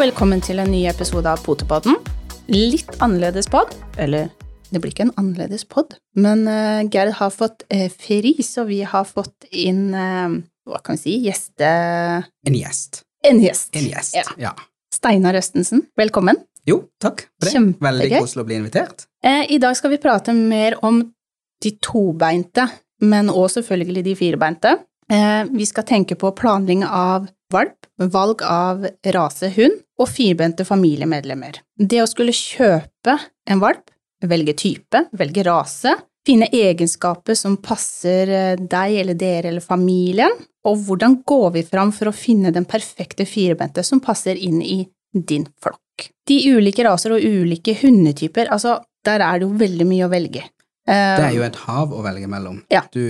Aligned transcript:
Velkommen 0.00 0.40
til 0.40 0.56
en 0.62 0.70
ny 0.72 0.86
episode 0.88 1.28
av 1.28 1.42
Potepodden. 1.44 1.98
Litt 2.48 2.94
annerledes 3.04 3.50
pod, 3.52 3.74
eller 4.00 4.30
det 4.72 4.80
blir 4.80 4.94
ikke 4.94 5.04
en 5.04 5.12
annerledes 5.20 5.66
pod, 5.68 5.92
men 6.16 6.46
uh, 6.48 6.80
Gerd 6.88 7.12
har 7.18 7.34
fått 7.34 7.66
uh, 7.68 7.84
fri, 7.92 8.32
så 8.40 8.64
vi 8.64 8.78
har 8.88 9.04
fått 9.04 9.44
inn 9.52 9.90
uh, 9.92 10.38
hva 10.64 10.80
kan 10.86 10.96
vi 10.96 11.02
si, 11.02 11.18
gjeste... 11.26 11.68
En 12.48 12.56
gjest. 12.56 13.02
En 13.28 13.42
gjest. 13.44 13.68
En 13.76 13.90
gjest, 13.90 14.16
Ja. 14.16 14.24
ja. 14.40 14.54
Steinar 14.96 15.36
Østensen, 15.36 15.84
velkommen. 16.00 16.40
Jo, 16.64 16.80
takk 17.02 17.26
for 17.36 17.50
det. 17.50 17.52
Kjempegøy. 17.58 17.90
Veldig 17.90 18.10
koselig 18.22 18.46
å 18.46 18.48
bli 18.48 18.60
invitert. 18.62 19.04
Uh, 19.20 19.44
I 19.52 19.60
dag 19.60 19.76
skal 19.76 19.92
vi 19.92 20.00
prate 20.00 20.32
mer 20.32 20.78
om 20.80 21.02
de 21.60 21.76
tobeinte, 21.84 22.70
men 23.04 23.28
også 23.28 23.60
selvfølgelig 23.60 24.08
de 24.08 24.16
firebeinte. 24.24 24.78
Eh, 25.10 25.44
vi 25.50 25.66
skal 25.66 25.84
tenke 25.84 26.14
på 26.14 26.30
planlegging 26.38 26.84
av 26.86 27.26
valp, 27.52 27.86
valg 27.98 28.42
av 28.46 28.86
rase 29.14 29.48
hund 29.56 29.80
og 29.98 30.08
firbente 30.08 30.64
familiemedlemmer. 30.64 31.58
Det 31.74 31.98
å 32.02 32.06
skulle 32.06 32.34
kjøpe 32.36 33.16
en 33.50 33.62
valp, 33.62 33.90
velge 34.22 34.54
type, 34.54 35.02
velge 35.18 35.42
rase, 35.48 35.96
finne 36.26 36.46
egenskaper 36.54 37.34
som 37.34 37.58
passer 37.64 38.30
eh, 38.30 38.54
deg 38.60 39.00
eller 39.02 39.18
dere 39.18 39.50
eller 39.50 39.64
familien, 39.64 40.36
og 40.68 40.86
hvordan 40.86 41.18
går 41.26 41.50
vi 41.56 41.66
fram 41.66 41.90
for 41.96 42.10
å 42.10 42.14
finne 42.14 42.54
den 42.54 42.68
perfekte 42.68 43.26
firbente 43.26 43.82
som 43.82 44.02
passer 44.04 44.38
inn 44.38 44.62
i 44.62 44.84
din 45.10 45.48
flokk. 45.58 46.10
De 46.28 46.38
ulike 46.54 46.84
raser 46.86 47.16
og 47.16 47.24
ulike 47.24 47.74
hundetyper, 47.82 48.52
altså 48.52 48.78
der 49.04 49.24
er 49.24 49.40
det 49.40 49.48
jo 49.48 49.58
veldig 49.58 49.88
mye 49.88 50.06
å 50.06 50.12
velge. 50.12 50.44
Det 50.90 51.26
er 51.28 51.34
jo 51.36 51.46
et 51.46 51.58
hav 51.66 51.92
å 51.94 52.02
velge 52.04 52.28
mellom. 52.30 52.62
Ja. 52.72 52.84
Du, 52.92 53.04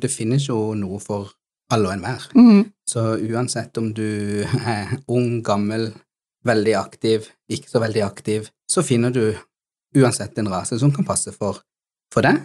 det 0.00 0.10
finnes 0.12 0.48
jo 0.48 0.74
noe 0.78 0.98
for 1.02 1.30
alle 1.72 1.90
og 1.90 1.96
enhver. 1.96 2.26
Mm. 2.34 2.64
Så 2.88 3.04
uansett 3.26 3.78
om 3.80 3.92
du 3.94 4.42
er 4.76 4.96
ung, 5.06 5.40
gammel, 5.46 5.90
veldig 6.46 6.76
aktiv, 6.78 7.30
ikke 7.50 7.70
så 7.70 7.82
veldig 7.82 8.04
aktiv, 8.06 8.50
så 8.70 8.84
finner 8.86 9.14
du 9.14 9.24
uansett 9.96 10.38
en 10.38 10.50
rase 10.52 10.78
som 10.78 10.92
kan 10.94 11.06
passe 11.06 11.32
for, 11.34 11.62
for 12.12 12.26
deg 12.26 12.44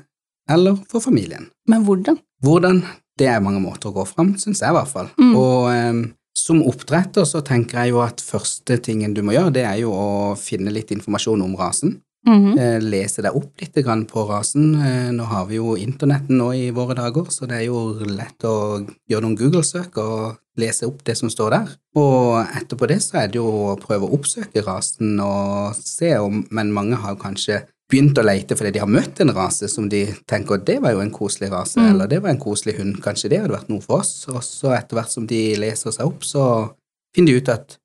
eller 0.52 0.80
for 0.90 1.04
familien. 1.04 1.50
Men 1.70 1.86
hvordan? 1.86 2.18
Hvordan? 2.44 2.82
Det 3.20 3.28
er 3.30 3.44
mange 3.44 3.62
måter 3.62 3.92
å 3.92 3.96
gå 3.96 4.06
fram, 4.10 4.34
syns 4.42 4.64
jeg 4.64 4.74
i 4.74 4.76
hvert 4.76 4.90
fall. 4.90 5.12
Mm. 5.20 5.34
Og 5.38 5.68
um, 5.70 6.02
som 6.38 6.62
oppdretter 6.66 7.28
så 7.28 7.44
tenker 7.46 7.84
jeg 7.84 7.94
jo 7.94 8.02
at 8.04 8.24
første 8.24 8.78
tingen 8.84 9.14
du 9.14 9.22
må 9.26 9.36
gjøre, 9.36 9.54
det 9.60 9.66
er 9.68 9.82
jo 9.84 9.92
å 9.94 10.08
finne 10.40 10.74
litt 10.74 10.94
informasjon 10.96 11.44
om 11.46 11.54
rasen. 11.60 12.00
Mhm, 12.28 12.54
-hmm. 12.54 12.80
lese 12.82 13.22
deg 13.22 13.36
opp 13.36 13.62
litt 13.62 13.74
på 14.12 14.28
rasen. 14.30 14.76
Eh, 14.76 15.12
nå 15.12 15.24
har 15.24 15.46
vi 15.46 15.56
jo 15.56 15.76
internetten 15.76 16.38
nå 16.38 16.54
i 16.54 16.70
våre 16.72 16.94
dager, 16.94 17.26
så 17.30 17.48
det 17.48 17.58
er 17.58 17.66
jo 17.66 17.94
lett 18.06 18.44
å 18.44 18.86
gjøre 19.10 19.22
noen 19.22 19.38
Google-søk 19.38 19.98
og 19.98 20.38
lese 20.58 20.86
opp 20.86 21.04
det 21.04 21.18
som 21.18 21.30
står 21.30 21.50
der. 21.50 21.68
Og 21.96 22.46
etterpå 22.46 22.88
det 22.88 23.02
så 23.02 23.24
er 23.24 23.28
det 23.28 23.36
jo 23.36 23.46
å 23.46 23.80
prøve 23.80 24.06
å 24.06 24.14
oppsøke 24.14 24.62
rasen 24.64 25.20
og 25.20 25.76
se 25.76 26.16
om 26.18 26.46
Men 26.52 26.72
mange 26.72 26.96
har 26.96 27.16
kanskje 27.16 27.64
begynt 27.92 28.18
å 28.18 28.24
lete 28.24 28.56
fordi 28.56 28.72
de 28.72 28.80
har 28.80 28.88
møtt 28.88 29.20
en 29.20 29.34
rase 29.36 29.68
som 29.68 29.90
de 29.90 30.06
tenker 30.28 30.64
det 30.64 30.82
var 30.82 30.92
jo 30.92 31.02
en 31.02 31.12
koselig 31.12 31.52
rase, 31.52 31.78
Mm. 31.80 31.90
eller 31.90 32.08
det 32.08 32.22
var 32.22 32.30
en 32.30 32.40
koselig 32.40 32.78
hund, 32.78 33.02
kanskje 33.02 33.30
det 33.30 33.40
hadde 33.42 33.54
vært 33.58 33.70
noe 33.70 33.82
for 33.82 34.00
oss. 34.00 34.28
Og 34.30 34.42
så 34.44 34.72
etter 34.78 34.96
hvert 34.96 35.10
som 35.12 35.28
de 35.28 35.56
leser 35.56 35.92
seg 35.92 36.06
opp, 36.06 36.22
så 36.24 36.72
finner 37.16 37.34
de 37.34 37.38
ut 37.38 37.50
at 37.50 37.78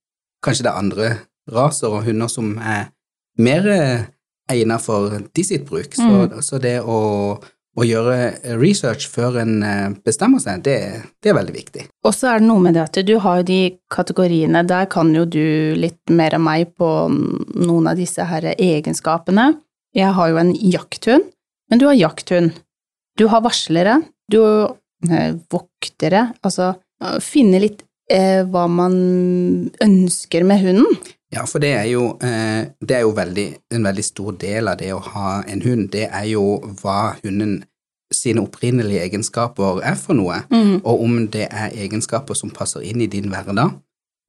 kanskje 0.45 0.63
det 0.63 0.73
er 0.73 0.79
andre 0.79 1.19
raser 1.51 1.89
og 1.89 2.05
hunder 2.05 2.29
som 2.29 2.59
er 2.59 2.91
mer 3.39 3.67
eh, 3.69 4.05
egnet 4.53 4.83
for 4.83 5.19
de 5.35 5.45
sitt 5.45 5.67
bruk. 5.69 5.95
Så, 5.97 6.41
så 6.45 6.61
det 6.63 6.79
å, 6.81 6.99
å 7.77 7.85
gjøre 7.85 8.57
research 8.61 9.09
før 9.13 9.41
en 9.43 9.57
eh, 9.67 9.97
bestemmer 10.07 10.43
seg, 10.43 10.63
det, 10.67 10.79
det 11.23 11.33
er 11.33 11.39
veldig 11.39 11.55
viktig. 11.57 11.87
Og 12.07 12.15
så 12.17 12.33
er 12.33 12.43
det 12.43 12.49
noe 12.49 12.63
med 12.65 12.77
det 12.79 12.85
at 12.87 13.01
du 13.07 13.17
har 13.23 13.43
de 13.47 13.61
kategoriene, 13.93 14.65
der 14.69 14.89
kan 14.93 15.13
jo 15.15 15.27
du 15.29 15.77
litt 15.79 16.01
mer 16.13 16.37
enn 16.39 16.47
meg 16.47 16.73
på 16.79 16.91
noen 17.11 17.91
av 17.91 17.99
disse 18.01 18.25
her 18.27 18.53
egenskapene. 18.55 19.53
Jeg 19.97 20.13
har 20.17 20.33
jo 20.33 20.41
en 20.41 20.55
jakthund, 20.55 21.29
men 21.71 21.83
du 21.83 21.87
har 21.89 21.99
jakthund. 21.99 22.57
Du 23.17 23.27
har 23.33 23.45
varslere, 23.45 24.01
du 24.29 24.41
har 24.43 24.77
eh, 25.09 25.37
voktere, 25.53 26.31
altså 26.45 26.75
eh, 27.03 27.19
finne 27.25 27.63
litt 27.63 27.81
eh, 28.13 28.43
hva 28.45 28.67
man 28.69 28.97
ønsker 29.83 30.45
med 30.49 30.65
hunden. 30.65 30.99
Ja, 31.35 31.43
for 31.45 31.59
det 31.59 31.73
er 31.75 31.89
jo, 31.91 32.19
eh, 32.23 32.69
det 32.81 32.97
er 32.97 33.01
jo 33.03 33.15
veldig, 33.17 33.47
en 33.75 33.85
veldig 33.85 34.05
stor 34.05 34.37
del 34.41 34.69
av 34.71 34.79
det 34.79 34.93
å 34.95 35.03
ha 35.03 35.43
en 35.43 35.63
hund. 35.63 35.89
Det 35.93 36.07
er 36.07 36.29
jo 36.31 36.61
hva 36.83 37.17
hunden 37.25 37.65
sine 38.15 38.45
opprinnelige 38.45 39.03
egenskaper 39.03 39.81
er 39.83 39.97
for 39.99 40.15
noe, 40.15 40.45
og 40.85 41.03
om 41.03 41.17
det 41.27 41.49
er 41.51 41.75
egenskaper 41.75 42.39
som 42.39 42.53
passer 42.55 42.85
inn 42.87 43.01
i 43.03 43.09
din 43.11 43.27
hverdag. 43.33 43.75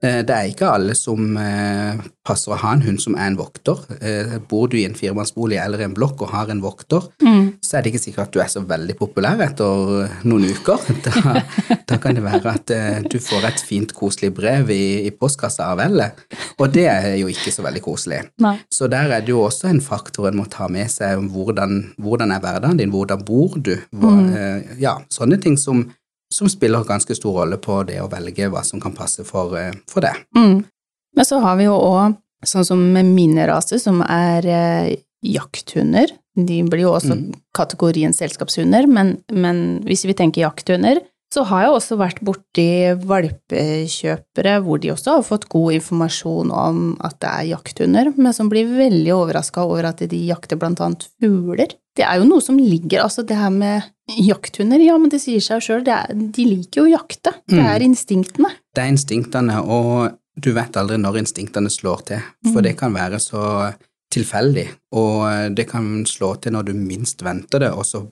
Eh, 0.03 0.21
Det 0.25 0.33
er 0.33 0.51
ikke 0.51 0.69
alle 0.69 0.93
som 0.97 1.37
eh, 1.41 1.97
passer 2.27 2.53
å 2.53 2.59
ha 2.61 2.73
en 2.75 2.83
hund 2.85 3.01
som 3.01 3.15
er 3.17 3.31
en 3.31 3.37
vokter. 3.39 3.79
Eh, 3.97 4.35
Bor 4.49 4.67
du 4.69 4.77
i 4.77 4.85
en 4.85 4.97
firemannsbolig 4.97 5.57
eller 5.57 5.81
en 5.85 5.95
blokk 5.97 6.21
og 6.21 6.33
har 6.35 6.51
en 6.53 6.61
vokter, 6.61 7.07
så 7.63 7.77
er 7.77 7.83
det 7.83 7.93
ikke 7.93 8.03
sikkert 8.03 8.27
at 8.27 8.35
du 8.35 8.41
er 8.43 8.51
så 8.51 8.61
veldig 8.67 8.95
populær 8.99 9.41
etter 9.47 10.13
noen 10.27 10.49
uker. 10.53 10.85
Da, 11.07 11.41
da 11.87 11.95
kan 12.01 12.17
det 12.17 12.23
være 12.25 12.51
at 12.51 12.71
du 13.07 13.15
får 13.23 13.45
et 13.47 13.61
fint, 13.63 13.93
koselig 13.95 14.33
brev 14.35 14.69
i, 14.73 15.05
i 15.07 15.11
postkassa 15.15 15.69
av 15.71 15.79
Elle, 15.85 16.09
og 16.59 16.73
det 16.75 16.83
er 16.91 17.05
jo 17.21 17.29
ikke 17.31 17.53
så 17.53 17.63
veldig 17.63 17.81
koselig. 17.85 18.19
Nei. 18.43 18.57
Så 18.73 18.89
der 18.91 19.13
er 19.15 19.23
det 19.23 19.31
jo 19.31 19.45
også 19.45 19.69
en 19.71 19.79
faktor 19.83 20.27
en 20.27 20.35
må 20.39 20.47
ta 20.51 20.67
med 20.71 20.91
seg 20.91 21.21
hvordan, 21.31 21.93
hvordan 22.03 22.33
er 22.35 22.43
hverdagen 22.43 22.81
din, 22.81 22.91
hvordan 22.91 23.23
bor 23.27 23.55
du, 23.55 23.77
Hvor, 23.95 24.19
mm. 24.19 24.75
ja, 24.83 24.97
sånne 25.13 25.39
ting 25.41 25.55
som, 25.61 25.85
som 26.33 26.49
spiller 26.49 26.83
ganske 26.83 27.15
stor 27.15 27.41
rolle 27.41 27.57
på 27.57 27.81
det 27.87 28.01
å 28.03 28.09
velge 28.11 28.49
hva 28.51 28.63
som 28.65 28.81
kan 28.83 28.93
passe 28.93 29.23
for, 29.27 29.55
eh, 29.57 29.73
for 29.89 30.01
det. 30.01 30.13
Mm. 30.35 30.63
Men 31.15 31.25
så 31.25 31.39
har 31.41 31.55
vi 31.57 31.63
jo 31.65 31.73
òg, 31.77 32.17
sånn 32.45 32.65
som 32.65 32.81
med 32.93 33.05
min 33.05 33.37
rase, 33.47 33.79
som 33.79 34.01
er 34.03 34.45
eh, 34.45 34.95
jakthunder. 35.25 36.11
De 36.35 36.61
blir 36.63 36.83
jo 36.85 36.91
også 36.93 37.15
Mm. 37.15 37.33
kategorien 37.57 38.13
selskapshunder, 38.13 38.85
men, 38.87 39.17
men 39.31 39.81
hvis 39.83 40.05
vi 40.05 40.13
tenker 40.13 40.41
jakthunder, 40.43 40.99
så 41.33 41.43
har 41.49 41.63
jeg 41.65 41.71
også 41.75 41.97
vært 41.99 42.19
borti 42.23 42.67
valpekjøpere 43.03 44.53
hvor 44.63 44.79
de 44.81 44.91
også 44.93 45.17
har 45.17 45.25
fått 45.27 45.47
god 45.51 45.73
informasjon 45.77 46.51
om 46.55 46.79
at 47.03 47.17
det 47.23 47.31
er 47.31 47.49
jakthunder, 47.51 48.13
men 48.17 48.33
som 48.35 48.49
blir 48.51 48.69
veldig 48.77 49.11
overraska 49.15 49.65
over 49.67 49.89
at 49.89 50.03
de 50.09 50.21
jakter 50.29 50.59
blant 50.61 50.79
annet 50.83 51.07
fugler. 51.19 51.73
Det 51.97 52.05
er 52.05 52.19
jo 52.21 52.27
noe 52.29 52.43
som 52.45 52.59
ligger, 52.61 53.01
altså 53.03 53.25
det 53.27 53.37
her 53.39 53.51
med 53.53 53.87
jakthunder, 54.07 54.79
ja, 54.85 54.95
men 55.01 55.09
det 55.11 55.19
sier 55.23 55.41
seg 55.43 55.63
sjøl, 55.65 55.83
de 55.87 56.45
liker 56.45 56.83
jo 56.83 56.87
å 56.87 56.93
jakte. 56.99 57.33
Det 57.47 57.57
Mm. 57.59 57.65
er 57.75 57.79
instinktene. 57.87 58.51
Det 58.75 58.83
er 58.83 58.91
instinktene, 58.93 59.59
og 59.65 60.17
du 60.39 60.53
vet 60.53 60.77
aldri 60.77 60.97
når 61.01 61.17
instinktene 61.23 61.69
slår 61.73 62.05
til, 62.05 62.21
for 62.53 62.61
Mm. 62.61 62.63
det 62.63 62.77
kan 62.77 62.93
være 62.93 63.19
så 63.19 63.73
tilfeldig, 64.13 64.67
og 64.93 65.55
det 65.55 65.67
kan 65.67 66.05
slå 66.05 66.39
til 66.39 66.53
når 66.53 66.65
du 66.65 66.73
minst 66.73 67.21
venter 67.23 67.59
det, 67.59 67.71
og 67.73 67.83
så 67.83 68.07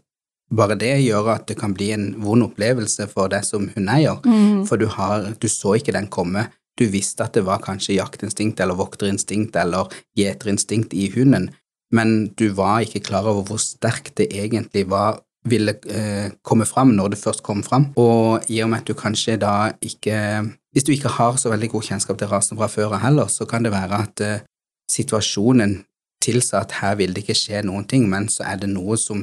bare 0.53 0.75
det 0.77 0.93
gjør 1.03 1.31
at 1.35 1.47
det 1.47 1.57
kan 1.57 1.73
bli 1.73 1.91
en 1.95 2.13
vond 2.21 2.43
opplevelse 2.45 3.07
for 3.11 3.27
deg 3.31 3.43
som 3.43 3.69
hundeeier, 3.75 4.19
Mm. 4.25 4.65
for 4.67 4.77
du, 4.77 4.85
har, 4.87 5.33
du 5.39 5.47
så 5.47 5.75
ikke 5.75 5.93
den 5.93 6.07
komme. 6.07 6.47
Du 6.77 6.85
visste 6.91 7.23
at 7.23 7.33
det 7.33 7.45
var 7.45 7.59
kanskje 7.63 7.95
jaktinstinkt 7.95 8.59
eller 8.59 8.75
vokterinstinkt 8.75 9.55
eller 9.55 9.87
gjeterinstinkt 10.17 10.93
i 10.93 11.09
hunden, 11.15 11.49
men 11.91 12.27
du 12.35 12.49
var 12.53 12.81
ikke 12.81 12.99
klar 13.03 13.25
over 13.25 13.43
hvor 13.43 13.57
sterkt 13.61 14.17
det 14.17 14.27
egentlig 14.33 14.89
var 14.89 15.21
ville 15.45 15.75
eh, 15.93 16.31
komme 16.43 16.65
fram 16.65 16.95
når 16.97 17.09
det 17.13 17.19
først 17.21 17.43
kom 17.45 17.61
fram. 17.63 17.91
Og 18.01 18.41
i 18.49 18.61
og 18.63 18.69
med 18.69 18.81
at 18.81 18.87
du 18.87 18.93
kanskje 18.97 19.37
da 19.37 19.71
ikke 19.81 20.51
Hvis 20.73 20.83
du 20.83 20.91
ikke 20.91 21.07
har 21.07 21.37
så 21.37 21.49
veldig 21.49 21.69
god 21.69 21.83
kjennskap 21.87 22.17
til 22.17 22.27
rasen 22.27 22.57
fra 22.57 22.67
før 22.67 22.97
av 22.97 22.99
heller, 22.99 23.27
så 23.27 23.45
kan 23.45 23.63
det 23.63 23.71
være 23.71 23.99
at 24.01 24.21
eh, 24.21 24.39
situasjonen 24.91 25.85
tilsa 26.21 26.59
at 26.65 26.71
her 26.81 26.95
vil 26.99 27.13
det 27.13 27.23
ikke 27.23 27.37
skje 27.37 27.61
noen 27.63 27.85
ting, 27.87 28.09
men 28.09 28.27
så 28.27 28.43
er 28.43 28.57
det 28.63 28.69
noe 28.73 28.97
som 28.97 29.21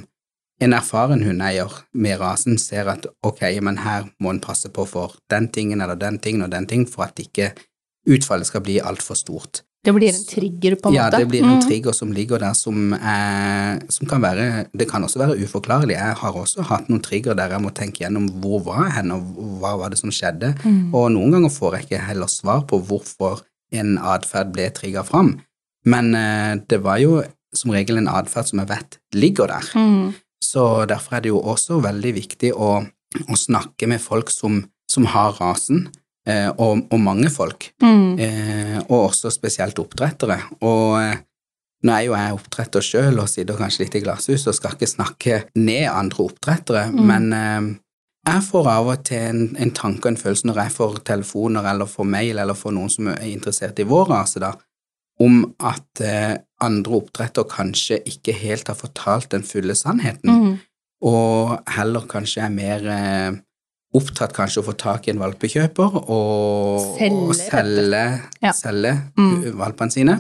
en 0.63 0.73
erfaren 0.77 1.23
hundeeier 1.27 1.73
med 1.95 2.21
rasen 2.21 2.59
ser 2.61 2.89
at 2.93 3.07
ok, 3.27 3.43
men 3.63 3.79
her 3.83 4.07
må 4.23 4.31
en 4.31 4.41
passe 4.41 4.71
på 4.73 4.87
for 4.89 5.17
den 5.33 5.49
tingen 5.55 5.81
eller 5.83 5.99
den 5.99 6.19
tingen 6.23 6.43
og 6.47 6.51
den 6.55 6.67
ting 6.71 6.87
for 6.89 7.03
at 7.09 7.19
ikke 7.23 7.53
utfallet 8.09 8.47
skal 8.49 8.63
bli 8.65 8.79
altfor 8.83 9.19
stort. 9.19 9.63
Det 9.83 9.91
blir 9.97 10.13
en 10.15 10.25
trigger, 10.31 10.77
på 10.79 10.89
en 10.91 10.95
Ja, 10.95 11.09
måte. 11.09 11.19
det 11.19 11.29
blir 11.29 11.43
en 11.43 11.57
Mm. 11.59 11.63
trigger 11.69 11.93
som 11.93 12.13
ligger 12.13 12.39
der 12.39 12.53
som, 12.55 12.93
eh, 12.95 13.79
som 13.89 14.07
kan 14.07 14.21
være 14.23 14.67
Det 14.77 14.89
kan 14.89 15.03
også 15.03 15.19
være 15.19 15.43
uforklarlig. 15.43 15.97
Jeg 15.97 16.15
har 16.17 16.33
også 16.33 16.63
hatt 16.63 16.89
noen 16.89 17.03
trigger 17.03 17.35
der 17.35 17.49
jeg 17.49 17.61
må 17.61 17.71
tenke 17.75 17.99
gjennom 18.05 18.29
hvor 18.41 18.63
var 18.65 18.85
jeg 18.85 18.93
hen, 18.93 19.11
og 19.11 19.23
hva 19.61 19.77
var 19.79 19.89
det 19.91 19.99
som 19.99 20.11
skjedde. 20.11 20.55
Mm. 20.65 20.95
Og 20.95 21.11
noen 21.11 21.33
ganger 21.33 21.51
får 21.51 21.73
jeg 21.73 21.83
ikke 21.89 22.07
heller 22.07 22.27
svar 22.29 22.63
på 22.67 22.79
hvorfor 22.81 23.43
en 23.73 23.99
atferd 23.99 24.53
ble 24.53 24.71
trigga 24.71 25.03
fram. 25.05 25.41
Men 25.85 26.15
eh, 26.15 26.61
det 26.69 26.81
var 26.81 26.99
jo 26.99 27.25
som 27.55 27.71
regel 27.73 27.99
en 27.99 28.07
atferd 28.09 28.47
som 28.47 28.61
jeg 28.61 28.69
vet 28.69 28.99
ligger 29.15 29.47
der. 29.49 29.67
Mm. 29.75 30.15
Så 30.43 30.85
derfor 30.91 31.17
er 31.17 31.25
det 31.25 31.31
jo 31.33 31.41
også 31.41 31.81
veldig 31.85 32.15
viktig 32.19 32.53
å, 32.55 32.71
å 32.83 33.37
snakke 33.39 33.87
med 33.91 34.01
folk 34.03 34.31
som, 34.35 34.63
som 34.91 35.07
har 35.13 35.37
rasen, 35.41 35.85
eh, 36.27 36.49
og, 36.57 36.87
og 36.93 36.99
mange 37.01 37.31
folk 37.31 37.71
Mm. 37.83 38.19
eh, 38.19 38.79
og 38.89 39.09
også 39.11 39.31
spesielt 39.33 39.79
oppdrettere. 39.79 40.41
Og 40.63 40.99
eh, 41.03 41.21
nå 41.83 41.93
er 41.97 42.05
jo 42.07 42.13
jeg 42.15 42.35
oppdretter 42.37 42.85
sjøl 42.87 43.19
og 43.23 43.29
sitter 43.31 43.57
kanskje 43.59 43.85
litt 43.85 43.97
i 43.99 44.03
glasshus 44.05 44.45
og 44.47 44.55
skal 44.55 44.77
ikke 44.77 44.87
snakke 44.91 45.39
ned 45.59 45.89
andre 45.91 46.27
oppdrettere, 46.29 46.85
Mm. 46.93 47.07
men 47.07 47.33
eh, 47.33 47.79
Jeg 48.25 48.43
får 48.47 48.67
av 48.71 48.87
og 48.87 49.01
til 49.03 49.19
en, 49.19 49.57
en 49.59 49.71
tanke 49.75 50.07
og 50.07 50.13
en 50.13 50.17
følelse 50.21 50.47
når 50.47 50.61
jeg 50.61 50.71
får 50.77 50.99
telefoner 51.09 51.65
eller 51.73 51.89
får 51.91 52.07
mail 52.07 52.39
eller 52.39 52.55
får 52.55 52.71
noen 52.77 52.91
som 52.95 53.09
er 53.11 53.25
interessert 53.27 53.81
i 53.83 53.87
vår 53.91 54.05
rase, 54.13 54.39
da, 54.39 54.53
om 55.19 55.41
at 55.59 56.01
eh, 56.07 56.37
andre 56.63 56.99
oppdretter 57.03 57.45
kanskje 57.51 57.99
ikke 58.09 58.35
helt 58.39 58.69
har 58.71 58.77
fortalt 58.79 59.31
den 59.35 59.43
fulle 59.47 59.75
sannheten, 59.79 60.31
Mm. 60.31 60.59
og 61.03 61.59
heller 61.75 62.07
kanskje 62.09 62.45
er 62.47 62.51
mer 62.55 62.87
eh, 62.89 63.33
opptatt 63.95 64.33
kanskje 64.33 64.63
å 64.63 64.67
få 64.71 64.77
tak 64.81 65.07
i 65.09 65.11
en 65.13 65.19
valpekjøper 65.21 65.97
og 66.09 66.97
Selge, 66.99 67.27
og 67.29 67.35
selge, 67.37 68.05
Ja. 68.43 68.53
selge 68.57 68.93
Mm. 69.19 69.53
valpene 69.59 69.93
sine, 69.93 70.15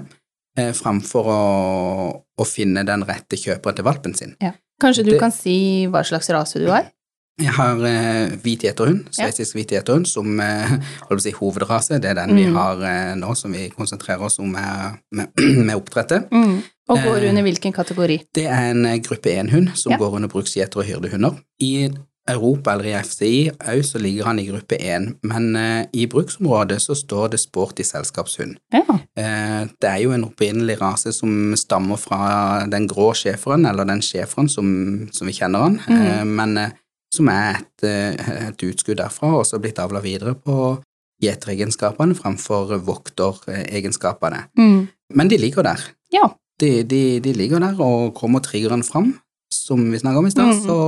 eh, 0.58 0.72
framfor 0.72 1.24
å, 1.24 2.22
å 2.38 2.44
finne 2.46 2.84
den 2.84 3.04
rette 3.08 3.36
kjøperen 3.38 3.76
til 3.76 3.84
valpen 3.84 4.14
sin. 4.16 4.36
Kanskje 4.82 5.04
du 5.04 5.10
Det- 5.12 5.20
kan 5.20 5.30
si 5.30 5.86
hva 5.86 6.02
slags 6.04 6.28
rase 6.30 6.58
du 6.58 6.68
har? 6.68 6.90
Jeg 7.40 7.52
har 7.56 7.80
eh, 7.88 8.34
hvit 8.44 8.60
gjeterhund, 8.66 9.06
Ja. 9.18 9.30
hvit 9.30 9.70
gjeterhund, 9.72 10.06
som 10.06 10.38
eh, 10.40 10.68
holdt 11.08 11.08
på 11.08 11.16
å 11.16 11.20
si 11.24 11.32
hovedrase. 11.32 11.98
Det 12.00 12.10
er 12.10 12.14
den 12.14 12.36
vi 12.36 12.44
Mm. 12.46 12.54
har 12.56 12.82
eh, 12.84 13.14
nå, 13.16 13.34
som 13.36 13.52
vi 13.52 13.70
konsentrerer 13.70 14.20
oss 14.22 14.38
om 14.38 14.52
med, 14.52 14.98
med, 15.12 15.28
med 15.66 15.74
oppdrettet. 15.76 16.28
Mm. 16.30 16.62
Og 16.90 16.98
går 16.98 17.22
Eh. 17.22 17.28
under 17.30 17.42
hvilken 17.42 17.72
kategori? 17.72 18.20
Det 18.34 18.46
er 18.46 18.70
en 18.70 18.84
eh, 18.86 18.98
gruppe 18.98 19.30
1-hund 19.32 19.70
som 19.74 19.92
Ja. 19.92 19.98
går 19.98 20.16
under 20.16 20.28
bruksgjeter 20.28 20.76
og 20.82 20.84
hyrdehunder. 20.84 21.38
I 21.60 21.90
Europa 22.28 22.70
eller 22.74 22.84
i 22.84 23.02
FCI 23.02 23.50
òg 23.50 23.80
så 23.82 23.98
ligger 23.98 24.24
han 24.28 24.38
i 24.38 24.46
gruppe 24.46 24.76
1, 24.78 25.16
men 25.24 25.56
eh, 25.56 25.86
i 25.92 26.06
bruksområdet 26.06 26.78
så 26.80 26.94
står 26.94 27.30
det 27.32 27.40
sporty 27.40 27.82
selskapshund. 27.82 28.56
Ja. 28.72 28.82
Det 29.16 29.88
er 29.88 29.98
jo 30.04 30.12
en 30.12 30.24
opprinnelig 30.24 30.80
rase 30.80 31.12
som 31.12 31.54
stammer 31.56 31.96
fra 31.98 32.64
den 32.70 32.86
grå 32.88 33.12
schæferen, 33.14 33.66
eller 33.68 33.84
den 33.84 34.00
schæferen 34.00 34.48
som, 34.48 35.08
som 35.12 35.26
vi 35.26 35.32
kjenner 35.32 35.58
han, 35.66 35.80
mm. 35.88 36.26
men 36.28 36.72
som 37.12 37.28
er 37.28 37.60
et, 37.60 37.84
eh, 37.86 38.32
et 38.48 38.64
utskudd 38.68 38.98
derfra, 39.00 39.34
og 39.38 39.46
så 39.46 39.60
blitt 39.60 39.80
avla 39.82 40.00
videre 40.04 40.34
på 40.34 40.76
gjeteregenskapene 41.22 42.16
framfor 42.18 42.74
vokteregenskapene. 42.82 44.46
Mm. 44.58 44.88
Men 45.14 45.30
de 45.30 45.38
ligger 45.38 45.66
der. 45.68 45.82
Ja. 46.12 46.30
De, 46.60 46.82
de, 46.82 47.20
de 47.22 47.34
ligger 47.36 47.62
der, 47.62 47.78
og 47.80 48.14
kommer 48.18 48.42
triggeren 48.44 48.82
fram, 48.86 49.14
som 49.52 49.84
vi 49.92 50.00
snakket 50.00 50.22
om 50.22 50.26
i 50.26 50.34
stad, 50.34 50.52
mm. 50.52 50.62
så, 50.66 50.78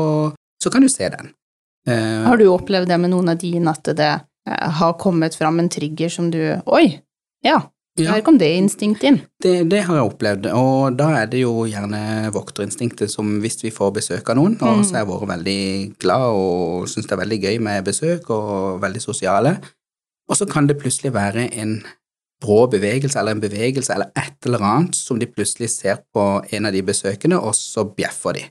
så 0.63 0.73
kan 0.73 0.83
du 0.83 0.91
se 0.91 1.11
den. 1.13 1.33
Uh, 1.85 2.25
Har 2.25 2.41
du 2.41 2.47
opplevd 2.49 2.89
det 2.89 2.97
med 2.97 3.13
noen 3.13 3.29
av 3.29 3.37
dine, 3.41 3.69
at 3.69 3.91
det 3.93 4.13
uh, 4.49 4.71
har 4.79 4.95
kommet 5.01 5.37
fram 5.37 5.61
en 5.61 5.69
trigger 5.69 6.09
som 6.09 6.31
du 6.33 6.41
Oi! 6.65 6.87
Ja, 7.45 7.59
ja. 8.03 8.13
der 8.15 8.23
kom 8.27 8.39
det 8.39 8.49
instinktet 8.59 9.05
inn. 9.07 9.19
Det, 9.43 9.69
det 9.71 9.83
har 9.87 9.97
jeg 10.01 10.09
opplevd, 10.11 10.47
og 10.53 10.97
da 10.99 11.11
er 11.23 11.27
det 11.31 11.41
jo 11.45 11.65
gjerne 11.71 12.31
vokterinstinktet 12.35 13.11
som 13.13 13.41
hvis 13.41 13.61
vi 13.63 13.71
får 13.71 13.93
besøk 14.01 14.29
av 14.33 14.37
noen, 14.41 14.57
og 14.61 14.79
Mm. 14.81 14.85
så 14.85 14.97
har 14.97 15.05
jeg 15.05 15.11
vært 15.13 15.29
veldig 15.35 15.99
glad 16.03 16.25
og 16.35 16.89
syns 16.91 17.07
det 17.07 17.13
er 17.13 17.23
veldig 17.23 17.41
gøy 17.45 17.59
med 17.61 17.85
besøk 17.85 18.31
og 18.35 18.81
veldig 18.83 19.03
sosiale, 19.03 19.59
og 20.29 20.37
så 20.37 20.47
kan 20.51 20.67
det 20.67 20.79
plutselig 20.81 21.13
være 21.15 21.53
en 21.61 21.83
brå 22.43 22.67
bevegelse 22.71 23.19
eller 23.19 23.33
en 23.37 23.41
bevegelse 23.41 23.93
eller 23.95 24.11
et 24.17 24.47
eller 24.47 24.59
annet 24.65 24.97
som 24.97 25.19
de 25.21 25.27
plutselig 25.27 25.71
ser 25.71 26.01
på 26.13 26.43
en 26.53 26.67
av 26.67 26.73
de 26.73 26.83
besøkende, 26.83 27.39
og 27.41 27.55
så 27.55 27.85
bjeffer 27.97 28.33
de 28.35 28.43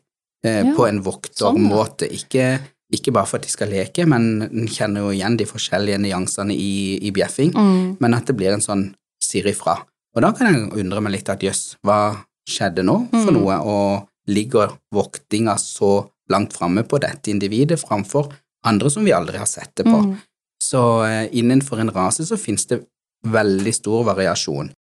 eh, 0.45 0.61
Ja, 0.63 0.73
på 0.75 0.87
en 0.87 1.01
sånn, 1.01 1.03
voktermåte. 1.05 2.07
Ikke, 2.11 2.59
ikke 2.93 3.11
bare 3.13 3.25
for 3.29 3.37
at 3.37 3.43
de 3.43 3.51
skal 3.51 3.69
leke, 3.69 4.05
men 4.07 4.41
en 4.43 4.67
kjenner 4.67 5.01
jo 5.05 5.11
igjen 5.13 5.37
de 5.37 5.45
forskjellige 5.45 5.99
nyansene 5.99 6.53
i, 6.55 6.97
i 7.05 7.11
bjeffing 7.11 7.53
Mm. 7.53 7.97
men 7.99 8.13
at 8.13 8.25
det 8.25 8.35
blir 8.37 8.53
en 8.53 8.61
sånn 8.61 8.93
sier 9.33 9.49
ifra. 9.51 9.79
Og 10.13 10.21
da 10.21 10.31
kan 10.37 10.51
jeg 10.53 10.83
undre 10.83 11.01
meg 11.01 11.17
litt 11.17 11.29
at 11.33 11.41
jøss, 11.43 11.75
hva 11.83 12.23
skjedde 12.49 12.83
nå 12.85 12.99
for 13.09 13.31
Mm. 13.31 13.39
noe, 13.39 13.57
og 13.65 14.07
ligger 14.29 14.77
voktinga 14.93 15.57
så 15.59 16.07
langt 16.29 16.53
framme 16.53 16.83
på 16.87 16.99
dette 17.01 17.31
individet 17.31 17.79
framfor 17.81 18.31
andre 18.63 18.89
som 18.89 19.03
vi 19.03 19.11
aldri 19.11 19.37
har 19.41 19.49
sett 19.49 19.73
det 19.75 19.85
på? 19.89 19.97
Mm. 19.97 20.15
Så 20.63 20.81
eh, 21.07 21.27
innenfor 21.33 21.81
en 21.81 21.91
rase 21.91 22.25
så 22.25 22.37
finnes 22.39 22.65
det 22.69 22.83
veldig 23.23 23.73
stor 23.73 24.05
variasjon, 24.07 24.71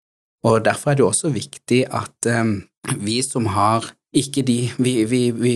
og 0.44 0.64
derfor 0.66 0.92
er 0.92 1.00
det 1.00 1.06
også 1.06 1.32
viktig 1.32 1.86
at 1.90 2.26
eh, 2.26 2.44
vi 2.98 3.20
som 3.22 3.46
har 3.46 3.90
ikke 4.12 4.42
de 4.44 4.70
Vi, 4.76 5.04
vi, 5.08 5.30
vi 5.32 5.54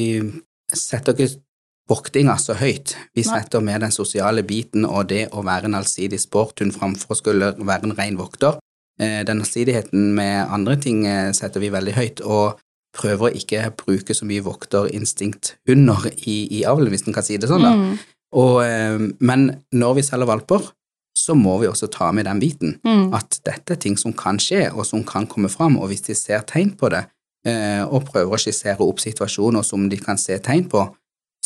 setter 0.72 1.12
ikke 1.12 1.42
voktinga 1.90 2.38
så 2.40 2.54
høyt. 2.56 2.96
Vi 3.14 3.22
setter 3.22 3.60
med 3.60 3.82
den 3.84 3.92
sosiale 3.92 4.42
biten 4.42 4.86
og 4.88 5.10
det 5.10 5.28
å 5.30 5.42
være 5.44 5.68
en 5.68 5.76
allsidig 5.78 6.18
sporthund 6.22 6.72
framfor 6.74 7.12
å 7.12 7.18
skulle 7.18 7.50
være 7.58 7.84
en 7.90 7.96
ren 7.98 8.16
vokter. 8.16 8.56
Eh, 9.00 9.24
Den 9.28 9.40
allsidigheten 9.42 10.14
med 10.14 10.46
andre 10.50 10.76
ting 10.80 11.04
eh, 11.06 11.32
setter 11.32 11.60
vi 11.60 11.68
veldig 11.70 11.94
høyt, 11.94 12.20
og 12.24 12.58
prøver 12.96 13.28
å 13.28 13.34
ikke 13.36 13.70
bruke 13.76 14.14
så 14.16 14.24
mye 14.24 14.40
vokterinstinkthunder 14.42 16.06
i, 16.26 16.36
i 16.58 16.62
avlen, 16.64 16.88
hvis 16.92 17.06
en 17.06 17.14
kan 17.16 17.24
si 17.26 17.36
det 17.36 17.48
sånn, 17.50 17.64
da. 17.66 17.74
Mm. 17.76 17.98
Og, 18.36 18.56
eh, 18.64 18.98
men 19.20 19.46
når 19.76 19.98
vi 19.98 20.02
selger 20.06 20.26
valper, 20.30 20.70
så 21.16 21.34
må 21.36 21.58
vi 21.60 21.68
også 21.68 21.88
ta 21.92 22.10
med 22.12 22.26
den 22.28 22.40
biten. 22.40 22.74
Mm. 22.84 23.12
At 23.16 23.38
dette 23.44 23.72
er 23.76 23.80
ting 23.80 23.96
som 24.00 24.12
kan 24.16 24.36
skje, 24.42 24.70
og 24.74 24.84
som 24.88 25.04
kan 25.04 25.26
komme 25.26 25.48
fram, 25.52 25.78
og 25.80 25.88
hvis 25.88 26.04
de 26.08 26.14
ser 26.16 26.44
tegn 26.48 26.74
på 26.76 26.90
det, 26.92 27.06
og 27.46 28.02
prøver 28.08 28.34
å 28.34 28.38
skissere 28.42 28.82
opp 28.82 28.98
situasjoner 28.98 29.62
som 29.62 29.84
de 29.88 29.96
kan 30.02 30.18
se 30.18 30.34
tegn 30.42 30.64
på, 30.68 30.80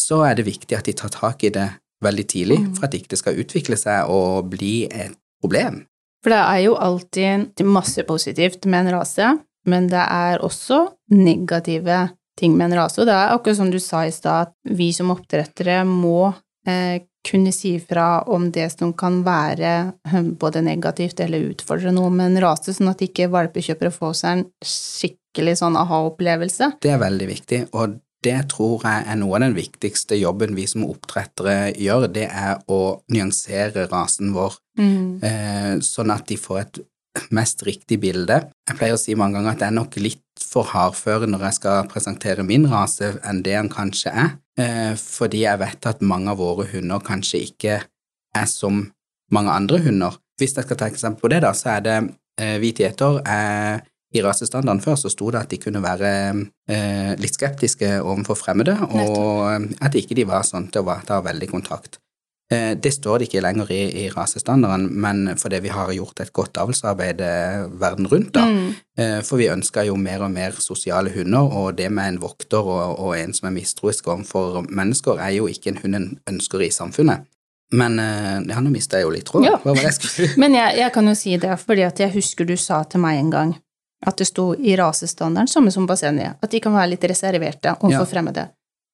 så 0.00 0.22
er 0.24 0.38
det 0.38 0.46
viktig 0.46 0.72
at 0.78 0.86
de 0.88 0.94
tar 0.96 1.10
tak 1.12 1.44
i 1.44 1.50
det 1.52 1.66
veldig 2.02 2.24
tidlig, 2.26 2.56
Mm. 2.62 2.74
for 2.74 2.86
at 2.86 2.94
ikke 2.96 3.10
det 3.12 3.18
skal 3.20 3.36
utvikle 3.36 3.76
seg 3.76 4.08
og 4.08 4.48
bli 4.48 4.86
et 4.90 5.12
problem. 5.42 5.82
For 6.20 6.34
det 6.34 6.40
er 6.40 6.62
jo 6.66 6.76
alltid 6.76 7.62
masse 7.64 8.04
positivt 8.08 8.66
med 8.68 8.86
en 8.86 8.98
rase, 8.98 9.34
men 9.68 9.88
det 9.88 10.02
er 10.02 10.42
også 10.44 10.82
negative 11.16 12.08
ting 12.40 12.56
med 12.56 12.70
en 12.70 12.80
rase. 12.82 13.00
Og 13.00 13.08
det 13.08 13.16
er 13.16 13.34
akkurat 13.34 13.60
som 13.60 13.70
du 13.72 13.80
sa 13.82 14.04
i 14.06 14.14
stad, 14.14 14.50
at 14.50 14.76
vi 14.76 14.90
som 14.96 15.12
oppdrettere 15.14 15.82
må 15.88 16.32
eh, 16.68 17.00
kunne 17.26 17.52
si 17.52 17.74
fra 17.80 18.22
om 18.32 18.48
det 18.52 18.70
som 18.72 18.92
kan 18.96 19.20
være 19.24 19.72
eh, 20.08 20.20
både 20.40 20.62
negativt 20.64 21.20
eller 21.20 21.50
utfordre 21.52 21.92
noe 21.94 22.12
med 22.12 22.32
en 22.32 22.44
rase, 22.46 22.74
sånn 22.76 22.92
at 22.92 23.04
ikke 23.04 23.30
valpekjøpere 23.32 23.92
får 23.94 24.14
seg 24.22 24.36
en 24.36 24.46
skikkelig 24.64 25.58
sånn 25.60 25.76
aha-opplevelse. 25.80 26.74
Det 26.80 26.94
er 26.94 27.02
veldig 27.02 27.28
viktig, 27.30 27.64
og 27.72 27.98
det 28.22 28.36
tror 28.52 28.82
jeg 28.84 29.04
er 29.08 29.16
noe 29.16 29.38
av 29.38 29.44
den 29.46 29.54
viktigste 29.56 30.18
jobben 30.20 30.54
vi 30.56 30.66
som 30.68 30.84
oppdrettere 30.84 31.72
gjør, 31.80 32.08
det 32.12 32.26
er 32.28 32.58
å 32.68 33.00
nyansere 33.12 33.88
rasen 33.90 34.34
vår 34.36 34.58
Mm. 34.78 35.22
eh, 35.22 35.74
sånn 35.84 36.10
at 36.14 36.26
de 36.26 36.36
får 36.40 36.58
et 36.60 36.78
mest 37.34 37.62
riktig 37.66 37.98
bilde. 38.00 38.36
Jeg 38.68 38.76
pleier 38.78 38.94
å 38.94 38.98
si 39.00 39.14
mange 39.14 39.34
ganger 39.34 39.50
at 39.50 39.58
jeg 39.64 39.68
er 39.68 39.76
nok 39.76 39.96
litt 39.96 40.22
for 40.40 40.64
hardføre 40.64 41.26
når 41.28 41.40
jeg 41.48 41.54
skal 41.58 41.88
presentere 41.90 42.44
min 42.46 42.64
rase 42.70 43.10
enn 43.28 43.42
det 43.42 43.56
han 43.58 43.68
kanskje 43.68 44.12
er, 44.14 44.30
eh, 44.56 44.94
fordi 44.94 45.42
jeg 45.42 45.58
vet 45.58 45.86
at 45.86 46.00
mange 46.00 46.30
av 46.30 46.38
våre 46.38 46.66
hunder 46.72 47.00
kanskje 47.00 47.42
ikke 47.50 47.82
er 48.34 48.46
som 48.46 48.92
mange 49.30 49.50
andre 49.50 49.78
hunder. 49.84 50.16
Hvis 50.38 50.54
jeg 50.56 50.64
skal 50.64 50.76
ta 50.76 50.86
et 50.86 50.94
eksempel 50.94 51.20
på 51.20 51.28
det, 51.30 51.42
da, 51.42 51.52
så 51.52 51.76
er 51.76 51.80
det 51.80 52.14
eh, 52.40 52.56
hvit 52.58 52.78
gjeter 52.78 53.20
er 53.26 53.82
i 54.10 54.22
rasestandarden 54.24 54.82
før 54.82 54.96
så 54.98 55.10
sto 55.12 55.30
det 55.30 55.44
at 55.44 55.50
de 55.52 55.58
kunne 55.62 55.82
være 55.84 56.10
eh, 56.70 57.12
litt 57.20 57.36
skeptiske 57.38 58.00
overfor 58.02 58.38
fremmede, 58.40 58.74
og 58.90 59.68
at 59.80 59.94
ikke 59.98 60.16
de 60.18 60.26
var 60.26 60.46
sånn 60.46 60.70
til 60.72 60.82
å 60.82 60.96
ta 61.06 61.20
veldig 61.22 61.48
kontakt. 61.50 62.00
Eh, 62.50 62.74
Det 62.74 62.90
står 62.90 63.18
det 63.22 63.28
ikke 63.28 63.44
lenger 63.44 63.70
i, 63.70 63.80
i 64.02 64.08
rasestandarden, 64.10 64.88
men 64.90 65.36
fordi 65.38 65.60
vi 65.62 65.70
har 65.70 65.92
gjort 65.94 66.20
et 66.24 66.32
godt 66.34 66.58
avlsarbeid 66.58 67.22
eh, 67.22 67.68
verden 67.78 68.10
rundt, 68.10 68.32
da. 68.34 68.48
Mm. 68.50 68.74
Eh, 68.98 69.20
For 69.22 69.38
vi 69.38 69.46
ønsker 69.52 69.86
jo 69.86 69.94
mer 69.94 70.26
og 70.26 70.34
mer 70.34 70.58
sosiale 70.58 71.14
hunder, 71.14 71.46
og 71.46 71.78
det 71.78 71.92
med 71.94 72.16
en 72.16 72.20
vokter 72.26 72.58
og, 72.58 72.98
og 72.98 73.14
en 73.14 73.32
som 73.32 73.46
er 73.46 73.54
mistroisk 73.60 74.10
overfor 74.10 74.64
mennesker, 74.66 75.22
er 75.22 75.36
jo 75.38 75.46
ikke 75.46 75.70
en 75.70 75.82
hund 75.84 75.94
en 76.00 76.10
ønsker 76.34 76.66
i 76.66 76.74
samfunnet. 76.74 77.30
Men 77.78 78.00
eh, 78.02 78.42
ja, 78.50 78.58
nå 78.58 78.74
mista 78.74 78.98
jeg 78.98 79.06
jo 79.06 79.14
litt 79.14 79.30
tråden. 79.30 79.46
Ja. 79.46 79.62
Men 80.42 80.58
jeg, 80.58 80.78
jeg 80.82 80.92
kan 80.98 81.06
jo 81.06 81.14
si 81.14 81.36
det, 81.38 81.54
fordi 81.62 81.86
at 81.86 82.00
jeg 82.02 82.10
husker 82.18 82.44
du 82.50 82.56
sa 82.58 82.82
til 82.82 83.06
meg 83.06 83.22
en 83.22 83.30
gang 83.30 83.58
at 84.06 84.16
det 84.16 84.26
sto 84.26 84.54
i 84.54 84.76
rasestandarden, 84.76 85.48
samme 85.48 85.70
som 85.70 85.86
Bassenie, 85.86 86.34
at 86.42 86.50
de 86.50 86.60
kan 86.60 86.72
være 86.72 86.90
litt 86.94 87.04
reserverte 87.04 87.74
overfor 87.80 87.90
Ja. 87.90 88.04
fremmede. 88.06 88.48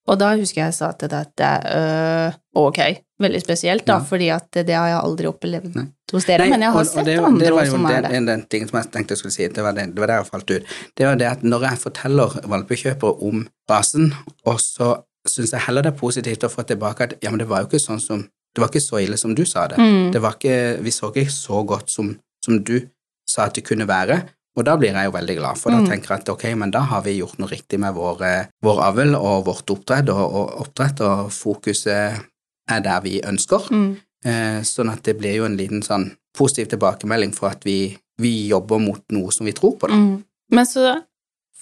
Og 0.09 0.19
da 0.19 0.37
husker 0.37 0.61
jeg 0.61 0.67
jeg 0.71 0.75
sa 0.75 0.93
til 0.93 1.09
deg 1.09 1.21
at 1.27 1.33
det 1.37 1.47
er 1.47 2.29
øh, 2.31 2.35
ok, 2.55 2.79
veldig 3.21 3.41
spesielt, 3.43 3.85
da, 3.87 3.95
Ja. 3.99 4.05
fordi 4.07 4.29
at 4.31 4.51
det 4.53 4.71
har 4.75 4.87
jeg 4.89 5.01
aldri 5.03 5.27
opplevd 5.27 5.75
Nei. 5.75 5.87
hos 6.13 6.25
dere, 6.25 6.39
Nei, 6.45 6.51
men 6.51 6.61
jeg 6.63 6.71
har 6.71 6.79
og- 6.79 6.87
og 6.87 6.93
sett 6.93 7.05
det, 7.05 7.19
andre 7.19 7.45
det 7.45 7.53
var 7.55 7.65
jo 7.65 7.71
som 7.73 7.83
det, 7.87 7.97
er 7.97 8.03
det. 8.03 8.11
En 8.13 8.27
den 8.27 8.43
tingen 8.47 8.69
som 8.69 8.79
jeg 8.81 8.91
tenkte 8.93 9.11
jeg 9.11 9.19
skulle 9.19 9.33
si, 9.33 9.49
det 9.49 9.63
var, 9.65 9.73
det, 9.73 9.95
det 9.95 9.99
var 9.99 10.07
der 10.07 10.17
jeg 10.23 10.27
falt 10.31 10.51
ut. 10.51 10.63
Det 10.97 11.07
var 11.07 11.15
det 11.17 11.27
at 11.27 11.43
når 11.43 11.61
jeg 11.71 11.79
forteller 11.79 12.29
valpekjøpere 12.47 13.23
om 13.23 13.49
rasen, 13.71 14.15
og 14.47 14.59
så 14.61 15.03
syns 15.27 15.51
jeg 15.51 15.61
heller 15.67 15.83
det 15.83 15.93
er 15.95 15.99
positivt 15.99 16.45
å 16.45 16.49
få 16.51 16.63
tilbake 16.67 17.01
at 17.01 17.15
ja, 17.23 17.31
men 17.31 17.39
det 17.39 17.49
var 17.49 17.63
jo 17.63 17.67
ikke 17.67 17.83
sånn 17.83 18.01
som 18.01 18.29
Det 18.55 18.63
var 18.63 18.69
ikke 18.71 18.81
så 18.81 18.97
ille 19.05 19.19
som 19.19 19.35
du 19.35 19.45
sa 19.45 19.67
det. 19.69 19.77
Mm. 19.77 20.13
Det 20.13 20.23
var 20.23 20.33
ikke 20.33 20.81
Vi 20.83 20.91
så 20.91 21.11
ikke 21.13 21.29
så 21.29 21.67
godt 21.67 21.91
som, 21.91 22.17
som 22.43 22.63
du 22.65 22.81
sa 23.29 23.45
at 23.45 23.53
det 23.55 23.65
kunne 23.65 23.87
være. 23.87 24.23
Og 24.57 24.65
da 24.65 24.77
blir 24.81 24.95
jeg 24.97 25.05
jo 25.11 25.13
veldig 25.13 25.37
glad, 25.37 25.59
for 25.61 25.71
da 25.71 25.79
Mm. 25.83 25.87
tenker 25.91 26.09
jeg 26.15 26.21
at 26.21 26.29
ok, 26.33 26.45
men 26.57 26.71
da 26.71 26.81
har 26.81 27.03
vi 27.03 27.19
gjort 27.19 27.39
noe 27.39 27.49
riktig 27.49 27.79
med 27.79 27.95
vår, 27.95 28.23
eh, 28.25 28.47
vår 28.63 28.79
avl 28.83 29.15
og 29.15 29.45
vårt 29.45 29.67
oppdrett, 29.71 30.09
og, 30.09 30.35
og 30.35 30.61
oppdrett, 30.63 31.01
og 31.01 31.31
fokuset 31.31 32.23
er 32.69 32.81
der 32.81 33.01
vi 33.03 33.21
ønsker. 33.21 33.69
Mm. 33.71 33.97
Eh, 34.25 34.61
sånn 34.63 34.91
at 34.93 35.03
det 35.03 35.19
blir 35.19 35.37
jo 35.37 35.45
en 35.45 35.57
liten 35.57 35.83
sånn 35.83 36.17
positiv 36.37 36.69
tilbakemelding 36.73 37.35
for 37.35 37.49
at 37.51 37.63
vi, 37.65 37.97
vi 38.19 38.49
jobber 38.49 38.81
mot 38.81 39.03
noe 39.13 39.31
som 39.33 39.47
vi 39.47 39.53
tror 39.53 39.77
på, 39.79 39.89
da. 39.89 39.95
Mm. 39.95 40.25
Men 40.51 40.65
så 40.67 41.03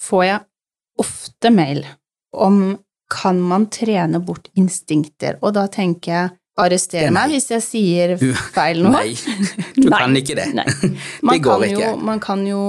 får 0.00 0.24
jeg 0.24 0.40
ofte 0.98 1.50
mail 1.50 1.84
om 2.32 2.78
kan 3.10 3.40
man 3.40 3.66
trene 3.66 4.18
bort 4.24 4.48
instinkter? 4.56 5.36
Og 5.42 5.52
da 5.54 5.66
tenker 5.66 6.12
jeg 6.12 6.30
Arrester 6.56 7.00
Det 7.00 7.06
er 7.08 7.10
nei. 7.10 7.22
meg 7.26 7.32
hvis 7.34 7.48
jeg 7.50 7.62
sier 7.66 8.16
feil 8.54 8.82
nå. 8.84 8.92
Nei, 8.94 9.14
du 9.76 9.88
Nei. 9.88 9.98
kan 9.98 10.16
ikke 10.20 10.36
det. 10.38 10.48
Det 11.30 11.40
går 11.42 11.64
ikke. 11.70 11.80
Jo, 11.82 11.96
man 11.98 12.20
kan 12.22 12.44
jo 12.46 12.60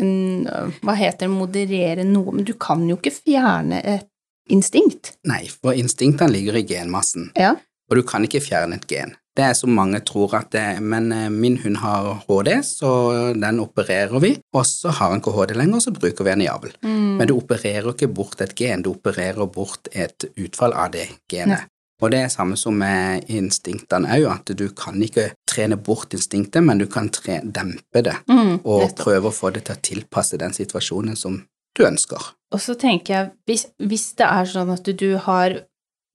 mm, 0.00 0.80
Hva 0.84 0.96
heter 0.98 1.24
det, 1.26 1.32
moderere 1.32 2.04
noe, 2.04 2.32
men 2.36 2.44
du 2.44 2.52
kan 2.60 2.84
jo 2.90 2.98
ikke 3.00 3.14
fjerne 3.16 3.80
et 3.84 4.08
instinkt. 4.52 5.14
Nei, 5.24 5.46
for 5.48 5.72
instinktene 5.72 6.28
ligger 6.34 6.58
i 6.60 6.66
genmassen, 6.68 7.30
Ja. 7.40 7.54
og 7.88 7.96
du 7.96 8.02
kan 8.04 8.24
ikke 8.26 8.42
fjerne 8.44 8.76
et 8.76 8.84
gen. 8.90 9.14
Det 9.34 9.42
er 9.42 9.54
som 9.58 9.72
mange 9.74 9.98
tror 10.06 10.34
at 10.38 10.52
det 10.54 10.78
men 10.84 11.08
eh, 11.10 11.30
min 11.32 11.56
hund 11.64 11.80
har 11.82 12.20
HD, 12.28 12.52
så 12.62 12.90
den 13.34 13.58
opererer 13.64 14.20
vi, 14.22 14.34
og 14.54 14.62
så 14.68 14.92
har 14.94 15.10
han 15.10 15.18
ikke 15.22 15.32
HD 15.34 15.56
lenger, 15.58 15.80
så 15.82 15.90
bruker 15.96 16.22
vi 16.22 16.30
den 16.30 16.44
i 16.44 16.50
avl. 16.52 16.70
Mm. 16.84 17.16
Men 17.18 17.26
du 17.26 17.34
opererer 17.38 17.88
ikke 17.90 18.06
bort 18.14 18.44
et 18.44 18.52
gen, 18.54 18.84
du 18.84 18.92
opererer 18.92 19.48
bort 19.50 19.88
et 19.90 20.28
utfall 20.36 20.76
av 20.76 20.92
det 20.94 21.08
genet. 21.32 21.64
Og 22.04 22.10
det 22.12 22.18
er 22.20 22.32
samme 22.32 22.56
som 22.60 22.76
med 22.76 23.24
instinktene 23.32 24.10
òg, 24.18 24.26
at 24.28 24.50
du 24.58 24.66
kan 24.76 25.00
ikke 25.00 25.30
trene 25.48 25.78
bort 25.80 26.12
instinktet, 26.12 26.60
men 26.66 26.82
du 26.82 26.84
kan 26.90 27.08
dempe 27.08 28.02
det, 28.04 28.16
Mm, 28.28 28.58
og 28.64 28.92
prøve 28.98 29.30
å 29.30 29.32
få 29.32 29.50
det 29.54 29.64
til 29.64 29.76
å 29.76 29.80
tilpasse 29.80 30.36
den 30.38 30.52
situasjonen 30.52 31.16
som 31.16 31.38
du 31.76 31.84
ønsker. 31.86 32.20
Og 32.52 32.60
så 32.60 32.74
tenker 32.78 33.14
jeg, 33.14 33.30
hvis, 33.48 33.66
hvis 33.80 34.12
det 34.18 34.26
er 34.26 34.44
sånn 34.44 34.70
at 34.74 34.84
du 34.84 35.16
har 35.16 35.56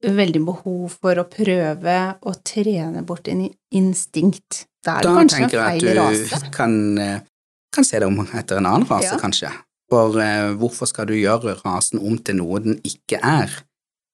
veldig 0.05 0.41
behov 0.46 0.93
for 1.01 1.19
å 1.19 1.25
prøve 1.27 1.96
å 2.22 2.34
trene 2.46 3.01
bort 3.03 3.27
en 3.27 3.48
instinkt, 3.75 4.65
da 4.86 5.00
er 5.00 5.01
det 5.01 5.10
Da 5.10 5.15
kanskje 5.17 5.41
en 5.43 5.50
feil 5.50 5.58
rase? 5.58 5.89
Da 5.89 5.89
tenker 5.89 6.29
jeg 6.29 6.38
at 6.38 6.46
du 6.46 6.51
kan, 6.55 6.98
eh, 7.00 7.19
kan 7.75 7.84
se 7.84 8.00
deg 8.00 8.08
om 8.08 8.22
etter 8.27 8.62
en 8.62 8.69
annen 8.69 8.88
rase, 8.88 9.15
Ja. 9.15 9.17
kanskje. 9.19 9.51
For 9.89 10.13
uh, 10.22 10.53
hvorfor 10.53 10.86
skal 10.86 11.08
du 11.10 11.15
gjøre 11.17 11.58
rasen 11.65 12.00
om 12.00 12.17
til 12.22 12.36
noe 12.36 12.60
den 12.62 12.77
ikke 12.86 13.17
er? 13.25 13.50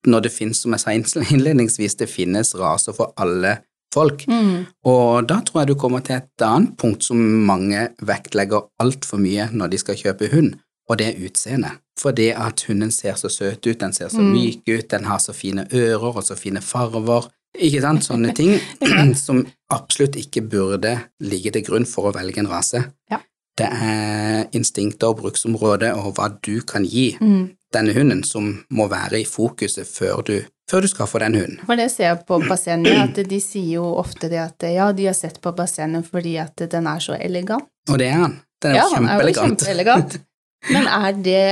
Når 0.06 0.20
det 0.26 0.32
finnes, 0.32 0.60
som 0.62 0.72
jeg 0.76 0.80
sa 0.80 0.90
innledningsvis, 1.34 1.96
det 2.00 2.08
finnes 2.10 2.54
raser 2.58 2.94
for 2.96 3.12
alle 3.18 3.58
folk. 3.94 4.26
Mm, 4.28 4.66
Og 4.84 5.26
da 5.28 5.40
tror 5.40 5.62
jeg 5.62 5.68
du 5.68 5.74
kommer 5.80 6.02
til 6.04 6.16
et 6.18 6.42
annet 6.44 6.74
punkt 6.78 7.04
som 7.06 7.16
mange 7.46 7.88
vektlegger 8.04 8.66
altfor 8.82 9.18
mye 9.22 9.48
når 9.52 9.70
de 9.72 9.78
skal 9.80 9.96
kjøpe 9.96 10.28
hund, 10.34 10.54
og 10.90 10.98
det 11.00 11.06
er 11.08 11.22
utseendet. 11.26 11.78
For 11.98 12.12
det 12.12 12.34
at 12.36 12.60
hunden 12.68 12.90
ser 12.92 13.14
så 13.16 13.30
søt 13.32 13.64
ut, 13.66 13.78
den 13.80 13.92
ser 13.96 14.08
så 14.12 14.20
Mm. 14.20 14.32
myk 14.34 14.68
ut, 14.68 14.90
den 14.90 15.04
har 15.08 15.18
så 15.18 15.32
fine 15.32 15.64
ører 15.72 16.16
og 16.16 16.22
så 16.24 16.36
fine 16.36 16.60
farver, 16.60 17.30
ikke 17.58 17.80
sant, 17.80 18.04
sånne 18.04 18.34
ting 18.36 18.58
som 19.26 19.46
absolutt 19.72 20.16
ikke 20.20 20.42
burde 20.44 20.98
ligge 21.20 21.50
til 21.56 21.64
grunn 21.64 21.86
for 21.88 22.10
å 22.10 22.14
velge 22.14 22.38
en 22.44 22.50
rase. 22.52 22.84
Ja. 23.10 23.18
Det 23.56 23.66
er 23.72 24.44
instinkter 24.52 25.08
og 25.14 25.22
bruksområde 25.22 25.94
og 25.96 26.12
hva 26.18 26.28
du 26.44 26.60
kan 26.68 26.84
gi 26.84 27.14
mm. 27.20 27.46
Denne 27.76 27.94
hunden 27.96 28.22
som 28.26 28.50
må 28.74 28.88
være 28.90 29.20
i 29.22 29.26
fokuset 29.28 29.86
før 29.88 30.22
du, 30.26 30.34
før 30.70 30.82
du 30.84 30.88
skaffer 30.90 31.22
den 31.26 31.36
hunden. 31.38 31.60
For 31.68 31.78
det 31.78 31.90
ser 31.92 32.08
jeg 32.10 32.22
på 32.28 32.40
bassenget, 32.48 32.96
at 33.04 33.20
de 33.30 33.40
sier 33.44 33.76
jo 33.78 33.90
ofte 34.00 34.30
det 34.32 34.40
at 34.42 34.66
ja, 34.72 34.90
de 34.96 35.06
har 35.10 35.16
sett 35.18 35.38
på 35.44 35.52
bassenget 35.56 36.08
fordi 36.10 36.36
at 36.42 36.66
den 36.72 36.88
er 36.90 37.02
så 37.04 37.18
elegant. 37.20 37.68
Og 37.92 38.00
det 38.02 38.08
er 38.10 38.18
han. 38.24 38.38
Den 38.64 38.72
er 38.74 38.80
Ja, 38.80 38.86
jo 38.88 38.94
er 38.96 38.96
kjempeelegant. 38.96 39.60
kjempeelegant. 39.66 40.16
Men 40.74 40.88
er 40.90 41.12
det 41.22 41.42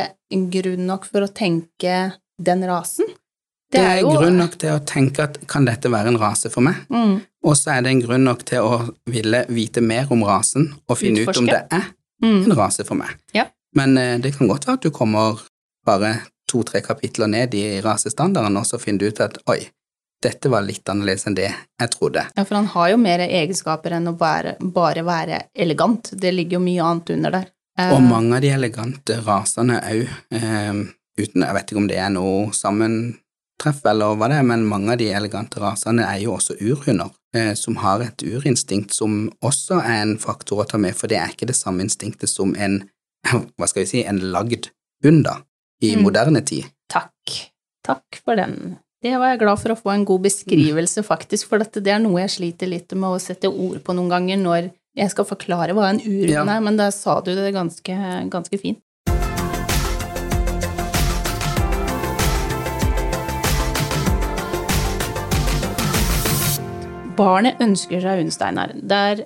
grunn 0.55 0.87
nok 0.89 1.05
for 1.07 1.23
å 1.27 1.31
tenke 1.31 1.99
den 2.43 2.65
rasen? 2.67 3.07
Det 3.75 3.83
er 3.83 4.01
grunn 4.07 4.37
nok 4.39 4.53
til 4.59 4.71
å 4.75 4.81
tenke 4.87 5.25
at 5.27 5.37
kan 5.51 5.65
dette 5.67 5.91
være 5.91 6.11
en 6.13 6.19
rase 6.21 6.51
for 6.51 6.63
meg? 6.63 6.77
mm, 6.91 7.15
Og 7.47 7.57
så 7.59 7.73
er 7.75 7.83
det 7.85 7.91
en 7.93 8.03
grunn 8.05 8.25
nok 8.27 8.45
til 8.47 8.63
å 8.67 8.77
ville 9.11 9.45
vite 9.51 9.83
mer 9.83 10.11
om 10.15 10.23
rasen 10.27 10.69
og 10.89 10.99
finne 11.01 11.25
ut 11.27 11.39
om 11.41 11.47
det 11.51 11.61
er 11.75 11.89
mm, 12.23 12.45
en 12.47 12.55
rase 12.59 12.87
for 12.87 12.99
meg. 12.99 13.15
Ja. 13.35 13.49
Men 13.75 13.97
eh, 13.99 14.17
det 14.23 14.35
kan 14.37 14.47
godt 14.51 14.67
være 14.69 14.79
at 14.79 14.87
du 14.87 14.91
kommer 14.95 15.43
bare 15.85 16.17
to-tre 16.51 16.81
kapitler 16.85 17.31
ned 17.31 17.55
i 17.55 17.81
rasestandarden, 17.85 18.57
og 18.57 18.67
så 18.69 18.79
finner 18.79 19.05
du 19.05 19.09
ut 19.13 19.21
at 19.25 19.39
oi, 19.51 19.61
dette 20.25 20.49
var 20.49 20.65
litt 20.65 20.89
annerledes 20.89 21.27
enn 21.29 21.37
det 21.37 21.51
jeg 21.51 21.91
trodde. 21.93 22.27
Ja, 22.37 22.45
for 22.45 22.57
han 22.57 22.71
har 22.73 22.93
jo 22.95 23.01
mer 23.01 23.25
egenskaper 23.27 23.97
enn 23.99 24.09
å 24.09 24.15
bare, 24.17 24.55
bare 24.61 25.05
være 25.05 25.43
elegant. 25.53 26.13
Det 26.13 26.33
ligger 26.33 26.59
jo 26.59 26.65
mye 26.65 26.85
annet 26.85 27.13
under 27.17 27.35
der. 27.39 27.51
Eh, 27.79 27.93
Og 27.93 28.03
mange 28.07 28.37
av 28.37 28.45
de 28.45 28.53
elegante 28.55 29.19
rasene 29.27 29.81
òg, 29.83 30.09
eh, 30.31 30.85
uten 31.19 31.43
Jeg 31.45 31.55
vet 31.55 31.69
ikke 31.71 31.83
om 31.83 31.89
det 31.91 31.99
er 31.99 32.11
noe 32.11 32.53
sammentreff 32.57 33.85
eller 33.87 34.17
hva 34.17 34.29
det 34.31 34.39
er, 34.41 34.49
men 34.49 34.65
mange 34.67 34.93
av 34.93 34.99
de 34.99 35.11
elegante 35.13 35.61
rasene 35.63 36.07
er 36.07 36.23
jo 36.23 36.37
også 36.39 36.57
urhunder, 36.61 37.11
eh, 37.35 37.55
som 37.55 37.77
har 37.77 38.01
et 38.03 38.25
urinstinkt 38.25 38.95
som 38.95 39.31
også 39.43 39.83
er 39.83 40.03
en 40.03 40.17
faktor 40.19 40.65
å 40.65 40.69
ta 40.69 40.79
med, 40.79 40.95
for 40.97 41.07
det 41.09 41.19
er 41.19 41.35
ikke 41.35 41.47
det 41.51 41.57
samme 41.57 41.83
instinktet 41.85 42.29
som 42.31 42.55
en 42.57 42.89
hva 43.59 43.67
skal 43.69 43.85
vi 43.85 43.87
si, 43.89 44.05
en 44.05 44.21
lagd 44.21 44.71
hund, 45.05 45.25
da, 45.25 45.39
i 45.83 45.95
Mm. 45.97 46.03
moderne 46.03 46.41
tid. 46.45 46.65
Takk. 46.89 47.51
Takk 47.85 48.21
for 48.25 48.37
den. 48.37 48.79
Det 49.03 49.19
var 49.19 49.31
jeg 49.35 49.41
glad 49.41 49.59
for 49.61 49.69
å 49.75 49.77
få 49.83 49.93
en 49.93 50.05
god 50.05 50.23
beskrivelse, 50.23 51.03
faktisk, 51.05 51.47
for 51.49 51.59
det 51.59 51.87
er 51.87 51.99
noe 51.99 52.21
jeg 52.23 52.31
sliter 52.31 52.67
litt 52.69 52.93
med 52.95 53.11
å 53.11 53.21
sette 53.21 53.45
ord 53.53 53.83
på 53.85 53.93
noen 53.95 54.09
ganger 54.09 54.37
når 54.39 54.71
jeg 54.97 55.11
skal 55.11 55.25
forklare 55.25 55.75
hva 55.75 55.91
en 55.91 56.01
urhund 56.01 56.31
Ja. 56.31 56.45
er, 56.45 56.61
men 56.61 56.77
da 56.77 56.91
sa 56.91 57.21
du 57.21 57.35
det 57.35 57.53
ganske, 57.53 58.31
ganske 58.31 58.59
fint. 58.59 58.79
Barnet 67.19 67.61
ønsker 67.63 68.01
seg 68.03 68.19
hund, 68.23 68.33
Steinar. 68.35 68.73
Der 68.83 69.13
er 69.15 69.25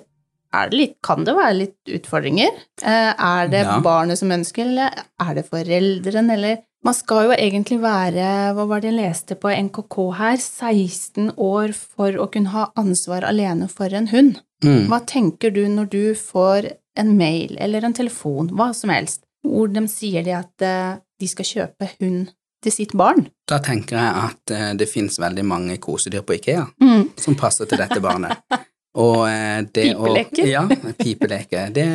det 0.51 0.73
litt, 0.77 0.95
kan 1.05 1.23
det 1.23 1.35
være 1.37 1.57
litt 1.57 1.91
utfordringer. 1.99 2.49
Eh, 2.81 3.13
Er 3.19 3.47
det 3.47 3.63
Ja. 3.65 3.79
barnet 3.79 4.17
som 4.17 4.29
ønsker, 4.31 4.65
eller 4.65 4.89
er 5.19 5.33
det 5.35 5.45
foreldrene, 5.49 6.33
eller 6.33 6.57
Man 6.81 6.93
skal 6.93 7.25
jo 7.27 7.31
egentlig 7.35 7.81
være, 7.81 8.53
hva 8.55 8.65
var 8.65 8.79
det 8.79 8.93
jeg 8.93 8.99
leste 9.03 9.35
på 9.35 9.49
NKK 9.51 10.13
her, 10.15 10.37
16 10.37 11.33
år 11.37 11.73
for 11.75 12.11
å 12.13 12.31
kunne 12.31 12.47
ha 12.53 12.69
ansvar 12.77 13.21
alene 13.27 13.67
for 13.69 13.93
en 13.93 14.07
hund. 14.07 14.39
Mm. 14.63 14.87
Hva 14.87 15.01
tenker 15.05 15.51
du 15.53 15.67
når 15.67 15.89
du 15.89 16.13
får 16.15 16.71
en 16.95 17.17
mail 17.17 17.57
eller 17.59 17.83
en 17.83 17.93
telefon, 17.93 18.47
hva 18.55 18.73
som 18.73 18.89
helst, 18.91 19.25
hvor 19.45 19.67
de 19.73 19.85
sier 19.91 20.23
de 20.23 20.31
at 20.31 20.61
eh, 20.61 20.95
de 21.19 21.27
skal 21.27 21.45
kjøpe 21.45 21.89
hund 21.99 22.31
til 22.63 22.71
sitt 22.71 22.93
barn? 22.95 23.27
Da 23.45 23.59
tenker 23.59 23.97
jeg 23.99 24.15
at 24.15 24.51
eh, 24.55 24.73
det 24.79 24.87
finnes 24.87 25.19
veldig 25.19 25.43
mange 25.45 25.77
kosedyr 25.79 26.21
på 26.23 26.39
Ikea 26.39 26.65
Mm. 26.81 27.09
som 27.17 27.35
passer 27.35 27.65
til 27.67 27.77
dette 27.77 27.99
barnet. 27.99 28.37
Og 28.99 29.25
det 29.73 29.85
pipeleke? 29.93 30.43
å- 30.43 30.47
Ja, 30.49 30.63
pipeleke. 30.99 31.61
Det, 31.73 31.85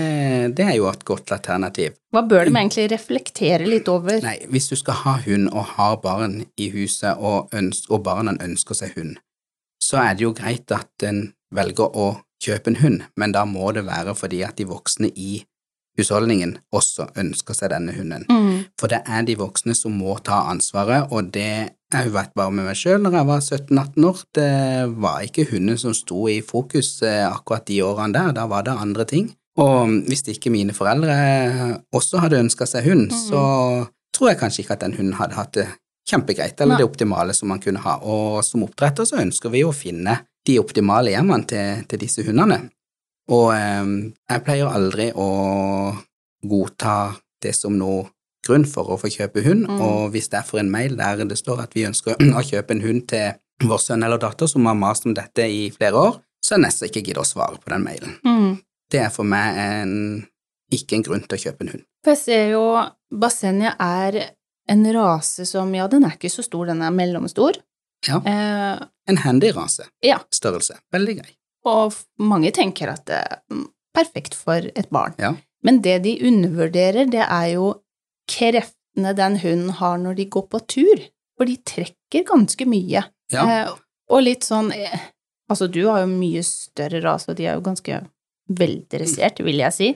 det 0.56 0.64
er 0.64 0.76
jo 0.78 0.88
et 0.88 1.04
godt 1.04 1.32
alternativ. 1.36 1.94
Hva 2.14 2.22
bør 2.28 2.46
de 2.48 2.54
egentlig 2.56 2.86
reflektere 2.94 3.66
litt 3.68 3.88
over? 3.92 4.20
Nei, 4.24 4.38
hvis 4.48 4.68
du 4.70 4.76
skal 4.80 4.94
ha 5.02 5.16
hund 5.26 5.50
og 5.52 5.64
har 5.76 5.96
barn 6.04 6.38
i 6.56 6.70
huset, 6.72 7.16
og, 7.18 7.50
ønsker, 7.52 7.92
og 7.92 8.04
barna 8.06 8.36
ønsker 8.40 8.74
seg 8.78 8.94
hund, 8.96 9.16
så 9.82 10.00
er 10.00 10.14
det 10.16 10.24
jo 10.24 10.32
greit 10.32 10.72
at 10.72 11.04
en 11.04 11.26
velger 11.54 11.92
å 11.94 12.08
kjøpe 12.44 12.72
en 12.72 12.76
hund, 12.82 13.02
men 13.20 13.32
da 13.32 13.44
må 13.48 13.72
det 13.76 13.84
være 13.86 14.14
fordi 14.16 14.42
at 14.46 14.56
de 14.56 14.64
voksne 14.68 15.10
i 15.16 15.44
husholdningen 15.98 16.56
også 16.74 17.08
ønsker 17.20 17.56
seg 17.56 17.72
denne 17.74 17.94
hunden. 17.96 18.26
Mm. 18.30 18.64
For 18.80 18.90
det 18.90 19.02
er 19.06 19.26
de 19.26 19.36
voksne 19.38 19.76
som 19.78 19.94
må 19.98 20.16
ta 20.26 20.44
ansvaret, 20.50 21.10
og 21.14 21.32
det 21.34 21.74
jeg 21.94 22.10
vet 22.10 22.32
bare 22.34 22.50
med 22.50 22.66
meg 22.66 22.78
sjøl 22.78 22.98
når 23.04 23.14
jeg 23.14 23.28
var 23.28 23.42
17-18 23.44 24.06
år, 24.08 24.22
det 24.34 24.50
var 25.04 25.22
ikke 25.22 25.46
hunden 25.52 25.78
som 25.78 25.94
sto 25.94 26.24
i 26.30 26.40
fokus 26.42 26.96
eh, 27.06 27.22
akkurat 27.28 27.66
de 27.68 27.78
årene 27.86 28.16
der, 28.16 28.32
da 28.34 28.48
var 28.50 28.66
det 28.66 28.74
andre 28.74 29.06
ting. 29.06 29.30
Og 29.62 29.92
hvis 30.08 30.24
ikke 30.32 30.50
mine 30.50 30.74
foreldre 30.74 31.14
også 31.94 32.24
hadde 32.24 32.42
ønska 32.42 32.66
seg 32.66 32.88
hund, 32.88 33.12
mm. 33.12 33.20
så 33.28 33.42
tror 34.14 34.32
jeg 34.32 34.40
kanskje 34.40 34.64
ikke 34.64 34.74
at 34.74 34.82
den 34.82 34.96
hunden 34.98 35.14
hadde 35.20 35.38
hatt 35.38 35.54
det 35.54 35.68
kjempegreit, 36.10 36.58
eller 36.58 36.74
Nei. 36.74 36.82
det 36.82 36.88
optimale 36.88 37.34
som 37.36 37.48
man 37.52 37.62
kunne 37.62 37.82
ha. 37.84 37.96
Og 38.02 38.42
som 38.44 38.66
oppdretter 38.66 39.06
så 39.08 39.20
ønsker 39.22 39.52
vi 39.54 39.62
jo 39.62 39.70
å 39.70 39.76
finne 39.76 40.18
de 40.44 40.58
optimale 40.60 41.14
hjemmene 41.14 41.48
til, 41.48 41.84
til 41.88 42.02
disse 42.02 42.24
hundene. 42.26 42.64
Og 43.32 43.52
eh, 43.54 44.12
jeg 44.30 44.44
pleier 44.44 44.68
aldri 44.68 45.10
å 45.16 45.28
godta 46.44 47.14
det 47.42 47.54
som 47.56 47.76
noe 47.78 48.08
grunn 48.44 48.66
for 48.68 48.90
å 48.92 48.98
få 49.00 49.08
kjøpe 49.08 49.40
hund, 49.46 49.64
Mm. 49.68 49.80
og 49.80 50.10
hvis 50.12 50.28
det 50.28 50.38
er 50.42 50.44
for 50.44 50.60
en 50.60 50.70
mail 50.70 50.96
der 50.96 51.24
det 51.24 51.38
står 51.40 51.62
at 51.62 51.72
vi 51.74 51.86
ønsker 51.88 52.16
å 52.38 52.42
kjøpe 52.44 52.74
en 52.76 52.82
hund 52.84 53.06
til 53.08 53.32
vår 53.64 53.80
sønn 53.80 54.04
eller 54.04 54.18
datter 54.20 54.46
som 54.50 54.66
har 54.68 54.74
mast 54.76 55.06
om 55.06 55.14
dette 55.16 55.46
i 55.48 55.70
flere 55.72 55.96
år, 55.96 56.18
så 56.44 56.56
jeg 56.58 56.64
nesten 56.66 56.88
ikke 56.90 57.00
gidder 57.06 57.22
å 57.22 57.28
svare 57.28 57.56
på 57.56 57.70
den 57.72 57.84
mailen. 57.86 58.18
Mm. 58.26 58.58
Det 58.92 59.00
er 59.00 59.08
for 59.14 59.24
meg 59.24 59.56
en, 59.56 59.94
ikke 60.74 60.98
en 60.98 61.04
grunn 61.06 61.24
til 61.24 61.38
å 61.38 61.42
kjøpe 61.46 61.64
en 61.64 61.70
hund. 61.72 61.84
For 62.04 62.12
jeg 62.12 62.20
ser 62.20 62.50
jo 62.52 62.64
Bassenia 63.14 63.72
er 63.80 64.18
en 64.68 64.84
rase 64.92 65.46
som, 65.48 65.72
ja, 65.76 65.86
den 65.88 66.04
er 66.04 66.18
ikke 66.18 66.28
så 66.32 66.44
stor, 66.44 66.66
den 66.68 66.82
er 66.84 66.92
mellomstor. 66.92 67.56
Ja. 68.08 68.18
Eh, 68.28 68.84
En 69.08 69.18
handy 69.24 69.50
rase. 69.56 69.86
Ja. 70.04 70.18
Størrelse. 70.32 70.76
Veldig 70.92 71.16
grei. 71.22 71.32
Og 71.64 71.96
mange 72.20 72.52
tenker 72.54 72.92
at 72.92 73.06
det 73.08 73.20
er 73.22 73.64
perfekt 73.94 74.36
for 74.36 74.70
et 74.74 74.90
barn. 74.92 75.14
Ja. 75.18 75.34
Men 75.64 75.80
det 75.84 76.00
de 76.04 76.18
undervurderer, 76.28 77.08
det 77.08 77.24
er 77.24 77.48
jo 77.54 77.70
kreftene 78.30 79.14
den 79.16 79.38
hunden 79.40 79.72
har 79.78 79.98
når 80.00 80.18
de 80.20 80.28
går 80.36 80.48
på 80.52 80.60
tur. 80.68 81.04
For 81.38 81.50
de 81.50 81.56
trekker 81.66 82.26
ganske 82.28 82.66
mye. 82.68 83.04
Ja. 83.32 83.44
Eh, 83.44 83.70
og 84.12 84.22
litt 84.26 84.46
sånn 84.46 84.70
eh, 84.76 85.10
Altså, 85.50 85.66
du 85.68 85.82
har 85.84 86.00
jo 86.00 86.08
mye 86.08 86.40
større 86.46 87.02
rase, 87.04 87.28
og 87.28 87.36
de 87.36 87.44
er 87.44 87.58
jo 87.58 87.64
ganske 87.66 87.98
veldressert, 88.48 89.42
vil 89.44 89.58
jeg 89.60 89.76
si. 89.76 89.88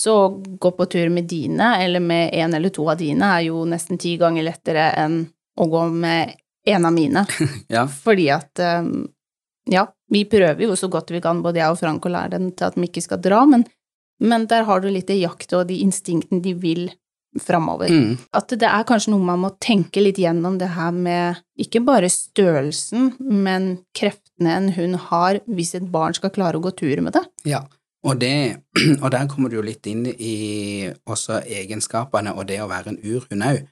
Så 0.00 0.12
å 0.12 0.26
gå 0.60 0.70
på 0.76 0.86
tur 0.92 1.08
med 1.12 1.24
dine, 1.28 1.70
eller 1.80 2.04
med 2.04 2.34
en 2.36 2.52
eller 2.58 2.68
to 2.68 2.84
av 2.92 2.98
dine, 3.00 3.24
er 3.24 3.46
jo 3.46 3.62
nesten 3.68 3.96
ti 4.00 4.18
ganger 4.20 4.44
lettere 4.44 4.90
enn 5.00 5.22
å 5.56 5.66
gå 5.72 5.86
med 6.04 6.34
en 6.68 6.84
av 6.84 6.92
mine. 6.92 7.24
Ja. 7.72 7.86
Fordi 7.88 8.28
at 8.34 8.60
um, 8.60 9.08
Ja, 9.70 9.86
vi 10.10 10.24
prøver 10.28 10.64
jo 10.66 10.76
så 10.78 10.90
godt 10.90 11.12
vi 11.14 11.22
kan, 11.22 11.42
både 11.44 11.62
jeg 11.62 11.74
og 11.74 11.78
Frank, 11.80 12.06
å 12.06 12.12
lære 12.12 12.34
dem 12.36 12.50
til 12.52 12.68
at 12.68 12.78
de 12.78 12.88
ikke 12.88 13.04
skal 13.04 13.20
dra, 13.22 13.44
men, 13.48 13.64
men 14.22 14.48
der 14.50 14.66
har 14.68 14.82
du 14.82 14.90
litt 14.90 15.08
det 15.10 15.20
jakt 15.20 15.54
og 15.56 15.68
de 15.70 15.78
instinktene 15.84 16.42
de 16.44 16.56
vil 16.58 16.88
framover. 17.38 17.90
Mm. 17.94 18.16
At 18.34 18.50
det 18.58 18.66
er 18.66 18.86
kanskje 18.88 19.12
noe 19.12 19.22
man 19.22 19.42
må 19.44 19.52
tenke 19.62 20.02
litt 20.02 20.18
gjennom 20.18 20.58
det 20.58 20.72
her 20.74 20.90
med 20.94 21.38
ikke 21.60 21.82
bare 21.86 22.10
størrelsen, 22.10 23.12
men 23.20 23.76
kreftene 23.96 24.56
en 24.56 24.72
hund 24.74 24.98
har 25.10 25.38
hvis 25.46 25.76
et 25.78 25.86
barn 25.92 26.16
skal 26.16 26.34
klare 26.34 26.58
å 26.58 26.64
gå 26.64 26.74
tur 26.80 27.04
med 27.04 27.14
det. 27.14 27.22
Ja, 27.52 27.62
og, 28.02 28.16
det, 28.20 28.62
og 29.02 29.10
der 29.14 29.28
kommer 29.30 29.52
du 29.52 29.60
jo 29.60 29.66
litt 29.66 29.86
inn 29.90 30.06
i 30.10 30.88
også 31.06 31.42
egenskapene 31.46 32.34
og 32.34 32.48
det 32.50 32.60
å 32.64 32.70
være 32.70 32.94
en 32.94 33.02
urhund 33.04 33.46
òg. 33.46 33.62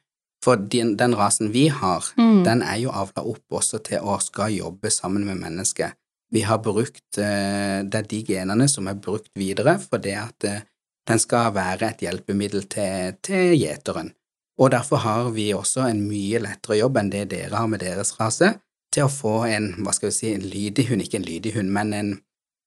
For 0.44 0.56
den, 0.56 0.96
den 0.96 1.14
rasen 1.18 1.52
vi 1.52 1.66
har, 1.68 2.04
Mm. 2.16 2.44
den 2.44 2.62
er 2.62 2.76
jo 2.78 2.90
avla 2.90 3.24
opp 3.26 3.44
også 3.50 3.82
til 3.82 3.98
å 4.00 4.20
skal 4.22 4.52
jobbe 4.54 4.90
sammen 4.90 5.24
med 5.26 5.36
mennesket. 5.40 5.92
Vi 6.30 6.40
har 6.44 6.58
brukt 6.58 7.18
eh, 7.18 7.82
Det 7.82 7.94
er 7.94 8.06
de 8.10 8.22
genene 8.24 8.68
som 8.68 8.86
er 8.86 8.94
brukt 8.94 9.30
videre 9.34 9.78
for 9.80 9.98
det 9.98 10.14
at 10.14 10.44
eh, 10.44 10.60
den 11.08 11.18
skal 11.18 11.54
være 11.54 11.88
et 11.88 12.00
hjelpemiddel 12.04 12.68
til, 12.68 13.16
til 13.22 13.54
gjeteren. 13.56 14.12
Og 14.58 14.70
derfor 14.70 14.96
har 14.96 15.30
vi 15.30 15.54
også 15.54 15.86
en 15.88 16.02
mye 16.08 16.38
lettere 16.42 16.76
jobb 16.78 16.98
enn 16.98 17.10
det 17.10 17.30
dere 17.30 17.56
har 17.56 17.66
med 17.66 17.80
deres 17.80 18.12
rase, 18.20 18.54
til 18.92 19.04
å 19.06 19.12
få 19.12 19.44
en, 19.46 19.74
hva 19.84 19.92
skal 19.94 20.10
vi 20.10 20.16
si, 20.16 20.32
en 20.34 20.42
lydig 20.44 20.88
hund, 20.90 21.02
ikke 21.02 21.16
en 21.20 21.26
lydig 21.28 21.54
hund, 21.54 21.70
men 21.72 21.92
en, 21.94 22.10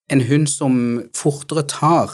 en 0.10 0.22
hund 0.22 0.48
som 0.50 0.76
fortere 1.18 1.64
tar, 1.68 2.10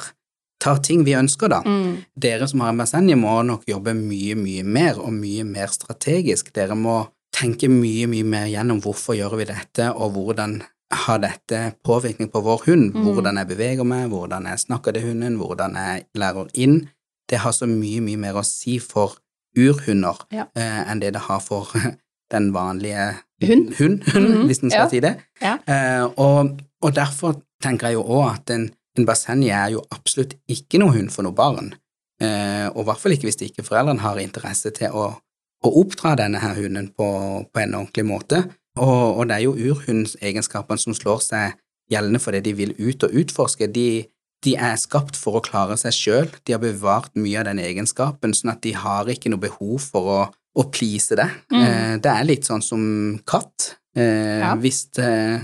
tar 0.59 0.79
ting 0.83 1.03
vi 1.05 1.13
ønsker, 1.15 1.49
da. 1.49 1.61
Mm. 1.65 1.97
Dere 2.17 2.47
som 2.47 2.59
har 2.63 2.69
en 2.73 2.77
Basenji 2.81 3.15
må 3.15 3.35
nok 3.45 3.63
jobbe 3.69 3.93
mye, 3.93 4.35
mye 4.35 4.63
mer, 4.63 4.97
og 4.99 5.13
mye 5.13 5.43
mer 5.45 5.67
strategisk. 5.67 6.49
Dere 6.55 6.75
må 6.75 7.07
tenke 7.37 7.69
mye, 7.69 8.07
mye 8.09 8.23
mer 8.25 8.47
gjennom 8.49 8.79
hvorfor 8.81 9.13
gjør 9.19 9.35
vi 9.37 9.45
dette, 9.51 9.91
og 9.93 10.15
hvordan 10.15 10.61
har 11.05 11.19
dette 11.19 11.59
påvirkning 11.85 12.29
på 12.31 12.41
vår 12.41 12.61
hund, 12.65 12.93
Mm. 12.95 13.03
hvordan 13.13 13.37
jeg 13.37 13.47
beveger 13.47 13.83
meg, 13.85 14.09
hvordan 14.09 14.45
jeg 14.47 14.59
snakker 14.59 14.93
til 14.93 15.03
hunden, 15.09 15.35
hvordan 15.37 15.75
jeg 15.75 16.05
lærer 16.15 16.47
inn. 16.53 16.89
Det 17.29 17.39
har 17.43 17.51
så 17.51 17.67
mye, 17.67 17.99
mye 18.01 18.17
mer 18.17 18.33
å 18.39 18.43
si 18.45 18.79
for 18.79 19.17
urhunder 19.57 20.15
Ja. 20.31 20.45
eh, 20.55 20.83
enn 20.91 20.99
det 21.01 21.13
det 21.13 21.21
har 21.27 21.39
for 21.39 21.67
den 22.31 22.51
vanlige 22.53 23.15
Hund. 23.43 23.73
hund 23.77 24.01
Mhm, 24.15 24.45
hvis 24.47 24.63
en 24.63 24.69
skal 24.71 24.85
ja. 24.85 24.89
si 24.89 24.99
det. 24.99 25.15
Ja. 25.41 25.57
Eh, 25.67 26.07
og, 26.17 26.59
og 26.81 26.93
derfor 26.95 27.35
tenker 27.61 27.87
jeg 27.91 27.93
jo 27.99 28.03
òg 28.03 28.31
at 28.33 28.49
en, 28.55 28.71
en 28.97 29.05
Basenji 29.07 29.51
er 29.53 29.75
jo 29.75 29.83
absolutt 29.93 30.35
ikke 30.51 30.79
noe 30.81 30.95
hund 30.95 31.11
for 31.13 31.25
noe 31.27 31.35
barn. 31.37 31.73
Eh, 32.21 32.65
og 32.71 32.81
i 32.81 32.87
hvert 32.89 33.01
fall 33.03 33.13
ikke 33.13 33.27
hvis 33.29 33.41
ikke 33.45 33.65
foreldrene 33.65 34.01
har 34.01 34.17
interesse 34.21 34.71
til 34.73 34.95
å, 34.97 35.11
å 35.13 35.73
oppdra 35.81 36.15
denne 36.17 36.41
her 36.41 36.57
hunden 36.57 36.89
på, 36.97 37.07
på 37.53 37.61
en 37.61 37.77
ordentlig 37.77 38.07
måte. 38.09 38.43
Og, 38.77 39.19
og 39.21 39.23
det 39.29 39.37
er 39.37 39.45
jo 39.45 39.55
urhundsegenskapene 39.71 40.81
som 40.81 40.95
slår 40.97 41.21
seg 41.25 41.57
gjeldende 41.91 42.19
fordi 42.21 42.41
de 42.45 42.53
vil 42.57 42.73
ut 42.77 43.05
og 43.07 43.13
utforske. 43.21 43.69
De, 43.73 44.05
de 44.45 44.55
er 44.57 44.75
skapt 44.81 45.17
for 45.17 45.37
å 45.39 45.43
klare 45.45 45.77
seg 45.79 45.95
sjøl. 45.95 46.27
De 46.45 46.53
har 46.55 46.61
bevart 46.61 47.13
mye 47.17 47.39
av 47.41 47.47
den 47.49 47.61
egenskapen, 47.63 48.35
sånn 48.37 48.53
at 48.53 48.61
de 48.65 48.73
har 48.77 49.09
ikke 49.09 49.31
noe 49.33 49.41
behov 49.45 49.79
for 49.93 50.11
å, 50.13 50.19
å 50.57 50.67
please 50.73 51.17
det. 51.17 51.29
Mm. 51.53 51.61
Eh, 51.63 51.93
det 52.03 52.13
er 52.13 52.27
litt 52.29 52.49
sånn 52.49 52.65
som 52.65 52.81
katt. 53.29 53.75
Eh, 53.97 54.41
Ja. 54.43 54.53
Hvis 54.61 54.83
eh, 55.01 55.41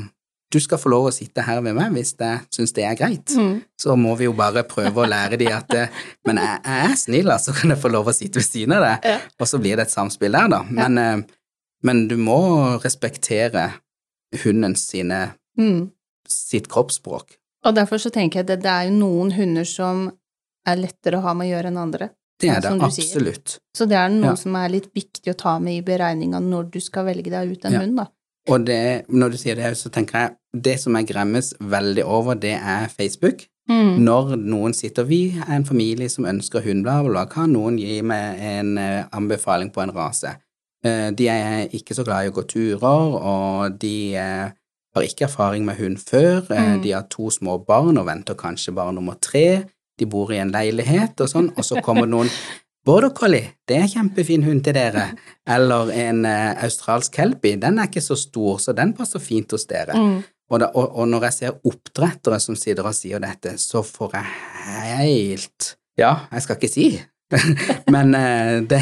du 0.53 0.59
skal 0.61 0.77
få 0.77 0.91
lov 0.93 1.07
å 1.09 1.13
sitte 1.15 1.41
her 1.47 1.61
ved 1.65 1.73
meg 1.75 1.91
hvis 1.95 2.11
jeg 2.19 2.41
syns 2.53 2.73
det 2.77 2.83
er 2.85 2.95
greit, 2.99 3.33
Mm. 3.33 3.55
så 3.81 3.95
må 3.97 4.13
vi 4.19 4.25
jo 4.27 4.33
bare 4.37 4.61
prøve 4.69 5.01
å 5.03 5.07
lære 5.09 5.37
de 5.41 5.47
at 5.51 5.73
eh, 5.73 5.87
Men 6.27 6.37
jeg, 6.37 6.59
jeg 6.63 6.91
er 6.91 6.95
snill, 7.01 7.31
altså, 7.33 7.53
kan 7.57 7.73
jeg 7.73 7.81
få 7.81 7.89
lov 7.91 8.07
å 8.11 8.13
sitte 8.13 8.37
ved 8.39 8.45
siden 8.47 8.75
av 8.77 8.83
deg? 8.85 9.09
Ja. 9.09 9.19
Og 9.39 9.47
så 9.49 9.59
blir 9.59 9.75
det 9.81 9.87
et 9.87 9.95
samspill 9.95 10.31
der, 10.37 10.47
da. 10.53 10.61
Men, 10.69 10.97
ja. 11.01 11.15
men 11.83 12.07
du 12.07 12.15
må 12.21 12.37
respektere 12.83 13.71
hunden 14.43 14.75
sine, 14.79 15.33
Mm. 15.57 15.91
sitt 16.27 16.67
kroppsspråk. 16.69 17.35
Og 17.65 17.75
derfor 17.75 17.97
så 18.01 18.09
tenker 18.11 18.39
jeg 18.41 18.49
at 18.49 18.61
det, 18.63 18.69
er 18.71 18.87
jo 18.89 18.95
noen 18.97 19.31
hunder 19.35 19.63
som 19.65 20.07
er 20.67 20.75
lettere 20.79 21.19
å 21.19 21.21
ha 21.27 21.33
med 21.33 21.47
å 21.47 21.51
gjøre 21.57 21.67
enn 21.71 21.77
andre. 21.77 22.09
Det 22.41 22.49
er 22.49 22.59
det 22.61 22.71
du 22.79 22.89
sier. 22.91 23.05
absolutt. 23.05 23.59
Så 23.77 23.85
det 23.87 23.95
er 23.95 24.09
noe 24.09 24.31
Ja. 24.33 24.35
som 24.35 24.55
er 24.55 24.69
litt 24.69 24.89
viktig 24.93 25.31
å 25.31 25.37
ta 25.37 25.59
med 25.59 25.77
i 25.77 25.81
beregninga 25.85 26.41
når 26.41 26.71
du 26.71 26.79
skal 26.81 27.05
velge 27.05 27.29
deg 27.29 27.51
ut 27.53 27.65
en 27.65 27.73
hund, 27.79 27.95
da. 27.97 28.07
Og 28.51 28.65
det, 28.67 29.05
når 29.07 29.33
du 29.33 29.39
sier 29.39 29.55
det, 29.55 29.71
så 29.79 29.91
tenker 29.93 30.19
jeg 30.19 30.63
det 30.65 30.75
som 30.81 30.95
jeg 30.99 31.07
gremmes 31.13 31.53
veldig 31.59 32.03
over, 32.03 32.35
det 32.35 32.57
er 32.57 32.89
Facebook. 32.91 33.45
Mm. 33.69 34.01
Når 34.03 34.33
noen 34.43 34.73
sitter 34.75 35.05
Vi 35.07 35.37
er 35.39 35.53
en 35.55 35.65
familie 35.65 36.09
som 36.11 36.25
ønsker 36.27 36.65
hund, 36.65 36.83
bla, 36.83 36.97
bla. 37.05 37.23
Kan 37.31 37.53
noen 37.55 37.77
gi 37.79 38.01
meg 38.03 38.41
en 38.43 38.77
eh, 38.77 39.05
anbefaling 39.15 39.71
på 39.71 39.85
en 39.85 39.93
rase? 39.95 40.33
Eh, 40.83 41.11
de 41.15 41.29
er 41.31 41.71
ikke 41.71 41.95
så 41.95 42.03
glad 42.03 42.25
i 42.25 42.33
å 42.33 42.35
gå 42.35 42.43
turer, 42.51 43.15
og 43.15 43.79
de 43.79 43.95
eh, 44.19 44.51
har 44.93 45.07
ikke 45.07 45.29
erfaring 45.29 45.63
med 45.65 45.79
hund 45.79 46.01
før. 46.03 46.43
Mm. 46.51 46.81
De 46.83 46.91
har 46.91 47.07
to 47.09 47.29
små 47.31 47.61
barn 47.63 47.97
og 47.97 48.09
venter 48.09 48.37
kanskje 48.39 48.75
barn 48.75 48.99
nummer 48.99 49.15
tre. 49.21 49.63
De 49.99 50.09
bor 50.09 50.33
i 50.33 50.41
en 50.41 50.51
leilighet 50.51 51.23
og 51.23 51.31
sånn, 51.31 51.51
og 51.55 51.63
så 51.63 51.79
kommer 51.85 52.09
noen 52.09 52.31
Border 52.83 53.13
collie, 53.15 53.53
det 53.67 53.77
er 53.77 53.85
en 53.85 53.91
kjempefin 53.93 54.43
hund 54.43 54.63
til 54.65 54.75
dere. 54.75 55.05
Eller 55.47 55.91
en 56.03 56.25
uh, 56.27 56.63
australsk 56.65 57.15
kelpie, 57.15 57.55
den 57.61 57.79
er 57.79 57.87
ikke 57.87 58.03
så 58.03 58.17
stor, 58.19 58.59
så 58.59 58.75
den 58.75 58.91
passer 58.97 59.23
fint 59.23 59.55
hos 59.55 59.63
dere. 59.69 59.95
Mm. 59.95 60.17
Og, 60.51 60.59
da, 60.59 60.67
og, 60.75 60.89
og 60.99 61.07
når 61.07 61.29
jeg 61.29 61.35
ser 61.37 61.61
oppdrettere 61.71 62.41
som 62.43 62.57
sitter 62.59 62.85
og 62.85 62.93
sier 62.97 63.23
dette, 63.23 63.55
så 63.61 63.81
får 63.87 64.17
jeg 64.19 64.27
helt 64.99 65.73
Ja, 65.97 66.27
jeg 66.33 66.43
skal 66.43 66.57
ikke 66.59 66.71
si, 66.73 66.87
men 67.95 68.13
uh, 68.17 68.59
det, 68.67 68.81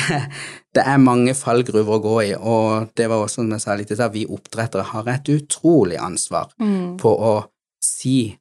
det 0.76 0.84
er 0.84 0.98
mange 1.00 1.36
fallgruver 1.38 2.00
å 2.00 2.04
gå 2.04 2.18
i, 2.26 2.34
og 2.36 2.90
det 2.98 3.08
var 3.12 3.22
også, 3.22 3.44
som 3.44 3.54
jeg 3.54 3.64
sa 3.64 3.78
litt 3.80 3.94
i 3.94 4.00
stad, 4.00 4.16
vi 4.18 4.26
oppdrettere 4.26 4.90
har 4.96 5.14
et 5.14 5.34
utrolig 5.38 6.02
ansvar 6.02 6.50
Mm. 6.60 6.98
på 7.00 7.12
å 7.12 7.36
si 7.82 8.32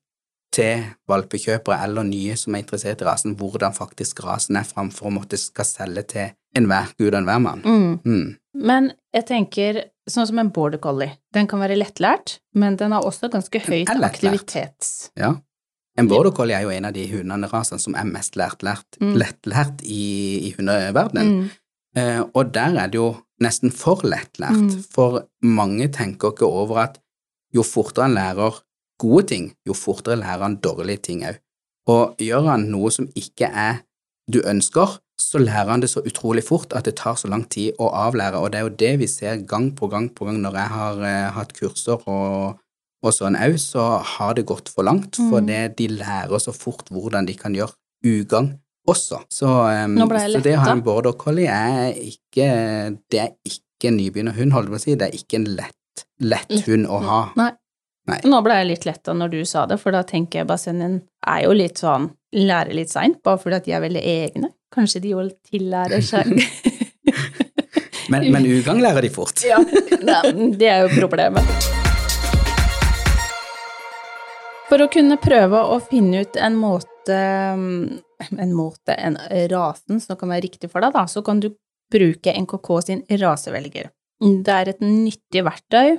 til 0.54 0.82
valpekjøpere 1.10 1.84
eller 1.86 2.06
nye 2.08 2.34
som 2.38 2.54
er 2.54 2.64
interessert 2.64 3.02
i 3.02 3.06
rasen, 3.06 3.36
hvordan 3.38 3.74
faktisk 3.76 4.22
rasen 4.26 4.56
er 4.58 4.66
framfor 4.66 5.06
å 5.10 5.14
måtte 5.20 5.38
skal 5.38 5.64
selge 5.68 6.02
til 6.14 6.30
enhver 6.58 6.90
gud 6.98 7.12
og 7.12 7.20
enhver 7.20 7.42
mann. 7.44 7.62
Mm. 7.62 8.00
Mm. 8.04 8.36
Men 8.66 8.90
jeg 9.14 9.26
tenker, 9.28 9.78
sånn 10.10 10.26
som 10.26 10.40
en 10.42 10.50
border 10.50 10.78
collie, 10.82 11.12
den 11.34 11.46
kan 11.46 11.62
være 11.62 11.78
lettlært, 11.78 12.38
men 12.58 12.76
den 12.80 12.92
har 12.96 13.06
også 13.06 13.30
ganske 13.30 13.62
høyt 13.68 13.92
aktivitets... 13.94 15.10
Ja. 15.18 15.36
En 15.98 16.06
border 16.08 16.32
collie 16.32 16.54
er 16.56 16.62
jo 16.64 16.70
en 16.72 16.86
av 16.88 16.94
de 16.94 17.02
hundene 17.10 17.48
rasene 17.50 17.82
som 17.82 17.94
er 17.98 18.06
mest 18.08 18.36
lært, 18.38 18.62
lært, 18.64 18.96
Mm. 19.02 19.14
lettlært 19.20 19.82
i, 19.84 20.48
i 20.48 20.52
hundeverdenen. 20.56 21.32
Mm. 21.34 21.50
Eh, 21.98 22.20
og 22.34 22.52
der 22.54 22.76
er 22.78 22.88
det 22.88 22.98
jo 22.98 23.08
nesten 23.42 23.72
for 23.74 24.02
lettlært, 24.06 24.56
Mm. 24.58 24.84
for 24.94 25.26
mange 25.42 25.88
tenker 25.92 26.32
ikke 26.32 26.46
over 26.46 26.78
at 26.86 26.98
jo 27.54 27.62
fortere 27.66 28.06
en 28.06 28.14
lærer 28.14 28.60
gode 29.00 29.26
ting, 29.32 29.50
jo 29.66 29.74
fortere 29.76 30.18
lærer 30.20 30.44
han 30.46 30.58
dårlige 30.62 31.02
ting 31.10 31.22
òg. 31.28 31.38
Og 31.90 32.16
gjør 32.22 32.50
han 32.52 32.68
noe 32.70 32.90
som 32.94 33.08
ikke 33.18 33.48
er 33.48 33.80
du 34.30 34.40
ønsker, 34.46 34.98
så 35.20 35.40
lærer 35.42 35.72
han 35.74 35.82
det 35.82 35.90
så 35.92 36.00
utrolig 36.06 36.44
fort 36.46 36.72
at 36.76 36.86
det 36.88 36.94
tar 37.00 37.16
så 37.20 37.28
lang 37.28 37.42
tid 37.52 37.74
å 37.82 37.88
avlære, 38.06 38.38
og 38.40 38.52
det 38.52 38.60
er 38.60 38.66
jo 38.68 38.76
det 38.82 38.92
vi 39.02 39.08
ser 39.10 39.42
gang 39.48 39.70
på 39.76 39.88
gang 39.92 40.06
på 40.16 40.24
gang 40.28 40.38
når 40.40 40.54
jeg 40.60 40.70
har 40.76 41.02
eh, 41.08 41.30
hatt 41.36 41.52
kurser 41.58 41.98
og, 42.08 42.60
og 43.04 43.12
sånn 43.16 43.36
òg, 43.36 43.58
så 43.60 43.88
har 44.14 44.36
det 44.38 44.46
gått 44.48 44.70
for 44.72 44.86
langt, 44.86 45.16
for 45.18 45.40
Mm. 45.42 45.46
det 45.50 45.60
de 45.80 45.88
lærer 45.98 46.40
så 46.40 46.54
fort 46.56 46.88
hvordan 46.94 47.26
de 47.28 47.34
kan 47.36 47.56
gjøre 47.56 47.74
ugagn 48.06 48.54
også. 48.88 49.20
Så, 49.32 49.48
jeg 49.70 49.90
så 49.98 50.40
det 50.46 50.54
å 50.56 50.62
ha 50.64 50.72
en 50.72 50.82
border 50.86 51.12
collie 51.20 51.50
er 51.52 51.92
ikke 52.00 52.46
Det 53.12 53.20
er 53.20 53.34
ikke 53.44 53.90
en 53.90 53.96
nybegynnerhund, 54.00 54.52
holdt 54.56 54.68
jeg 54.70 54.72
på 54.76 54.80
å 54.80 54.84
si, 54.86 54.94
det 55.00 55.08
er 55.10 55.18
ikke 55.20 55.36
en 55.40 55.48
lett, 55.58 56.06
lett 56.20 56.50
Lett- 56.52 56.66
hund 56.68 56.86
å 56.88 57.00
ha. 57.04 57.20
Nei. 57.36 57.50
Nei. 58.08 58.16
Nå 58.24 58.40
ble 58.42 58.56
jeg 58.62 58.68
litt 58.70 58.86
letta 58.88 59.12
når 59.12 59.34
du 59.34 59.40
sa 59.44 59.66
det, 59.68 59.76
for 59.82 59.92
da 59.94 60.00
tenker 60.06 60.40
jeg 60.40 60.48
basengen 60.48 61.00
er 61.28 61.44
jo 61.44 61.52
litt 61.52 61.82
sånn 61.82 62.08
lærer 62.36 62.72
litt 62.74 62.92
seint, 62.92 63.18
bare 63.26 63.40
fordi 63.42 63.58
at 63.58 63.66
de 63.66 63.74
er 63.76 63.82
veldig 63.84 64.02
egne. 64.06 64.52
Kanskje 64.72 65.02
de 65.04 65.12
jo 65.12 65.26
tillærer 65.50 66.02
seg 66.04 66.30
Men, 68.10 68.26
men 68.34 68.46
ugang 68.46 68.80
lærer 68.82 69.04
de 69.06 69.10
fort. 69.12 69.42
Ja, 69.46 69.60
nei, 70.02 70.50
det 70.58 70.66
er 70.66 70.86
jo 70.86 70.90
problemet. 70.96 71.46
For 74.70 74.82
å 74.82 74.88
kunne 74.90 75.18
prøve 75.18 75.60
å 75.74 75.78
finne 75.82 76.24
ut 76.24 76.38
en 76.38 76.58
måte 76.58 77.16
En 78.30 78.52
måte, 78.54 78.94
en 78.94 79.16
rasen 79.50 80.02
som 80.02 80.18
kan 80.20 80.30
være 80.30 80.44
riktig 80.44 80.68
for 80.70 80.84
deg, 80.84 80.92
da, 80.94 81.06
så 81.08 81.22
kan 81.26 81.40
du 81.42 81.48
bruke 81.90 82.34
NKK 82.36 82.68
sin 82.84 83.00
rasevelger. 83.18 83.88
Det 84.20 84.52
er 84.54 84.70
et 84.74 84.82
nyttig 84.84 85.42
verktøy 85.46 85.96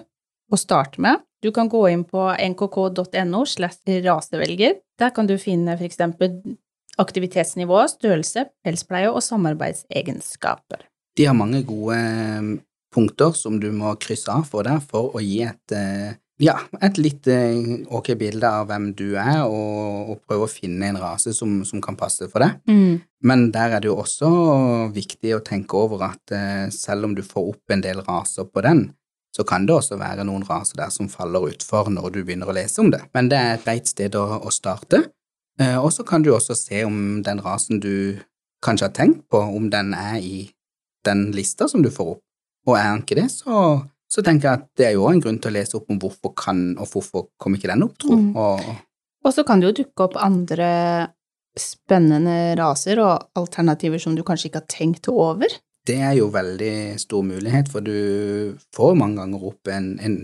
å 0.51 0.59
starte 0.59 1.01
med. 1.01 1.23
Du 1.41 1.49
kan 1.55 1.69
gå 1.71 1.81
inn 1.89 2.03
på 2.05 2.27
nkk.no 2.35 3.45
slash 3.49 4.01
rasevelger. 4.05 4.77
Der 5.01 5.13
kan 5.15 5.29
du 5.29 5.37
finne 5.41 5.77
eksempel 5.81 6.37
aktivitetsnivå, 7.01 7.79
størrelse, 7.89 8.45
pelspleie 8.65 9.09
og 9.09 9.23
samarbeidsegenskaper. 9.25 10.85
De 11.17 11.27
har 11.27 11.37
mange 11.37 11.63
gode 11.67 11.97
punkter 12.93 13.35
som 13.37 13.57
du 13.59 13.71
må 13.73 13.95
krysse 14.01 14.31
av 14.31 14.45
for 14.47 14.67
deg 14.67 14.83
for 14.91 15.15
å 15.15 15.23
gi 15.23 15.41
et 15.47 15.77
eh, 15.77 16.11
Ja, 16.41 16.55
et 16.81 16.97
litt 16.97 17.27
eh, 17.29 17.83
ok 17.93 18.15
bilde 18.17 18.49
av 18.49 18.65
hvem 18.71 18.87
du 18.97 19.11
er, 19.13 19.43
og, 19.45 20.07
og 20.09 20.23
prøve 20.25 20.47
å 20.47 20.49
finne 20.49 20.87
en 20.89 20.97
rase 20.97 21.35
som, 21.37 21.59
som 21.67 21.83
kan 21.85 21.93
passe 21.99 22.25
for 22.31 22.41
deg. 22.41 22.55
Mm. 22.65 22.95
Men 23.29 23.43
der 23.53 23.75
er 23.75 23.83
det 23.83 23.91
jo 23.91 23.99
også 24.01 24.31
viktig 24.95 25.35
å 25.37 25.43
tenke 25.45 25.77
over 25.77 26.07
at 26.07 26.33
eh, 26.33 26.65
selv 26.73 27.05
om 27.05 27.13
du 27.13 27.21
får 27.21 27.51
opp 27.53 27.75
en 27.75 27.85
del 27.85 28.01
raser 28.07 28.49
på 28.49 28.65
den, 28.65 28.87
så 29.31 29.45
kan 29.47 29.65
det 29.67 29.75
også 29.75 29.97
være 29.99 30.25
noen 30.27 30.43
raser 30.47 30.81
der 30.81 30.91
som 30.91 31.09
faller 31.11 31.51
utfor 31.53 31.89
når 31.91 32.09
du 32.11 32.19
begynner 32.23 32.51
å 32.51 32.55
lese 32.55 32.81
om 32.83 32.91
det. 32.91 33.01
Men 33.15 33.29
det 33.31 33.39
er 33.39 33.53
et 33.55 33.63
greit 33.65 33.87
sted 33.87 34.15
å, 34.19 34.25
å 34.43 34.51
starte. 34.51 35.05
Eh, 35.61 35.77
og 35.79 35.91
så 35.95 36.03
kan 36.07 36.25
du 36.25 36.33
også 36.35 36.57
se 36.57 36.83
om 36.87 37.21
den 37.23 37.39
rasen 37.43 37.79
du 37.83 38.19
kanskje 38.63 38.89
har 38.89 38.97
tenkt 38.97 39.23
på, 39.31 39.39
om 39.39 39.69
den 39.73 39.95
er 39.97 40.19
i 40.19 40.51
den 41.07 41.29
lista 41.35 41.69
som 41.71 41.83
du 41.83 41.89
får 41.93 42.17
opp. 42.17 42.21
Og 42.69 42.77
er 42.77 42.91
den 42.91 43.01
ikke 43.01 43.17
det, 43.17 43.29
så, 43.33 43.63
så 44.11 44.21
tenker 44.25 44.49
jeg 44.49 44.59
at 44.59 44.67
det 44.77 44.89
er 44.91 44.93
jo 44.99 45.07
en 45.09 45.23
grunn 45.23 45.39
til 45.41 45.49
å 45.49 45.55
lese 45.55 45.79
opp 45.79 45.89
om 45.89 45.97
hvorfor 46.01 46.35
kan, 46.37 46.61
og 46.77 46.91
hvorfor 46.91 47.31
kom 47.41 47.57
ikke 47.57 47.71
den 47.71 47.87
opp, 47.87 47.95
tro. 48.03 48.19
Mm. 48.19 48.35
Og, 48.37 48.69
Og 49.25 49.33
så 49.33 49.45
kan 49.47 49.61
det 49.61 49.71
jo 49.71 49.79
dukke 49.81 50.05
opp 50.05 50.19
andre 50.21 50.69
spennende 51.57 52.53
raser 52.59 53.01
og 53.03 53.31
alternativer 53.39 53.99
som 53.99 54.13
du 54.15 54.23
kanskje 54.27 54.51
ikke 54.51 54.61
har 54.61 54.71
tenkt 54.71 55.09
over. 55.11 55.51
Det 55.87 55.97
er 55.99 56.13
jo 56.19 56.27
veldig 56.33 56.99
stor 57.01 57.23
mulighet, 57.25 57.69
for 57.71 57.81
du 57.81 58.57
får 58.75 58.95
mange 58.99 59.17
ganger 59.21 59.43
opp 59.51 59.67
en, 59.73 59.87
en 59.99 60.17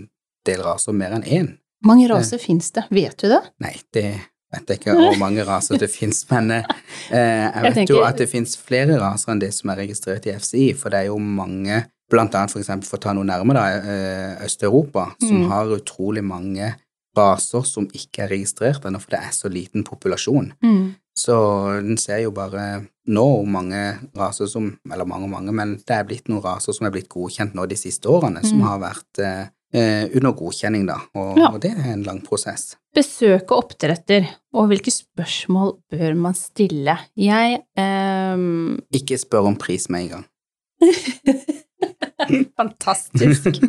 del 0.46 0.62
raser 0.64 0.94
mer 0.94 1.16
enn 1.18 1.24
én. 1.26 1.48
Mange 1.86 2.08
raser 2.10 2.38
finnes 2.42 2.72
det, 2.74 2.84
vet 2.94 3.18
du 3.22 3.28
det? 3.30 3.42
Nei, 3.62 3.76
det 3.94 4.06
vet 4.54 4.70
jeg 4.72 4.80
ikke 4.80 4.96
hvor 4.96 5.18
mange 5.20 5.44
raser 5.46 5.78
det 5.82 5.90
finnes, 5.92 6.24
men 6.32 6.52
eh, 6.52 6.64
jeg 7.12 7.64
vet 7.66 7.76
tenker- 7.82 7.96
jo 7.98 8.04
at 8.08 8.18
det 8.22 8.30
finnes 8.32 8.56
flere 8.58 8.98
raser 9.02 9.34
enn 9.34 9.42
det 9.44 9.52
som 9.54 9.70
er 9.74 9.82
registrert 9.84 10.26
i 10.30 10.34
FCI, 10.38 10.68
for 10.80 10.90
det 10.94 11.04
er 11.04 11.10
jo 11.12 11.18
mange, 11.20 11.84
blant 12.10 12.34
annet 12.40 12.54
for 12.54 12.62
eksempel 12.64 12.88
for 12.88 12.98
å 13.02 13.04
ta 13.04 13.14
noe 13.18 13.28
nærmere, 13.28 13.60
da, 13.60 13.94
eh, 13.94 14.46
Øst-Europa, 14.48 15.10
som 15.22 15.42
Mm. 15.44 15.50
har 15.52 15.74
utrolig 15.76 16.24
mange 16.24 16.76
raser 17.18 17.66
som 17.66 17.88
ikke 17.98 18.24
er 18.24 18.30
registrert 18.36 18.86
ennå, 18.86 19.00
for 19.02 19.10
det 19.16 19.20
er 19.26 19.34
så 19.34 19.50
liten 19.52 19.84
populasjon. 19.84 20.52
Mm. 20.64 20.96
Så 21.18 21.36
den 21.82 21.98
ser 21.98 22.20
jo 22.22 22.32
bare 22.36 22.86
nå 23.10 23.26
mange 23.50 23.80
raser 24.18 24.46
som, 24.52 24.68
eller 24.92 25.08
mange 25.10 25.30
mange, 25.32 25.54
men 25.56 25.76
det 25.88 25.96
er 25.96 26.04
blitt 26.08 26.28
noen 26.30 26.44
raser 26.44 26.76
som 26.78 26.86
er 26.88 26.94
blitt 26.94 27.10
godkjent 27.10 27.56
nå 27.58 27.66
de 27.72 27.78
siste 27.80 28.06
årene, 28.12 28.44
som 28.46 28.60
Mm. 28.62 28.66
har 28.68 28.80
vært 28.84 29.22
eh, 29.24 29.48
eh, 29.74 30.04
under 30.16 30.32
godkjenning, 30.38 30.86
da, 30.88 31.00
og, 31.16 31.38
Ja. 31.38 31.50
og 31.52 31.60
det 31.62 31.72
er 31.74 31.94
en 31.94 32.04
lang 32.04 32.22
prosess. 32.22 32.76
Besøke 32.96 33.56
oppdretter, 33.58 34.28
og 34.54 34.70
hvilke 34.70 34.92
spørsmål 34.94 35.78
bør 35.92 36.16
man 36.16 36.34
stille? 36.34 36.98
Jeg 37.18 37.62
ehm, 37.78 38.80
Ikke 38.94 39.18
spør 39.18 39.48
om 39.48 39.56
pris 39.56 39.90
med 39.90 40.02
en 40.02 40.10
gang. 40.10 40.26
Fantastisk. 42.58 43.60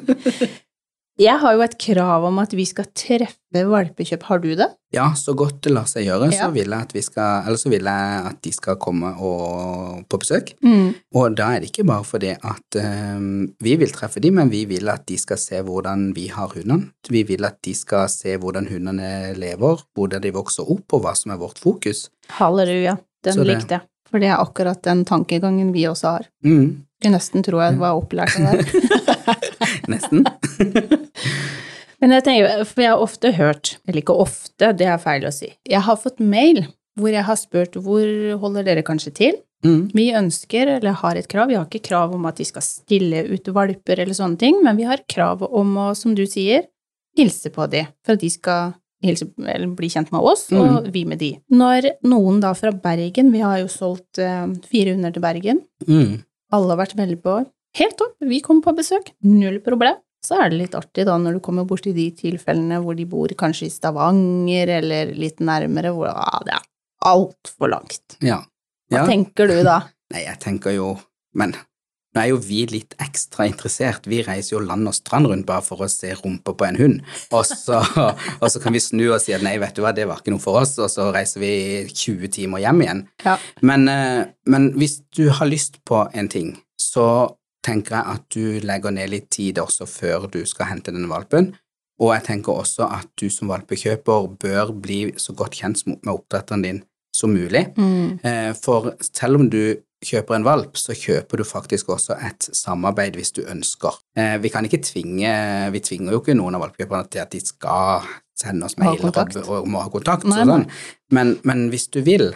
Jeg 1.18 1.34
har 1.42 1.54
jo 1.56 1.62
et 1.64 1.72
krav 1.82 2.24
om 2.28 2.36
at 2.38 2.52
vi 2.54 2.62
skal 2.68 2.86
treffe 2.94 3.62
valpekjøp. 3.66 4.22
Har 4.28 4.38
du 4.38 4.52
det? 4.54 4.68
Ja, 4.94 5.08
så 5.18 5.34
godt 5.36 5.60
det 5.66 5.72
lar 5.74 5.88
seg 5.90 6.06
gjøre, 6.06 6.28
Ja. 6.32 6.44
så 6.46 6.52
vil 6.54 6.70
jeg 6.70 6.78
at 6.86 6.92
vi 6.94 7.02
skal, 7.02 7.42
eller 7.46 7.58
så 7.58 7.68
vil 7.72 7.82
jeg 7.90 8.22
at 8.30 8.38
de 8.46 8.52
skal 8.54 8.76
komme 8.76 9.10
og, 9.18 10.04
på 10.08 10.20
besøk. 10.22 10.52
Mm. 10.62 10.94
Og 11.18 11.34
da 11.36 11.48
er 11.56 11.60
det 11.64 11.72
ikke 11.72 11.84
bare 11.90 12.04
fordi 12.06 12.30
at 12.36 12.78
um, 13.18 13.48
vi 13.60 13.74
vil 13.82 13.90
treffe 13.90 14.20
dem, 14.22 14.34
men 14.38 14.50
vi 14.52 14.64
vil 14.70 14.88
at 14.88 15.06
de 15.10 15.18
skal 15.18 15.36
se 15.42 15.60
hvordan 15.66 16.12
vi 16.14 16.28
har 16.28 16.54
hundene. 16.54 16.92
Vi 17.10 17.24
vil 17.26 17.44
at 17.44 17.58
de 17.66 17.74
skal 17.74 18.06
se 18.08 18.36
hvordan 18.38 18.68
hundene 18.70 19.34
lever, 19.34 19.82
hvordan 19.98 20.22
de 20.22 20.30
vokser 20.38 20.70
opp, 20.70 20.86
og 20.94 21.02
hva 21.02 21.16
som 21.18 21.32
er 21.34 21.42
vårt 21.42 21.58
fokus. 21.58 22.08
Halleluja. 22.38 22.96
Den 23.24 23.36
det- 23.42 23.46
likte 23.46 23.74
jeg. 23.80 23.80
For 24.08 24.18
det 24.22 24.28
er 24.30 24.38
akkurat 24.40 24.80
den 24.86 25.02
tankegangen 25.04 25.72
vi 25.74 25.82
også 25.84 26.14
har. 26.14 26.28
Mm, 26.42 26.84
Skulle 27.02 27.12
nesten 27.12 27.42
tror 27.44 27.60
jeg 27.62 27.76
var 27.78 27.92
opplært 27.98 28.38
av 28.40 28.56
det. 28.56 29.44
nesten. 29.92 30.24
Men 32.00 32.14
jeg 32.14 32.24
tenker, 32.28 32.64
for 32.68 32.84
jeg 32.84 32.92
har 32.94 33.02
ofte 33.02 33.32
hørt, 33.34 33.72
eller 33.88 34.02
ikke 34.04 34.14
ofte, 34.22 34.72
det 34.78 34.86
er 34.86 35.00
feil 35.02 35.26
å 35.26 35.34
si, 35.34 35.50
jeg 35.66 35.82
har 35.82 35.98
fått 35.98 36.20
mail 36.22 36.64
hvor 36.98 37.14
jeg 37.14 37.26
har 37.26 37.38
spurt 37.38 37.76
hvor 37.78 38.06
holder 38.42 38.66
dere 38.66 38.82
kanskje 38.86 39.12
til? 39.14 39.36
Mm, 39.66 39.88
Vi 39.94 40.08
ønsker, 40.14 40.70
eller 40.76 40.94
har 41.00 41.18
et 41.18 41.26
krav, 41.30 41.48
vi 41.50 41.56
har 41.58 41.66
ikke 41.66 41.82
krav 41.88 42.12
om 42.14 42.26
at 42.30 42.38
de 42.38 42.46
skal 42.46 42.62
stille 42.62 43.24
ut 43.26 43.48
valper 43.54 43.98
eller 44.04 44.14
sånne 44.14 44.38
ting, 44.38 44.60
men 44.62 44.78
vi 44.78 44.86
har 44.86 45.02
krav 45.10 45.42
om 45.46 45.72
å, 45.82 45.88
som 45.98 46.14
du 46.14 46.24
sier, 46.30 46.68
hilse 47.18 47.50
på 47.54 47.66
de, 47.70 47.82
for 48.06 48.14
at 48.14 48.22
de 48.22 48.30
skal 48.30 48.76
hilse, 49.02 49.26
eller 49.38 49.70
bli 49.78 49.90
kjent 49.90 50.12
med 50.14 50.22
oss, 50.26 50.46
og 50.54 50.86
vi 50.94 51.04
med 51.06 51.18
de. 51.22 51.32
Når 51.50 51.90
noen 52.06 52.38
da 52.42 52.52
fra 52.58 52.70
Bergen, 52.74 53.32
vi 53.34 53.42
har 53.42 53.58
jo 53.64 53.70
solgt 53.70 54.18
eh, 54.22 54.46
fire 54.70 54.94
hunder 54.94 55.14
til 55.14 55.22
Bergen, 55.26 55.62
mm, 55.86 56.16
alle 56.54 56.74
har 56.74 56.80
vært 56.84 56.98
veldig 56.98 57.18
på, 57.26 57.40
helt 57.76 57.98
topp, 58.00 58.16
vi 58.24 58.40
kommer 58.44 58.64
på 58.64 58.76
besøk, 58.80 59.12
null 59.26 59.60
problem. 59.64 60.00
Så 60.24 60.34
er 60.34 60.50
det 60.50 60.58
litt 60.58 60.74
artig 60.74 61.04
da 61.06 61.14
når 61.20 61.38
du 61.38 61.42
kommer 61.44 61.66
borti 61.68 61.92
de 61.94 62.08
tilfellene 62.16 62.80
hvor 62.82 62.96
de 62.98 63.06
bor 63.06 63.30
kanskje 63.38 63.68
i 63.68 63.72
Stavanger 63.72 64.72
eller 64.80 65.12
litt 65.14 65.38
nærmere, 65.38 65.92
hvor 65.94 66.10
ah, 66.10 66.40
det 66.46 66.56
er 66.56 66.66
altfor 67.08 67.74
langt. 67.76 68.18
ja. 68.24 68.42
Hva 68.88 69.02
ja. 69.02 69.08
tenker 69.08 69.50
du 69.50 69.58
da? 69.66 69.82
Nei, 70.14 70.24
jeg 70.24 70.40
tenker 70.40 70.72
jo 70.72 70.94
Men 71.36 71.52
nå 72.16 72.22
er 72.22 72.30
jo 72.30 72.38
vi 72.40 72.62
litt 72.66 72.94
ekstra 73.04 73.44
interessert. 73.46 74.06
Vi 74.08 74.22
reiser 74.24 74.54
jo 74.54 74.62
land 74.64 74.88
og 74.88 74.94
strand 74.96 75.28
rundt 75.28 75.44
bare 75.46 75.60
for 75.62 75.84
å 75.84 75.90
se 75.92 76.08
rumpa 76.16 76.54
på 76.56 76.64
en 76.66 76.78
hund. 76.80 77.02
Og 77.36 77.44
så, 77.46 77.82
og 78.42 78.46
så 78.48 78.62
kan 78.62 78.74
vi 78.74 78.80
snu 78.82 79.04
og 79.10 79.20
si 79.22 79.34
at 79.36 79.44
nei, 79.44 79.58
vet 79.60 79.76
du 79.76 79.82
hva, 79.84 79.92
det 79.94 80.06
var 80.08 80.22
ikke 80.22 80.32
noe 80.32 80.42
for 80.42 80.58
oss, 80.62 80.72
og 80.80 80.88
så 80.90 81.10
reiser 81.14 81.44
vi 81.44 81.52
20 81.92 82.32
timer 82.34 82.64
hjem 82.64 82.80
igjen. 82.86 83.04
Ja. 83.26 83.36
Men, 83.60 83.84
eh, 83.92 84.22
men 84.48 84.70
hvis 84.80 85.02
du 85.14 85.28
har 85.28 85.52
lyst 85.52 85.78
på 85.86 86.06
en 86.16 86.32
ting, 86.32 86.54
så 86.80 87.04
tenker 87.64 87.96
jeg 87.98 88.14
at 88.14 88.26
du 88.34 88.60
legger 88.66 88.94
ned 88.94 89.10
litt 89.10 89.30
tid 89.34 89.58
også 89.62 89.86
før 89.90 90.28
du 90.32 90.44
skal 90.46 90.70
hente 90.72 90.92
denne 90.94 91.10
valpen. 91.10 91.52
Og 91.98 92.12
jeg 92.14 92.24
tenker 92.28 92.54
også 92.54 92.86
at 92.94 93.08
du 93.18 93.26
som 93.34 93.50
valpekjøper 93.50 94.28
bør 94.38 94.70
bli 94.78 95.00
så 95.18 95.34
godt 95.34 95.58
kjent 95.58 95.82
med 95.88 96.12
oppdretteren 96.12 96.62
din 96.62 96.82
som 97.16 97.32
mulig. 97.34 97.64
Mm. 97.76 98.20
Eh, 98.22 98.52
For 98.54 98.92
selv 99.02 99.40
om 99.40 99.48
du 99.50 99.74
kjøper 100.04 100.36
en 100.36 100.46
valp, 100.46 100.76
så 100.78 100.94
kjøper 100.94 101.40
du 101.40 101.44
faktisk 101.48 101.88
også 101.90 102.14
et 102.22 102.46
samarbeid 102.54 103.16
hvis 103.18 103.32
du 103.34 103.42
ønsker. 103.50 103.98
Eh, 104.16 104.36
Vi 104.38 104.48
kan 104.54 104.64
ikke 104.68 104.78
tvinge, 104.86 105.32
vi 105.74 105.80
tvinger 105.82 106.14
jo 106.14 106.20
ikke 106.22 106.36
noen 106.38 106.54
av 106.54 106.62
valpekjøperne 106.68 107.10
til 107.10 107.24
at 107.24 107.34
de 107.34 107.40
skal 107.42 108.06
sende 108.38 108.68
oss 108.68 108.78
mail 108.78 109.00
og, 109.02 109.18
og 109.50 109.66
må 109.66 109.82
ha 109.82 109.90
kontakt 109.90 110.22
Nei, 110.22 110.44
nei. 110.44 110.46
sånn. 110.46 110.68
Men, 111.10 111.34
men 111.42 111.66
hvis 111.72 111.88
du 111.90 111.98
vil, 112.06 112.30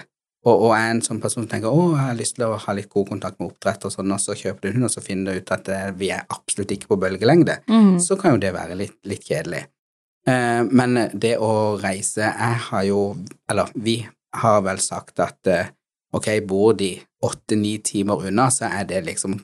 og, 0.45 0.55
og 0.67 0.73
er 0.75 0.89
en 0.91 1.03
sånn 1.07 1.21
person 1.23 1.45
som 1.45 1.51
tenker 1.51 1.71
å, 1.71 1.83
jeg 1.95 2.03
har 2.09 2.17
lyst 2.19 2.35
til 2.39 2.45
å 2.49 2.57
ha 2.59 2.73
litt 2.75 2.89
god 2.91 3.09
kontakt 3.13 3.39
med 3.39 3.53
oppdrett 3.53 3.85
og 3.87 3.93
sånn, 3.95 4.11
og 4.15 4.21
så 4.21 4.35
kjøper 4.39 4.61
du 4.61 4.69
en 4.69 4.75
hund, 4.81 4.89
og 4.89 4.95
så 4.97 5.03
finner 5.05 5.33
du 5.37 5.43
ut 5.45 5.53
at 5.55 5.69
eh, 5.71 5.91
vi 5.99 6.09
er 6.11 6.25
absolutt 6.35 6.73
ikke 6.75 6.91
på 6.95 6.99
bølgelengde, 7.05 7.61
Mm. 7.71 8.01
så 8.03 8.17
kan 8.19 8.35
jo 8.35 8.41
det 8.43 8.51
være 8.57 8.75
litt, 8.81 8.97
litt 9.07 9.23
kjedelig. 9.29 9.63
Eh, 10.27 10.63
men 10.71 10.99
det 11.19 11.37
å 11.43 11.53
reise 11.83 12.23
Jeg 12.23 12.59
har 12.71 12.83
jo, 12.87 13.17
eller 13.51 13.71
vi 13.75 13.97
har 14.43 14.61
vel 14.63 14.79
sagt 14.83 15.19
at 15.21 15.47
eh, 15.51 15.67
ok, 16.15 16.29
bor 16.47 16.75
de 16.79 16.93
åtte-ni 17.23 17.77
timer 17.83 18.27
unna, 18.29 18.49
så 18.51 18.67
er 18.71 18.85
det 18.87 19.05
liksom 19.07 19.39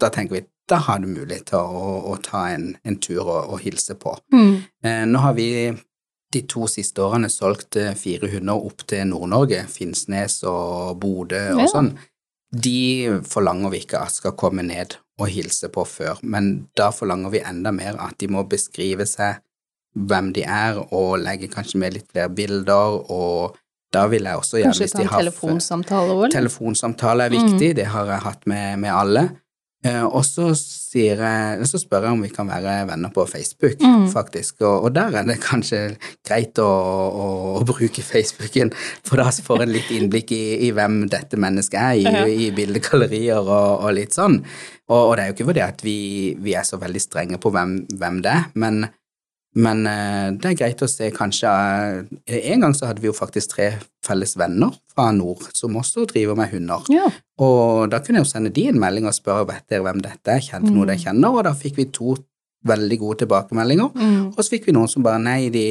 Da 0.00 0.08
tenker 0.10 0.36
vi 0.40 0.44
da 0.70 0.76
har 0.86 1.00
du 1.02 1.08
mulighet 1.10 1.48
til 1.50 1.58
å, 1.58 2.12
å 2.12 2.16
ta 2.22 2.44
en, 2.54 2.76
en 2.86 2.96
tur 3.02 3.24
og, 3.24 3.48
og 3.50 3.58
hilse 3.64 3.96
på. 3.98 4.12
Mm. 4.30 4.52
Eh, 4.86 5.00
nå 5.10 5.18
har 5.18 5.34
vi 5.34 5.48
de 6.32 6.42
to 6.46 6.66
siste 6.70 7.02
årene 7.02 7.28
solgt 7.32 7.76
eh, 7.80 7.94
fire 7.98 8.28
hunder 8.30 8.54
opp 8.68 8.84
til 8.90 9.06
Nord-Norge, 9.10 9.64
Finnsnes 9.70 10.42
og 10.46 11.00
Bodø 11.02 11.40
og 11.56 11.64
Ja. 11.64 11.66
sånn. 11.72 11.92
De 12.52 13.20
forlanger 13.30 13.70
vi 13.70 13.80
ikke 13.84 14.00
at 14.02 14.10
skal 14.12 14.32
komme 14.38 14.62
ned 14.66 14.96
og 15.20 15.28
hilse 15.28 15.68
på 15.70 15.84
før, 15.86 16.18
men 16.22 16.68
da 16.76 16.90
forlanger 16.90 17.30
vi 17.30 17.42
enda 17.46 17.70
mer 17.72 17.98
at 18.00 18.16
de 18.18 18.26
må 18.28 18.42
beskrive 18.48 19.06
seg 19.06 19.38
hvem 19.94 20.32
de 20.32 20.42
er, 20.46 20.78
og 20.94 21.18
legge 21.18 21.48
kanskje 21.50 21.78
med 21.82 21.94
litt 21.94 22.08
flere 22.12 22.30
bilder, 22.30 23.10
og 23.10 23.56
da 23.92 24.06
vil 24.06 24.22
jeg 24.22 24.38
også 24.38 24.60
gjerne 24.60 24.70
Kanskje 24.70 24.88
ta 24.94 25.02
en 25.02 25.08
telefonsamtale 25.18 26.14
òg? 26.14 26.30
Telefonsamtale 26.30 27.26
er 27.26 27.34
viktig, 27.34 27.70
det 27.76 27.86
har 27.90 28.06
jeg 28.06 28.22
hatt 28.22 28.46
med, 28.46 28.78
med 28.78 28.90
alle. 28.94 29.24
Eh, 29.80 30.02
og 30.04 30.20
så, 30.28 30.50
sier 30.58 31.22
jeg, 31.24 31.66
så 31.70 31.78
spør 31.80 32.04
jeg 32.04 32.12
om 32.12 32.20
vi 32.26 32.28
kan 32.34 32.48
være 32.50 32.82
venner 32.90 33.12
på 33.14 33.24
Facebook, 33.30 33.78
Mm. 33.80 34.08
faktisk. 34.12 34.60
Og, 34.60 34.84
og 34.84 34.92
der 34.92 35.14
er 35.16 35.24
det 35.24 35.38
kanskje 35.40 35.96
greit 36.26 36.58
å, 36.60 36.66
å, 36.68 37.28
å 37.56 37.64
bruke 37.64 38.02
Facebooken, 38.04 38.74
for 39.08 39.16
da 39.22 39.30
får 39.32 39.64
en 39.64 39.72
litt 39.72 39.88
innblikk 39.96 40.34
i, 40.36 40.42
i 40.68 40.70
hvem 40.76 41.06
dette 41.08 41.40
mennesket 41.40 41.80
er, 41.80 42.26
i, 42.28 42.44
i 42.46 42.50
bildegallerier 42.56 43.40
og, 43.40 43.86
og 43.86 43.94
litt 43.96 44.12
sånn. 44.16 44.42
Og, 44.90 44.98
og 45.00 45.16
det 45.16 45.22
er 45.24 45.30
jo 45.30 45.38
ikke 45.38 45.48
fordi 45.54 45.64
at 45.64 45.84
vi, 45.86 45.98
vi 46.44 46.56
er 46.60 46.66
så 46.68 46.76
veldig 46.82 47.00
strenge 47.00 47.40
på 47.40 47.52
hvem, 47.54 47.78
hvem 47.96 48.20
det 48.26 48.32
er, 48.36 48.48
men, 48.60 48.82
men 49.56 49.86
eh, 49.88 50.28
det 50.36 50.52
er 50.52 50.58
greit 50.60 50.82
å 50.84 50.90
se 50.90 51.08
kanskje 51.14 51.48
eh, 52.26 52.52
En 52.52 52.66
gang 52.66 52.76
så 52.76 52.86
hadde 52.90 53.00
vi 53.02 53.08
jo 53.08 53.16
faktisk 53.16 53.56
tre 53.56 53.70
felles 54.10 54.34
venner 54.40 54.74
fra 54.90 55.08
nord 55.16 55.46
som 55.56 55.78
også 55.80 56.04
driver 56.10 56.36
med 56.38 56.50
hunder. 56.52 56.82
Ja. 56.92 57.06
Og 57.40 57.86
da 57.92 58.02
kunne 58.02 58.20
jeg 58.20 58.26
jo 58.26 58.32
sende 58.34 58.50
de 58.52 58.66
en 58.72 58.80
melding 58.82 59.06
og 59.08 59.14
spørre 59.16 59.46
vet 59.48 59.64
dere 59.70 59.86
hvem 59.86 60.02
dette 60.04 60.34
er, 60.34 60.42
kjente 60.44 60.74
noe 60.74 60.88
dere 60.90 61.00
kjenner, 61.00 61.30
og 61.38 61.46
da 61.48 61.54
fikk 61.56 61.78
vi 61.80 61.88
to 61.94 62.16
veldig 62.68 62.98
gode 63.00 63.22
tilbakemeldinger. 63.22 63.94
Mm. 63.96 64.24
Og 64.34 64.40
så 64.44 64.50
fikk 64.52 64.66
vi 64.68 64.74
noen 64.76 64.90
som 64.92 65.00
bare 65.06 65.16
nei, 65.22 65.46
de, 65.54 65.64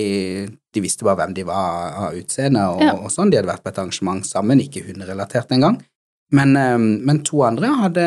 de 0.73 0.81
visste 0.81 1.05
bare 1.05 1.19
hvem 1.21 1.35
de 1.37 1.43
var 1.45 1.93
av 2.07 2.15
utseende 2.17 2.63
og, 2.71 2.81
Ja. 2.81 2.95
og 2.97 3.11
sånn. 3.13 3.29
De 3.29 3.37
hadde 3.37 3.51
vært 3.51 3.61
på 3.61 3.69
et 3.69 3.77
arrangement 3.77 4.25
sammen, 4.25 4.63
ikke 4.63 4.81
hunderelatert 4.87 5.53
engang. 5.53 5.77
Men, 6.31 6.51
eh, 6.57 6.77
men 6.77 7.23
to 7.25 7.39
andre 7.41 7.67
hadde 7.79 8.03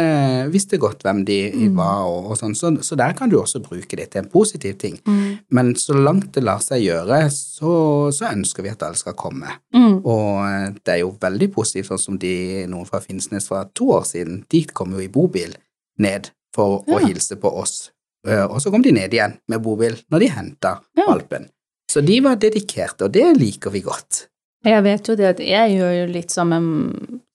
visste 0.53 0.79
godt 0.79 1.03
hvem 1.03 1.25
de 1.27 1.39
Mm. 1.53 1.75
var, 1.77 2.05
og, 2.07 2.31
og 2.31 2.37
sånn, 2.39 2.55
så, 2.55 2.71
så 2.83 2.95
der 2.97 3.13
kan 3.19 3.29
du 3.33 3.39
også 3.41 3.59
bruke 3.65 3.97
det 3.99 4.11
til 4.13 4.23
en 4.23 4.29
positiv 4.31 4.77
ting. 4.79 4.99
Mm. 5.07 5.39
Men 5.51 5.73
så 5.75 5.95
langt 5.99 6.31
det 6.37 6.45
lar 6.45 6.61
seg 6.63 6.85
gjøre, 6.85 7.19
så, 7.35 7.73
så 8.15 8.31
ønsker 8.31 8.63
vi 8.63 8.71
at 8.71 8.83
alle 8.87 8.95
skal 9.01 9.15
komme. 9.19 9.51
Mm. 9.75 9.97
Og 10.05 10.29
eh, 10.47 10.69
det 10.85 10.95
er 10.95 11.01
jo 11.03 11.17
veldig 11.21 11.51
positivt, 11.53 11.91
sånn 11.91 11.99
som 12.05 12.19
de, 12.23 12.65
noen 12.71 12.87
fra 12.87 13.01
Finnsnes 13.03 13.49
fra 13.51 13.65
to 13.75 13.91
år 13.99 14.07
siden. 14.07 14.45
De 14.49 14.63
kom 14.71 14.93
jo 14.95 15.03
i 15.03 15.09
bobil 15.13 15.57
ned 15.99 16.31
for 16.55 16.85
å 16.87 17.03
hilse 17.07 17.37
på 17.43 17.51
oss, 17.65 17.91
Eh, 18.23 18.45
og 18.47 18.61
så 18.63 18.71
kom 18.71 18.85
de 18.85 18.93
ned 18.95 19.11
igjen 19.11 19.33
med 19.51 19.59
bobil 19.65 19.97
når 20.15 20.21
de 20.23 20.27
henta 20.31 20.71
Ja. 20.95 21.09
valpen. 21.09 21.49
Så 21.91 22.05
de 22.07 22.21
var 22.23 22.37
dedikerte, 22.39 23.03
og 23.09 23.11
det 23.17 23.25
liker 23.37 23.73
vi 23.75 23.81
godt. 23.83 24.29
Jeg 24.65 24.85
vet 24.85 25.09
jo 25.11 25.17
det 25.19 25.27
at 25.27 25.41
jeg 25.43 25.73
gjør 25.75 26.07
jo 26.07 26.13
litt 26.13 26.31
som, 26.31 26.53
en, 26.55 26.69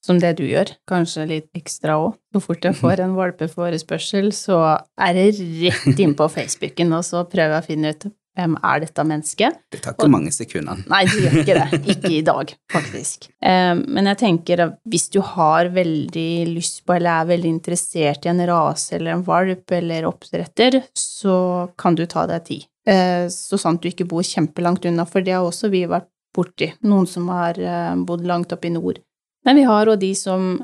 som 0.08 0.20
det 0.24 0.38
du 0.40 0.46
gjør, 0.48 0.72
kanskje 0.90 1.26
litt 1.30 1.50
ekstra 1.58 1.98
òg. 2.06 2.14
Så 2.34 2.42
fort 2.46 2.64
jeg 2.68 2.78
får 2.80 3.02
en 3.04 3.16
valpeforespørsel, 3.18 4.32
så 4.36 4.62
er 5.00 5.18
det 5.18 5.28
rett 5.40 6.00
inn 6.04 6.16
på 6.18 6.30
Facebooken, 6.32 6.94
og 6.98 7.04
så 7.08 7.26
prøver 7.28 7.58
jeg 7.58 7.64
å 7.66 7.68
finne 7.68 7.92
ut 7.96 8.08
hvem 8.38 8.54
er 8.70 8.84
dette 8.84 9.02
mennesket. 9.10 9.56
Det 9.74 9.80
tar 9.82 9.96
ikke 9.96 10.12
mange 10.14 10.30
sekundene. 10.30 10.84
Nei, 10.92 11.00
det 11.10 11.24
gjør 11.24 11.38
ikke 11.42 11.56
det. 11.58 11.80
Ikke 11.96 12.12
i 12.14 12.20
dag, 12.22 12.52
faktisk. 12.70 13.26
Eh, 13.42 13.74
Men 13.82 14.06
jeg 14.12 14.20
tenker 14.22 14.62
at 14.68 14.76
hvis 14.86 15.08
du 15.16 15.18
har 15.26 15.72
veldig 15.74 16.28
lyst 16.52 16.84
på, 16.86 16.94
eller 17.00 17.24
er 17.24 17.32
veldig 17.32 17.50
interessert 17.56 18.28
i 18.28 18.30
en 18.30 18.44
rase 18.46 18.94
eller 19.00 19.16
en 19.16 19.26
valp 19.26 19.74
eller 19.80 20.06
oppdretter, 20.06 20.84
så 20.94 21.40
kan 21.82 21.98
du 21.98 22.06
ta 22.06 22.28
deg 22.30 22.46
tid. 22.46 22.68
Eh, 22.88 23.26
Så 23.34 23.58
sant 23.58 23.82
du 23.82 23.90
ikke 23.90 24.06
bor 24.08 24.22
kjempelangt 24.22 24.86
unna, 24.86 25.08
for 25.10 25.26
det 25.26 25.34
har 25.34 25.42
også 25.50 25.72
vi 25.74 25.88
vært 25.90 26.12
borti. 26.38 26.70
Noen 26.86 27.10
som 27.10 27.26
har 27.34 27.58
eh, 27.58 27.96
bodd 28.06 28.22
langt 28.30 28.54
oppe 28.54 28.70
i 28.70 28.76
nord. 28.78 29.02
Men 29.48 29.56
vi 29.56 29.64
har 29.68 29.88
òg 29.90 30.00
de 30.02 30.12
som 30.18 30.58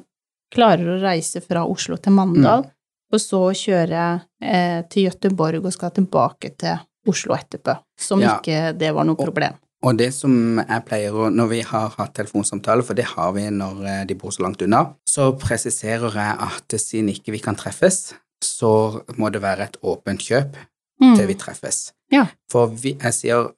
klarer 0.54 0.90
å 0.98 1.02
reise 1.02 1.42
fra 1.42 1.64
Oslo 1.66 1.96
til 1.98 2.14
Mandal, 2.14 2.66
og 3.14 3.22
så 3.22 3.40
kjøre 3.56 4.04
eh, 4.44 4.82
til 4.92 5.08
Gøteborg 5.08 5.64
og 5.66 5.74
skal 5.74 5.94
tilbake 5.96 6.52
til 6.60 6.82
Oslo 7.10 7.36
etterpå. 7.38 7.78
Som 8.00 8.22
Ja. 8.22 8.38
ikke 8.40 8.74
det 8.78 8.92
var 8.94 9.08
noe 9.08 9.16
problem. 9.20 9.56
Og 9.84 9.98
det 10.00 10.14
som 10.16 10.60
jeg 10.62 10.86
pleier 10.88 11.12
å, 11.12 11.30
når 11.34 11.48
vi 11.50 11.62
har 11.68 11.90
hatt 11.98 12.14
telefonsamtale, 12.16 12.84
for 12.88 12.96
det 12.96 13.04
har 13.16 13.34
vi 13.36 13.48
når 13.52 13.82
eh, 13.86 14.04
de 14.08 14.16
bor 14.16 14.32
så 14.32 14.44
langt 14.46 14.62
unna, 14.64 14.94
så 15.08 15.32
presiserer 15.40 16.14
jeg 16.14 16.38
at 16.40 16.78
siden 16.80 17.10
ikke 17.12 17.34
vi 17.36 17.40
kan 17.44 17.56
treffes, 17.60 18.14
så 18.44 19.02
må 19.18 19.32
det 19.32 19.42
være 19.44 19.64
et 19.70 19.78
åpent 19.84 20.20
kjøp 20.20 20.56
Mm. 21.02 21.16
til 21.18 21.28
vi 21.28 21.34
treffes. 21.36 21.92
Ja. 22.14 22.28
For 22.52 22.68
vi, 22.68 22.94
jeg 22.94 23.14
sier, 23.14 23.50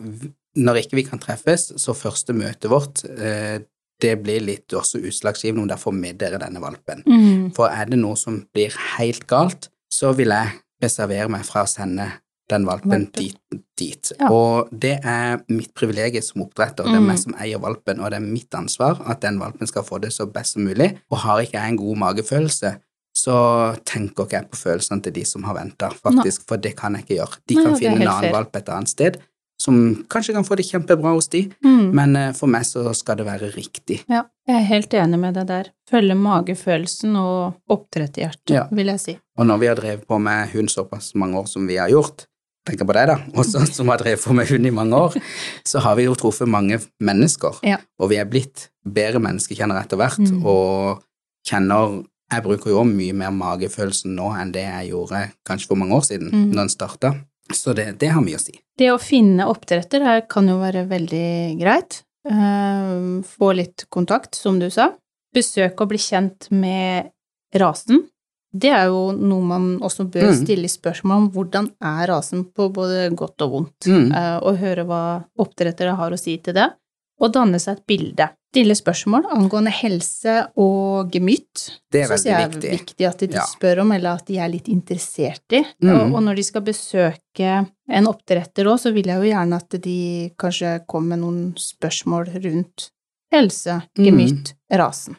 når 0.55 0.77
ikke 0.81 0.95
vi 0.95 1.03
kan 1.03 1.19
treffes, 1.19 1.67
så 1.77 1.93
første 1.93 2.33
møtet 2.33 2.71
vårt, 2.71 3.03
eh, 3.19 3.59
det 4.01 4.15
blir 4.23 4.41
litt 4.43 4.73
også 4.75 4.99
utslagsgivende 5.07 5.61
om 5.63 5.67
det 5.67 5.77
er 5.77 5.81
for 5.81 5.91
med 5.95 6.17
dere 6.19 6.39
denne 6.41 6.59
valpen. 6.61 7.03
Mm. 7.07 7.53
For 7.55 7.67
er 7.71 7.85
det 7.85 7.99
noe 8.01 8.15
som 8.19 8.41
blir 8.53 8.73
helt 8.97 9.25
galt, 9.27 9.69
så 9.91 10.13
vil 10.17 10.33
jeg 10.35 10.51
reservere 10.83 11.29
meg 11.31 11.45
fra 11.47 11.63
å 11.63 11.69
sende 11.71 12.09
den 12.51 12.65
valpen, 12.67 12.91
Valpen. 12.91 13.11
dit. 13.15 13.61
dit. 13.79 14.11
Ja. 14.19 14.27
Og 14.29 14.67
det 14.69 14.99
er 15.03 15.39
mitt 15.49 15.71
privilegium 15.73 16.21
som 16.21 16.43
oppdretter, 16.43 16.83
det 16.85 16.93
er 16.93 16.99
Mm. 17.01 17.07
meg 17.07 17.17
som 17.17 17.33
eier 17.41 17.57
valpen, 17.57 17.99
og 17.99 18.11
det 18.11 18.17
er 18.17 18.25
mitt 18.25 18.51
ansvar 18.53 19.01
at 19.09 19.21
den 19.21 19.39
valpen 19.39 19.65
skal 19.67 19.81
få 19.83 19.99
det 20.01 20.11
så 20.13 20.27
best 20.31 20.53
som 20.53 20.63
mulig. 20.63 20.91
Og 21.09 21.17
har 21.19 21.39
ikke 21.41 21.53
jeg 21.57 21.69
en 21.71 21.77
god 21.77 21.97
magefølelse, 21.97 22.75
så 23.15 23.75
tenker 23.85 24.25
ikke 24.25 24.37
jeg 24.41 24.49
på 24.51 24.57
følelsene 24.57 25.01
til 25.01 25.13
de 25.13 25.23
som 25.25 25.43
har 25.43 25.55
venta, 25.55 25.89
faktisk, 25.89 26.43
for 26.47 26.57
det 26.57 26.75
kan 26.75 26.93
jeg 26.93 27.05
ikke 27.05 27.15
gjøre. 27.17 27.37
De 27.47 27.55
kan 27.55 27.73
er 27.73 27.79
finne 27.79 27.95
en 28.01 28.07
annen 28.07 28.21
fair. 28.21 28.33
valp 28.33 28.55
et 28.55 28.69
annet 28.69 28.89
sted, 28.89 29.17
som 29.65 29.79
kanskje 30.11 30.35
kan 30.37 30.45
få 30.45 30.57
det 30.59 30.67
kjempebra 30.69 31.13
hos 31.15 31.27
de, 31.33 31.47
Mm. 31.65 31.89
men 31.97 32.15
eh, 32.19 32.31
for 32.37 32.47
meg 32.51 32.63
så 32.69 32.83
skal 32.95 33.17
det 33.17 33.25
være 33.25 33.49
riktig. 33.55 34.03
Ja, 34.11 34.23
jeg 34.47 34.55
er 34.61 34.67
helt 34.69 34.93
enig 34.93 35.19
med 35.19 35.33
deg 35.39 35.47
der. 35.49 35.71
Følge 35.89 36.15
magefølelsen 36.17 37.15
og 37.17 37.55
oppdretterhjertet, 37.73 38.53
Ja. 38.53 38.67
vil 38.71 38.87
jeg 38.93 38.99
si. 38.99 39.17
Og 39.37 39.45
når 39.49 39.59
vi 39.59 39.65
har 39.67 39.75
drevet 39.75 40.07
på 40.07 40.19
med 40.21 40.49
hund 40.53 40.69
såpass 40.69 41.13
mange 41.15 41.37
år 41.41 41.47
som 41.47 41.67
vi 41.67 41.75
har 41.81 41.89
gjort, 41.89 42.25
tenker 42.67 42.85
på 42.85 42.93
deg 42.97 43.07
da, 43.07 43.15
også 43.41 43.65
som 43.73 43.87
har 43.89 43.97
drevet 44.01 44.21
på 44.23 44.33
med 44.33 44.47
hund 44.49 44.65
i 44.65 44.71
mange 44.73 44.93
år, 44.97 45.13
så 45.65 45.79
har 45.81 45.95
vi 45.95 46.03
jo 46.07 46.15
truffet 46.15 46.47
mange 46.47 46.79
mennesker, 47.01 47.59
Ja. 47.63 47.77
og 47.99 48.09
vi 48.09 48.15
er 48.17 48.25
blitt 48.25 48.69
bedre 48.85 49.19
menneskekjennere 49.19 49.83
etter 49.85 49.97
hvert, 49.97 50.19
Mm. 50.19 50.45
og 50.45 51.03
kjenner, 51.47 52.03
jeg 52.31 52.43
bruker 52.43 52.69
jo 52.71 52.83
mye 52.83 53.13
mer 53.13 53.31
magefølelsen 53.31 54.15
nå 54.15 54.31
enn 54.41 54.51
det 54.51 54.63
jeg 54.65 54.89
gjorde 54.91 55.31
kanskje 55.47 55.67
for 55.67 55.75
mange 55.77 55.93
år 55.95 56.01
siden, 56.05 56.31
Mm. 56.31 56.51
når 56.53 56.55
den 56.65 56.69
startet, 56.69 57.15
så 57.53 57.73
det, 57.77 57.99
det 57.99 58.07
har 58.13 58.21
mye 58.25 58.37
å 58.39 58.41
si. 58.41 58.55
Det 58.77 58.89
å 58.91 58.97
finne 59.01 59.45
oppdretter 59.47 60.01
her 60.03 60.21
kan 60.29 60.47
jo 60.49 60.57
være 60.59 60.85
veldig 60.89 61.59
greit. 61.59 62.01
Eh, 62.27 63.21
Få 63.23 63.51
litt 63.55 63.85
kontakt, 63.93 64.35
som 64.35 64.59
du 64.59 64.69
sa. 64.73 64.91
Besøk 65.35 65.81
og 65.83 65.89
bli 65.91 65.99
kjent 66.01 66.49
med 66.51 67.11
rasen. 67.55 68.05
Det 68.55 68.71
er 68.71 68.85
jo 68.87 69.09
noe 69.11 69.43
man 69.43 69.65
også 69.83 70.05
bør 70.09 70.29
Mm. 70.31 70.45
stille 70.45 70.69
spørsmål 70.71 71.17
om. 71.17 71.29
Hvordan 71.31 71.65
er 71.83 72.07
rasen 72.07 72.45
på 72.55 72.69
både 72.71 73.09
godt 73.15 73.41
og 73.43 73.51
vondt? 73.51 73.85
Mm. 73.87 74.11
Eh, 74.15 74.37
Og 74.47 74.57
høre 74.57 74.85
hva 74.87 75.25
oppdrettere 75.37 75.95
har 75.95 76.11
å 76.11 76.17
si 76.19 76.37
til 76.37 76.53
det. 76.53 76.69
Og 77.19 77.31
danne 77.33 77.59
seg 77.59 77.77
et 77.77 77.85
bilde. 77.87 78.29
Stille 78.55 78.75
spørsmål 78.77 79.25
angående 79.35 79.71
helse 79.75 80.33
og 80.63 81.11
gemytt. 81.11 81.65
Det 81.91 82.05
er 82.05 82.07
veldig 82.13 82.29
jeg 82.29 82.37
Det 82.37 82.45
er 82.45 82.53
viktig. 82.53 82.71
viktig 82.79 83.07
at 83.09 83.17
de 83.19 83.27
Ja. 83.35 83.41
spør 83.51 83.81
om, 83.81 83.91
eller 83.91 84.13
at 84.15 84.25
de 84.27 84.37
er 84.39 84.47
litt 84.47 84.67
interessert 84.71 85.43
i. 85.51 85.59
Mm. 85.83 85.89
Og, 85.91 86.13
og 86.15 86.23
når 86.23 86.35
de 86.39 86.43
skal 86.43 86.61
besøke 86.61 87.67
en 87.89 88.07
oppdretter 88.07 88.63
òg, 88.71 88.79
så 88.79 88.93
vil 88.93 89.05
jeg 89.11 89.17
jo 89.19 89.27
gjerne 89.35 89.55
at 89.59 89.69
de 89.81 90.31
kanskje 90.39 90.85
kommer 90.87 91.17
med 91.17 91.19
noen 91.19 91.53
spørsmål 91.59 92.31
rundt 92.45 92.89
helse, 93.33 93.81
Mm. 93.99 94.05
gemytt, 94.05 94.53
rasen. 94.71 95.17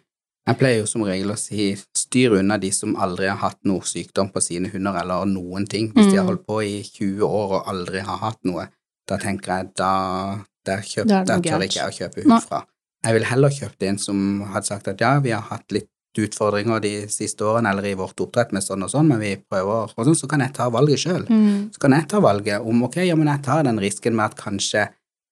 Jeg 0.48 0.58
pleier 0.58 0.78
jo 0.80 0.86
som 0.86 1.02
regel 1.02 1.28
å 1.32 1.36
si 1.36 1.74
styr 1.94 2.38
unna 2.38 2.56
de 2.58 2.70
som 2.70 2.94
aldri 2.96 3.26
har 3.28 3.36
hatt 3.36 3.58
noe 3.64 3.80
sykdom 3.80 4.32
på 4.32 4.40
sine 4.40 4.70
hunder, 4.70 4.94
eller 5.02 5.26
noen 5.26 5.66
ting. 5.68 5.92
Hvis 5.92 6.10
de 6.12 6.16
har 6.16 6.24
Mm. 6.24 6.28
holdt 6.30 6.46
på 6.46 6.62
i 6.64 6.82
20 6.82 7.20
år 7.26 7.52
og 7.60 7.66
aldri 7.66 8.00
har 8.00 8.16
hatt 8.18 8.38
noe, 8.44 8.68
da 9.06 9.18
tenker 9.18 9.46
jeg 9.58 9.74
da 9.74 10.38
der, 10.64 10.78
kjøp, 10.78 11.10
er 11.10 11.24
der 11.24 11.38
tør 11.40 11.60
ikke 11.62 11.74
jeg 11.74 11.90
å 11.92 11.98
kjøpe 11.98 12.24
hund 12.24 12.42
fra. 12.42 12.64
Jeg 13.06 13.14
ville 13.14 13.28
heller 13.30 13.52
kjøpt 13.54 13.84
en 13.86 13.98
som 14.02 14.22
hadde 14.50 14.66
sagt 14.66 14.88
at 14.90 15.00
ja, 15.02 15.12
vi 15.22 15.30
har 15.34 15.44
hatt 15.46 15.70
litt 15.74 15.90
utfordringer 16.16 16.80
de 16.80 16.92
siste 17.12 17.44
årene, 17.44 17.70
eller 17.70 17.84
i 17.90 17.96
vårt 17.98 18.18
oppdrett 18.24 18.54
med 18.56 18.64
sånn 18.64 18.82
og 18.86 18.88
sånn, 18.90 19.10
men 19.10 19.20
vi 19.20 19.34
prøver, 19.36 19.92
og 19.92 20.06
sånn, 20.08 20.16
så 20.16 20.28
kan 20.30 20.40
jeg 20.40 20.54
ta 20.56 20.70
valget 20.72 21.02
sjøl. 21.02 21.26
Mm. 21.28 21.68
Så 21.74 21.82
kan 21.82 21.92
jeg 21.92 22.08
ta 22.08 22.22
valget 22.24 22.64
om 22.64 22.86
ok, 22.88 23.02
ja, 23.04 23.18
men 23.20 23.28
jeg 23.28 23.44
tar 23.44 23.66
den 23.68 23.80
risken 23.82 24.16
med 24.16 24.30
at 24.32 24.38
kanskje 24.40 24.86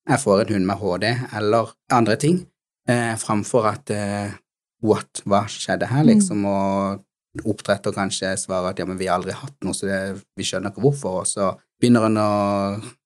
jeg 0.04 0.20
får 0.20 0.42
en 0.42 0.52
hund 0.52 0.68
med 0.68 0.82
HD 0.82 1.06
eller 1.40 1.72
andre 1.96 2.18
ting, 2.20 2.42
eh, 2.86 3.14
framfor 3.16 3.70
at 3.72 3.90
eh, 3.96 4.36
what, 4.84 5.24
hva 5.24 5.46
skjedde 5.48 5.88
her, 5.88 6.04
Mm. 6.04 6.10
liksom, 6.12 6.44
og 6.44 7.46
oppdretter 7.48 7.96
kanskje 7.96 8.36
svarer 8.38 8.70
at 8.70 8.78
ja, 8.78 8.84
men 8.86 9.00
vi 9.00 9.08
har 9.08 9.16
aldri 9.18 9.32
hatt 9.32 9.56
noe, 9.64 9.72
så 9.74 9.88
det, 9.88 10.22
vi 10.36 10.44
skjønner 10.44 10.70
ikke 10.70 10.84
hvorfor, 10.84 11.22
og 11.24 11.26
så 11.26 11.54
begynner 11.84 12.08
en 12.08 12.16
å 12.20 12.28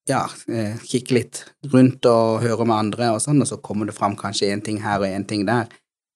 ja, 0.09 0.23
eh, 0.49 0.79
kikke 0.89 1.13
litt 1.17 1.43
rundt 1.73 2.05
og 2.09 2.39
høre 2.41 2.65
med 2.65 2.77
andre 2.79 3.11
og 3.13 3.21
sånn, 3.23 3.41
og 3.43 3.49
så 3.49 3.59
kommer 3.61 3.89
det 3.89 3.95
fram 3.97 4.15
kanskje 4.17 4.49
en 4.53 4.63
ting 4.65 4.79
her 4.81 5.03
og 5.03 5.09
en 5.11 5.25
ting 5.29 5.45
der. 5.45 5.67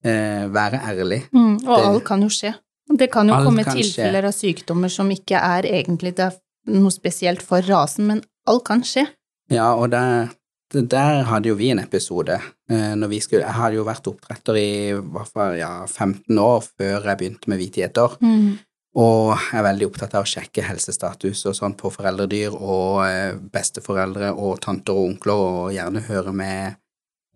Eh, 0.04 0.48
være 0.52 0.82
ærlig. 0.84 1.22
Mm. 1.32 1.60
Og 1.68 1.78
Det- 1.78 1.86
alt 1.88 2.04
kan 2.06 2.22
jo 2.22 2.28
skje. 2.28 2.54
Det 2.98 3.10
kan 3.12 3.28
jo 3.28 3.34
komme 3.36 3.64
kan 3.64 3.78
skje. 3.78 3.84
tilfeller 3.96 4.26
av 4.28 4.34
sykdommer 4.34 4.92
som 4.92 5.10
ikke 5.10 5.40
er 5.40 5.64
egentlig 5.64 6.16
er 6.20 6.34
noe 6.68 6.92
spesielt 6.92 7.42
for 7.42 7.62
rasen, 7.62 8.08
men 8.08 8.24
alt 8.48 8.66
kan 8.66 8.82
skje. 8.82 9.08
Ja, 9.50 9.74
og 9.76 9.92
der, 9.92 10.30
det- 10.72 10.90
der 10.90 11.24
hadde 11.24 11.46
jo 11.48 11.56
vi 11.56 11.70
en 11.72 11.80
episode. 11.80 12.42
Eh, 12.70 12.96
skulle, 13.20 13.46
jeg 13.46 13.54
hadde 13.54 13.76
jo 13.76 13.86
vært 13.86 14.08
oppdretter 14.08 14.56
i 14.58 14.92
hvert 14.92 15.32
fall 15.32 15.58
ja, 15.58 15.86
15 15.86 16.38
år 16.38 16.62
før 16.78 17.04
jeg 17.06 17.18
begynte 17.18 17.48
med 17.48 17.60
hvitigheter. 17.60 18.18
Mm. 18.20 18.60
Og 18.94 19.32
jeg 19.34 19.58
er 19.58 19.66
veldig 19.66 19.88
opptatt 19.90 20.14
av 20.14 20.26
å 20.26 20.30
sjekke 20.30 20.66
helsestatus 20.68 21.42
og 21.50 21.56
sånn 21.58 21.74
på 21.80 21.90
foreldredyr 21.94 22.54
og 22.54 23.00
eh, 23.08 23.34
besteforeldre 23.34 24.30
og 24.38 24.60
tanter 24.62 24.94
og 24.94 25.10
onkler, 25.10 25.42
og 25.42 25.74
gjerne 25.74 26.04
høre 26.06 26.34
med 26.38 26.76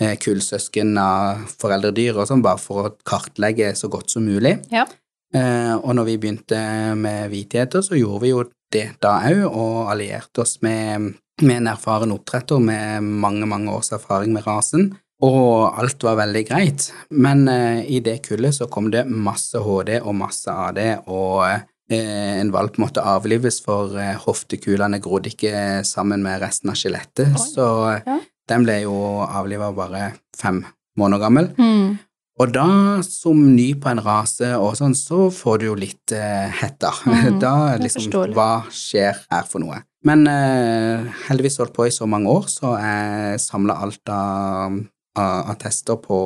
eh, 0.01 0.13
kullsøsken 0.21 0.93
av 1.01 1.47
foreldredyr 1.57 2.19
og 2.19 2.29
sånn, 2.29 2.45
bare 2.45 2.61
for 2.61 2.83
å 2.83 2.93
kartlegge 3.07 3.71
så 3.79 3.89
godt 3.89 4.13
som 4.13 4.27
mulig. 4.29 4.53
Ja. 4.69 4.85
Eh, 5.33 5.73
og 5.73 5.97
når 5.97 6.11
vi 6.11 6.19
begynte 6.21 6.61
med 6.99 7.33
hvitgjeter, 7.33 7.81
så 7.81 7.97
gjorde 7.97 8.23
vi 8.27 8.35
jo 8.35 8.45
det 8.73 8.91
da 9.01 9.17
òg, 9.25 9.43
og 9.49 9.91
allierte 9.95 10.43
oss 10.45 10.59
med, 10.61 11.09
med 11.41 11.57
en 11.57 11.73
erfaren 11.73 12.13
oppdretter 12.13 12.61
med 12.61 13.01
mange, 13.25 13.49
mange 13.49 13.73
års 13.73 13.89
erfaring 13.97 14.35
med 14.35 14.45
rasen. 14.45 14.91
Og 15.25 15.79
alt 15.81 16.03
var 16.05 16.19
veldig 16.19 16.43
greit, 16.45 16.91
men 17.09 17.47
eh, 17.49 17.79
i 17.89 17.99
det 18.05 18.19
kullet 18.27 18.53
så 18.53 18.67
kom 18.69 18.91
det 18.93 19.07
masse 19.09 19.57
HD 19.57 19.95
og 20.03 20.13
masse 20.19 20.51
AD, 20.53 20.77
og 21.09 21.41
eh, 21.49 22.35
en 22.37 22.51
valp 22.53 22.77
måtte 22.77 23.01
avlives 23.01 23.57
for 23.65 23.95
eh, 23.97 24.13
hoftekulene 24.27 24.99
grodde 25.01 25.31
ikke 25.33 25.81
sammen 25.89 26.21
med 26.21 26.43
resten 26.43 26.69
av 26.69 26.77
skjelettet, 26.77 27.33
så 27.41 27.69
eh, 27.95 28.03
Ja. 28.05 28.19
den 28.53 28.67
ble 28.67 28.75
jo 28.83 28.93
avliva 29.25 29.71
bare 29.75 30.11
fem 30.37 30.61
måneder 30.97 31.23
gammel. 31.25 31.49
Mm. 31.57 31.95
Og 32.37 32.51
da, 32.53 32.67
som 33.01 33.39
ny 33.55 33.71
på 33.81 33.89
en 33.89 34.03
rase 34.05 34.51
og 34.61 34.75
sånn, 34.77 34.93
så 34.93 35.31
får 35.33 35.57
du 35.57 35.65
jo 35.71 35.77
litt 35.81 36.13
eh, 36.13 36.45
hetta. 36.59 36.91
Mhm, 37.09 37.39
da 37.43 37.55
liksom. 37.81 38.11
Hva 38.37 38.51
skjer 38.69 39.17
her 39.33 39.49
for 39.49 39.65
noe? 39.65 39.79
Men 40.05 40.27
eh, 40.29 41.09
heldigvis 41.25 41.57
holdt 41.57 41.73
på 41.73 41.87
i 41.89 41.95
så 41.95 42.05
mange 42.05 42.29
år, 42.29 42.45
så 42.53 42.75
jeg 42.77 43.41
samla 43.41 43.79
alt 43.81 44.13
av 44.13 44.77
av, 45.17 45.49
av 45.51 45.57
tester 45.61 45.97
på 46.01 46.17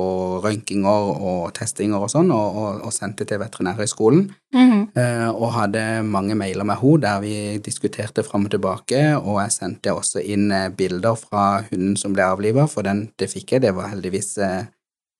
røntginger 0.44 1.08
og 1.16 1.52
testinger 1.56 2.04
og 2.04 2.12
sånn, 2.12 2.32
og, 2.34 2.58
og, 2.62 2.82
og 2.86 2.94
sendte 2.94 3.26
til 3.28 3.40
Veterinærhøgskolen. 3.42 4.26
Mhm. 4.54 4.82
Eh, 4.98 5.28
og 5.30 5.54
hadde 5.56 5.82
mange 6.04 6.36
mailer 6.36 6.66
med 6.68 6.80
henne 6.82 7.00
der 7.04 7.22
vi 7.24 7.34
diskuterte 7.64 8.24
fram 8.26 8.44
og 8.48 8.52
tilbake, 8.52 9.00
og 9.16 9.40
jeg 9.40 9.56
sendte 9.56 9.94
også 9.96 10.20
inn 10.20 10.50
eh, 10.52 10.68
bilder 10.68 11.16
fra 11.16 11.46
hunden 11.70 11.96
som 11.96 12.12
ble 12.16 12.26
avliva, 12.28 12.68
for 12.68 12.84
den 12.86 13.06
det 13.18 13.30
fikk 13.32 13.56
jeg, 13.56 13.64
det 13.66 13.74
var 13.76 13.92
heldigvis 13.92 14.36
eh, 14.44 14.68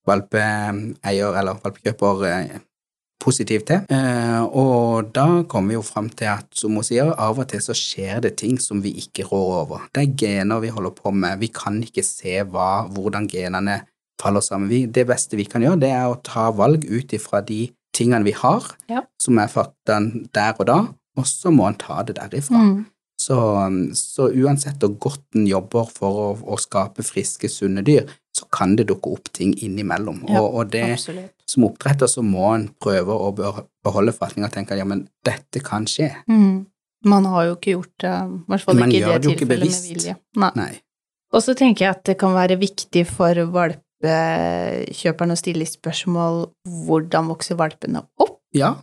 valpeeier 0.08 1.38
eller 1.38 1.62
valpekjøper 1.62 2.26
positiv 3.22 3.62
til. 3.68 3.84
Eh, 3.94 4.42
og 4.58 5.12
da 5.14 5.26
kommer 5.50 5.72
vi 5.72 5.78
jo 5.78 5.84
fram 5.86 6.08
til 6.10 6.28
at, 6.32 6.48
som 6.58 6.74
hun 6.78 6.86
sier, 6.86 7.12
av 7.14 7.38
og 7.38 7.48
til 7.52 7.62
så 7.64 7.76
skjer 7.78 8.22
det 8.26 8.34
ting 8.42 8.58
som 8.62 8.82
vi 8.84 8.94
ikke 9.04 9.26
rår 9.30 9.52
over. 9.62 9.86
Det 9.94 10.02
er 10.04 10.16
gener 10.24 10.62
vi 10.64 10.72
holder 10.74 10.94
på 10.98 11.14
med, 11.14 11.38
vi 11.42 11.50
kan 11.54 11.78
ikke 11.84 12.04
se 12.06 12.40
hva, 12.50 12.88
hvordan 12.92 13.28
genene 13.30 13.80
faller 14.22 14.44
sammen. 14.44 14.68
Vi, 14.70 14.84
det 14.86 15.06
beste 15.10 15.38
vi 15.38 15.46
kan 15.50 15.64
gjøre, 15.64 15.80
det 15.82 15.92
er 15.94 16.08
å 16.10 16.18
ta 16.22 16.50
valg 16.54 16.84
ut 16.90 17.14
ifra 17.16 17.40
de 17.46 17.64
tingene 17.94 18.24
vi 18.26 18.34
har, 18.38 18.64
Ja. 18.88 19.02
som 19.20 19.38
er 19.38 19.50
faktaen 19.52 20.28
der 20.34 20.54
og 20.58 20.66
da, 20.70 20.80
og 21.18 21.26
så 21.28 21.50
må 21.52 21.66
en 21.68 21.78
ta 21.78 22.02
det 22.06 22.16
derifra. 22.16 22.56
Mm. 22.62 22.80
Så, 23.20 23.36
så 23.94 24.30
uansett 24.32 24.82
hvor 24.82 24.94
godt 25.10 25.36
en 25.38 25.44
jobber 25.46 25.90
for 25.94 26.22
å, 26.22 26.28
å 26.54 26.56
skape 26.58 27.04
friske, 27.06 27.50
sunne 27.52 27.84
dyr, 27.86 28.08
så 28.34 28.48
kan 28.50 28.72
det 28.78 28.88
dukke 28.88 29.12
opp 29.12 29.28
ting 29.36 29.52
innimellom. 29.62 30.22
Ja, 30.26 30.40
og, 30.40 30.54
og 30.56 30.72
det, 30.72 30.86
Absolutt. 30.96 31.41
Som 31.52 31.66
oppdretter 31.68 32.08
så 32.10 32.22
må 32.24 32.48
en 32.54 32.68
prøve 32.82 33.12
å 33.12 33.30
beholde 33.36 34.14
forretninga 34.16 34.48
og 34.48 34.54
tenke 34.54 34.74
at 34.74 34.80
ja, 34.80 34.86
men 34.88 35.04
dette 35.26 35.60
kan 35.64 35.84
skje. 35.90 36.08
Mm. 36.30 36.62
Man 37.12 37.24
har 37.26 37.48
jo 37.50 37.56
ikke 37.58 37.72
gjort 37.76 37.94
det, 38.04 38.12
i 38.14 38.50
hvert 38.52 38.62
fall 38.64 38.78
ikke 38.78 38.88
i 38.96 39.00
det 39.02 39.14
det 39.26 39.36
tilfellet 39.36 39.72
med 39.74 39.86
vilje. 39.90 40.16
Nei. 40.38 40.50
Nei. 40.60 40.72
Og 41.32 41.42
så 41.42 41.54
tenker 41.58 41.86
jeg 41.86 41.96
at 41.96 42.04
det 42.06 42.14
kan 42.20 42.34
være 42.36 42.58
viktig 42.60 43.02
for 43.08 43.38
valpekjøperen 43.56 45.34
å 45.34 45.38
stille 45.38 45.66
spørsmål 45.68 46.42
hvordan 46.86 47.30
vokser 47.32 47.58
valpene 47.60 48.04
opp, 48.22 48.38
Ja, 48.54 48.74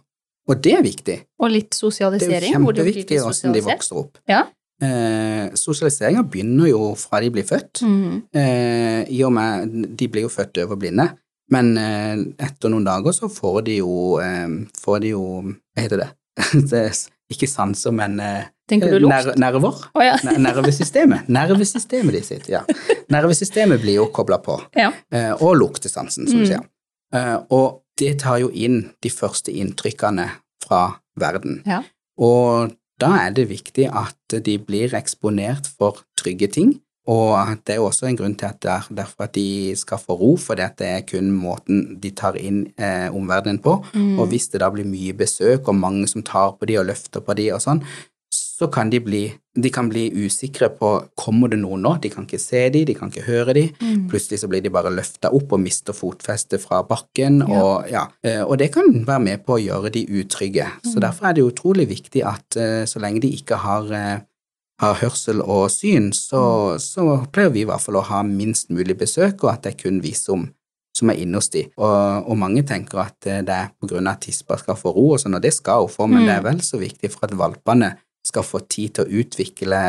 og 0.49 0.61
det 0.65 0.73
er 0.79 0.81
viktig. 0.83 1.17
og 1.39 1.51
litt 1.53 1.75
sosialisering. 1.77 2.29
Det 2.29 2.49
er 2.49 2.59
jo 2.59 2.71
de 2.71 2.81
kjempeviktig 2.83 3.19
hvordan 3.21 3.53
de 3.53 3.61
vokser 3.67 3.99
opp. 4.01 4.17
Ja. 4.27 4.43
Eh, 4.81 5.49
Sosialiseringa 5.59 6.23
begynner 6.23 6.69
jo 6.69 6.93
fra 6.95 7.19
de 7.19 7.29
blir 7.29 7.43
født. 7.43 7.81
Mhm. 7.83 8.21
Eh, 8.33 9.03
I 9.11 9.23
og 9.27 9.33
med 9.33 9.97
De 9.97 10.07
blir 10.07 10.21
jo 10.23 10.29
født 10.29 10.53
døve-blinde, 10.55 11.09
men 11.49 11.71
eh, 11.77 12.21
etter 12.45 12.69
noen 12.73 12.85
dager 12.87 13.15
så 13.15 13.29
får 13.31 13.61
de 13.67 13.77
jo 13.79 14.19
eh, 14.23 14.47
Får 14.79 14.99
de 15.03 15.11
jo 15.15 15.23
Hva 15.43 15.81
heter 15.83 16.03
det? 16.03 16.09
det 16.71 16.81
er 16.87 16.99
ikke 17.33 17.47
sanser, 17.49 17.91
men 17.93 18.19
eh, 18.23 18.47
du 18.69 18.77
ner 19.05 19.31
nerver. 19.37 19.75
Oh, 19.97 20.01
ja. 20.05 20.15
Nervesystemet. 20.23 21.27
Nervesystemet 21.37 22.13
de 22.15 22.21
sitt, 22.25 22.49
ja. 22.49 22.61
Nervesystemet 23.09 23.81
blir 23.81 23.97
jo 23.99 24.07
kobla 24.13 24.37
på, 24.41 24.55
ja. 24.77 24.91
og 25.41 25.55
luktesansen, 25.57 26.27
som 26.29 26.37
du 26.39 26.45
Mm. 26.45 26.49
sier. 26.51 26.63
Eh, 27.13 27.37
og 27.49 27.81
det 27.97 28.19
tar 28.21 28.37
jo 28.43 28.49
inn 28.53 28.91
de 29.01 29.09
første 29.09 29.51
inntrykkene 29.51 30.27
fra 30.65 30.83
verden. 31.19 31.61
Ja. 31.65 31.81
Og 32.21 32.75
da 33.01 33.13
er 33.25 33.31
det 33.33 33.47
viktig 33.49 33.87
at 33.89 34.37
de 34.45 34.57
blir 34.61 34.93
eksponert 34.97 35.67
for 35.79 36.03
trygge 36.19 36.49
ting. 36.51 36.75
Og 37.09 37.33
det 37.65 37.75
er 37.75 37.81
også 37.81 38.05
en 38.09 38.17
grunn 38.19 38.35
til 38.37 38.49
at 38.51 38.59
det 38.61 38.69
er 38.69 38.89
derfor 39.01 39.25
at 39.25 39.33
de 39.33 39.73
skal 39.79 39.97
få 40.01 40.17
ro, 40.19 40.35
for 40.37 40.59
det 40.59 40.69
er 40.85 41.01
kun 41.09 41.31
måten 41.33 41.97
de 42.01 42.11
tar 42.13 42.37
inn 42.37 42.67
eh, 42.77 43.09
omverdenen 43.09 43.57
på. 43.65 43.79
Mm. 43.95 44.19
Og 44.19 44.29
hvis 44.29 44.49
det 44.53 44.61
da 44.61 44.69
blir 44.73 44.85
mye 44.85 45.15
besøk 45.17 45.67
og 45.71 45.79
mange 45.79 46.05
som 46.11 46.21
tar 46.25 46.53
på 46.59 46.69
de 46.69 46.77
og 46.77 46.85
løfter 46.91 47.25
på 47.25 47.35
de 47.39 47.49
og 47.55 47.63
sånn, 47.65 47.81
så 48.29 48.67
kan 48.69 48.91
de 48.91 48.99
bli, 49.01 49.23
de 49.57 49.69
kan 49.73 49.87
bli 49.89 50.03
usikre 50.19 50.67
på 50.75 50.89
kommer 51.17 51.49
det 51.49 51.61
noen 51.61 51.81
nå. 51.81 51.95
De 52.03 52.11
kan 52.13 52.27
ikke 52.27 52.41
se 52.43 52.65
de, 52.75 52.83
de 52.85 52.93
kan 52.93 53.09
ikke 53.09 53.23
høre 53.25 53.55
de. 53.55 53.63
Mm. 53.79 54.03
Plutselig 54.11 54.41
så 54.43 54.49
blir 54.51 54.61
de 54.61 54.69
bare 54.73 54.91
løfta 54.93 55.31
opp 55.33 55.55
og 55.55 55.61
mister 55.63 55.95
fotfestet 55.95 56.61
fra 56.61 56.83
bakken. 56.85 57.39
Ja. 57.47 57.61
Og, 57.63 57.89
ja, 57.89 58.03
eh, 58.21 58.43
og 58.43 58.59
det 58.61 58.69
kan 58.75 58.91
være 59.07 59.23
med 59.25 59.45
på 59.47 59.55
å 59.55 59.61
gjøre 59.63 59.93
de 59.95 60.05
utrygge. 60.21 60.67
Så 60.83 60.99
Mm. 60.99 61.03
derfor 61.07 61.29
er 61.29 61.33
det 61.33 61.47
utrolig 61.47 61.87
viktig 61.89 62.21
at 62.27 62.57
eh, 62.59 62.83
så 62.85 62.99
lenge 62.99 63.21
de 63.21 63.31
ikke 63.39 63.55
har, 63.63 63.89
eh, 63.95 64.19
har 64.79 64.95
hørsel 65.01 65.41
og 65.43 65.69
syn, 65.71 66.11
så, 66.15 66.39
Mm. 66.75 66.79
så 66.79 67.05
pleier 67.31 67.51
vi 67.51 67.61
i 67.61 67.67
hvert 67.67 67.81
fall 67.83 67.95
å 67.99 68.05
ha 68.07 68.21
minst 68.23 68.69
mulig 68.69 68.95
besøk, 68.97 69.43
og 69.43 69.51
at 69.53 69.63
det 69.63 69.73
er 69.73 69.81
kun 69.83 69.99
vi 70.01 70.13
som, 70.15 70.45
som 70.95 71.09
er 71.11 71.19
inne 71.19 71.35
hos 71.35 71.49
de. 71.49 71.65
Og, 71.77 72.29
og 72.29 72.37
mange 72.39 72.63
tenker 72.63 72.99
at 73.03 73.27
eh, 73.27 73.41
det 73.43 73.55
er 73.55 73.69
på 73.79 73.89
grunn 73.91 74.07
av 74.07 74.13
at 74.17 74.21
tispa 74.27 74.57
skal 74.57 74.75
få 74.79 74.93
ro 74.95 75.09
og 75.13 75.19
sånn, 75.19 75.35
og 75.35 75.41
det 75.43 75.53
skal 75.53 75.83
hun 75.83 75.89
få, 75.89 76.07
men 76.07 76.21
Mm. 76.23 76.25
det 76.27 76.35
er 76.37 76.45
vel 76.47 76.61
så 76.63 76.79
viktig 76.79 77.11
for 77.11 77.27
at 77.27 77.35
valpene 77.37 77.97
skal 78.25 78.43
få 78.43 78.59
tid 78.67 78.93
til 78.95 79.05
å 79.05 79.19
utvikle 79.23 79.83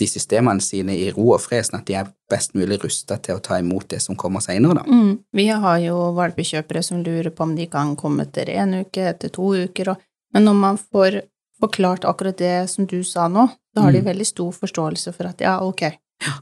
de 0.00 0.06
systemene 0.08 0.62
sine 0.64 0.94
i 0.96 1.10
ro 1.12 1.34
og 1.34 1.40
fred, 1.44 1.64
sånn 1.66 1.80
at 1.80 1.86
de 1.86 1.94
er 1.94 2.06
best 2.30 2.54
mulig 2.56 2.78
rusta 2.82 3.18
til 3.20 3.36
å 3.36 3.42
ta 3.42 3.58
imot 3.60 3.88
det 3.92 4.00
som 4.00 4.16
kommer 4.16 4.40
seinere, 4.40 4.74
da. 4.80 4.82
Mm. 4.88 5.18
Vi 5.36 5.46
har 5.48 5.78
jo 5.84 5.96
valpekjøpere 6.16 6.82
som 6.82 7.02
lurer 7.04 7.30
på 7.30 7.42
om 7.44 7.54
de 7.54 7.66
kan 7.66 7.94
komme 8.00 8.22
etter 8.24 8.48
en 8.56 8.78
uke, 8.80 9.02
etter 9.10 9.28
to 9.28 9.50
uker, 9.54 9.90
og, 9.92 9.96
men 10.32 10.44
når 10.48 10.54
man 10.56 10.78
får 10.78 11.20
forklart 11.60 12.06
akkurat 12.08 12.38
det 12.40 12.70
som 12.70 12.86
du 12.88 13.02
sa 13.04 13.28
nå, 13.28 13.50
så 13.74 13.82
har 13.84 13.92
de 13.92 14.00
Mm. 14.00 14.08
veldig 14.10 14.26
stor 14.26 14.52
forståelse 14.52 15.12
for 15.14 15.26
at 15.30 15.40
ja, 15.40 15.58
ok, 15.62 15.80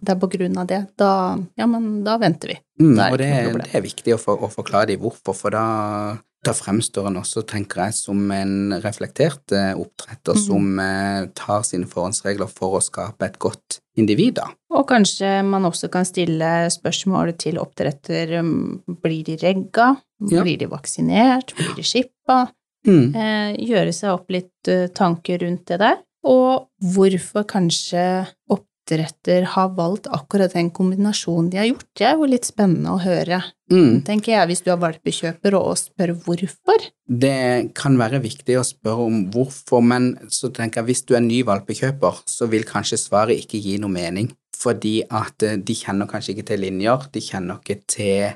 det 0.02 0.08
er 0.14 0.18
på 0.18 0.30
grunn 0.30 0.56
av 0.58 0.66
det, 0.66 0.86
da, 0.98 1.38
ja, 1.56 1.66
men 1.66 2.02
da 2.04 2.16
venter 2.18 2.48
vi. 2.48 2.56
Da 2.78 3.10
Det 3.16 3.26
er 3.26 3.52
og 3.52 3.58
det, 3.58 3.68
det 3.68 3.74
er 3.74 3.82
viktig 3.84 4.14
å, 4.14 4.18
for, 4.18 4.40
å 4.42 4.48
forklare 4.50 4.86
dem 4.92 5.00
hvorfor, 5.00 5.34
for 5.36 5.50
da, 5.54 6.18
da 6.44 6.52
fremstår 6.54 7.06
en 7.10 7.16
også, 7.20 7.44
tenker 7.46 7.84
jeg, 7.84 7.94
som 7.94 8.30
en 8.34 8.72
reflektert 8.82 9.52
eh, 9.52 9.74
oppdretter 9.78 10.34
mm. 10.34 10.42
som 10.46 10.78
eh, 10.80 11.26
tar 11.34 11.62
sine 11.68 11.86
forhåndsregler 11.86 12.48
for 12.50 12.78
å 12.78 12.82
skape 12.82 13.26
et 13.26 13.38
godt 13.38 13.80
individ, 13.98 14.34
da. 14.38 14.48
Og 14.74 14.86
kanskje 14.88 15.42
man 15.44 15.64
også 15.66 15.88
kan 15.90 16.04
stille 16.06 16.68
spørsmål 16.70 17.36
til 17.38 17.58
oppdretter, 17.58 18.38
um, 18.40 18.82
blir 19.02 19.24
de 19.24 19.36
regga, 19.42 19.96
Ja. 20.30 20.42
blir 20.42 20.58
de 20.58 20.66
vaksinert, 20.66 21.54
blir 21.54 21.74
de 21.76 21.82
skippa, 21.86 22.48
Mm. 22.86 23.14
eh, 23.14 23.56
gjøre 23.68 23.92
seg 23.92 24.10
opp 24.14 24.30
litt 24.30 24.68
eh, 24.70 24.86
tanker 24.94 25.38
rundt 25.42 25.66
det 25.66 25.78
der, 25.82 25.96
og 26.24 26.68
hvorfor 26.94 27.44
kanskje 27.48 28.02
oppdretter 28.50 29.44
har 29.54 29.68
valgt 29.76 30.08
akkurat 30.10 30.54
den 30.56 30.70
kombinasjonen 30.74 31.50
de 31.52 31.58
har 31.60 31.68
gjort. 31.68 31.86
Det 31.98 32.06
er 32.08 32.16
jo 32.16 32.28
litt 32.30 32.48
spennende 32.48 32.94
å 32.94 33.02
høre, 33.02 33.42
Mm. 33.70 34.02
tenker 34.02 34.32
jeg, 34.32 34.48
hvis 34.48 34.62
du 34.64 34.70
er 34.72 34.78
valpekjøper, 34.80 35.54
og 35.54 35.76
spør 35.76 36.14
hvorfor. 36.24 36.86
Det 37.06 37.74
kan 37.74 37.98
være 37.98 38.22
viktig 38.22 38.56
å 38.56 38.64
spørre 38.64 39.04
om 39.04 39.30
hvorfor, 39.30 39.82
men 39.84 40.16
så 40.28 40.48
tenker 40.48 40.80
jeg 40.80 40.86
hvis 40.86 41.04
du 41.04 41.14
er 41.14 41.20
ny 41.20 41.42
valpekjøper, 41.44 42.22
så 42.24 42.48
vil 42.48 42.64
kanskje 42.64 42.96
svaret 42.96 43.36
ikke 43.36 43.60
gi 43.60 43.76
noe 43.78 43.90
mening, 43.92 44.32
fordi 44.56 45.02
at 45.10 45.42
eh, 45.42 45.56
de 45.56 45.74
kjenner 45.74 46.08
kanskje 46.08 46.34
ikke 46.34 46.46
til 46.46 46.60
linjer, 46.60 47.10
de 47.12 47.20
kjenner 47.20 47.60
ikke 47.60 47.80
til 47.86 48.32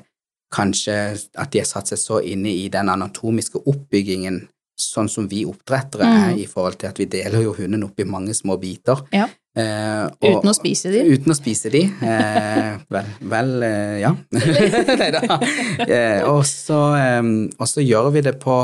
kanskje 0.53 1.17
at 1.35 1.49
de 1.49 1.59
har 1.59 1.65
satt 1.65 1.87
seg 1.89 1.97
så 1.97 2.21
inne 2.23 2.51
i 2.53 2.67
den 2.69 2.89
anatomiske 2.93 3.63
oppbyggingen 3.65 4.47
sånn 4.79 5.09
som 5.09 5.27
vi 5.29 5.43
oppdrettere 5.45 6.03
Mm. 6.05 6.23
er 6.29 6.37
i 6.41 6.45
forhold 6.49 6.77
til 6.79 6.89
at 6.89 6.97
vi 6.97 7.05
deler 7.05 7.41
jo 7.43 7.53
hunden 7.53 7.83
opp 7.83 7.99
i 7.99 8.03
mange 8.09 8.33
små 8.33 8.57
biter. 8.59 9.01
Ja. 9.13 9.27
Eh, 9.55 10.05
og- 10.05 10.41
Uten 10.41 10.49
å 10.49 10.55
spise 10.57 10.91
de. 10.91 11.03
Uten 11.13 11.31
å 11.31 11.35
spise 11.37 11.69
de. 11.71 11.83
Eh, 12.01 12.77
vel, 12.89 13.05
vel 13.21 13.63
eh, 13.63 13.99
ja. 14.01 14.15
Neida. 14.31 15.21
Eh, 15.87 16.23
og, 16.27 16.43
så, 16.49 16.79
eh, 16.97 17.21
og 17.59 17.67
så 17.69 17.83
gjør 17.85 18.11
vi 18.13 18.21
det 18.21 18.39
på 18.41 18.57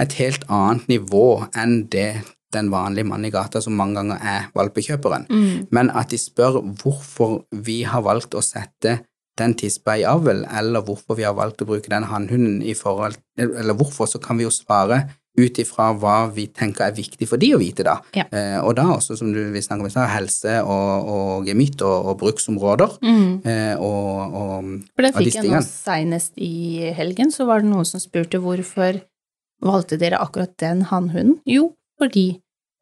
et 0.00 0.12
helt 0.20 0.44
annet 0.48 0.86
nivå 0.88 1.24
enn 1.56 1.88
det 1.90 2.22
den 2.52 2.70
vanlige 2.72 3.04
mannen 3.04 3.26
i 3.28 3.30
gata 3.34 3.60
som 3.60 3.74
mange 3.76 3.98
ganger 3.98 4.20
er 4.24 4.46
valpekjøperen. 4.56 5.26
Mm. 5.28 5.66
Men 5.74 5.90
at 5.90 6.08
de 6.14 6.16
spør 6.20 6.60
hvorfor 6.80 7.42
vi 7.52 7.82
har 7.84 8.00
valgt 8.06 8.32
å 8.38 8.40
sette 8.44 9.00
den 9.38 9.52
tispa 9.54 9.94
i 10.00 10.02
avl, 10.08 10.44
eller 10.50 10.82
hvorfor 10.82 11.14
vi 11.16 11.22
har 11.22 11.34
valgt 11.36 11.60
å 11.62 11.66
bruke 11.68 11.88
den 11.92 12.02
hannhunden 12.10 12.62
i 12.66 12.72
forhold 12.74 13.14
Eller 13.38 13.74
hvorfor, 13.78 14.08
så 14.10 14.18
kan 14.20 14.36
vi 14.36 14.42
jo 14.42 14.50
svare 14.50 15.04
ut 15.38 15.58
ifra 15.62 15.92
hva 15.96 16.16
vi 16.34 16.46
tenker 16.50 16.88
er 16.88 16.96
viktig 16.96 17.28
for 17.30 17.38
de 17.40 17.52
å 17.54 17.60
vite, 17.62 17.84
da. 17.86 17.94
Ja. 18.16 18.24
Eh, 18.34 18.58
og 18.60 18.74
da 18.78 18.84
også, 18.96 19.16
som 19.20 19.30
du 19.32 19.38
vil 19.54 19.62
snakke 19.64 19.84
om 19.84 19.90
i 19.90 19.92
stad, 19.94 20.10
helse 20.12 20.56
og, 20.64 21.12
og 21.14 21.46
gemytt 21.48 21.80
og, 21.86 22.10
og 22.12 22.18
bruksområder. 22.24 22.98
Mm. 23.06 23.30
Eh, 23.46 23.74
og, 23.78 24.34
og 24.42 24.72
For 24.98 25.06
det 25.06 25.14
fikk 25.16 25.38
jeg 25.40 25.52
nå 25.52 25.62
seinest 25.66 26.34
i 26.36 26.90
helgen, 26.98 27.30
så 27.34 27.46
var 27.48 27.62
det 27.62 27.70
noen 27.70 27.86
som 27.88 28.02
spurte 28.02 28.42
hvorfor 28.42 29.00
valgte 29.64 29.98
dere 29.98 30.20
akkurat 30.22 30.52
den 30.62 30.84
hannhunden? 30.90 31.38
Jo, 31.48 31.72
fordi 31.98 32.26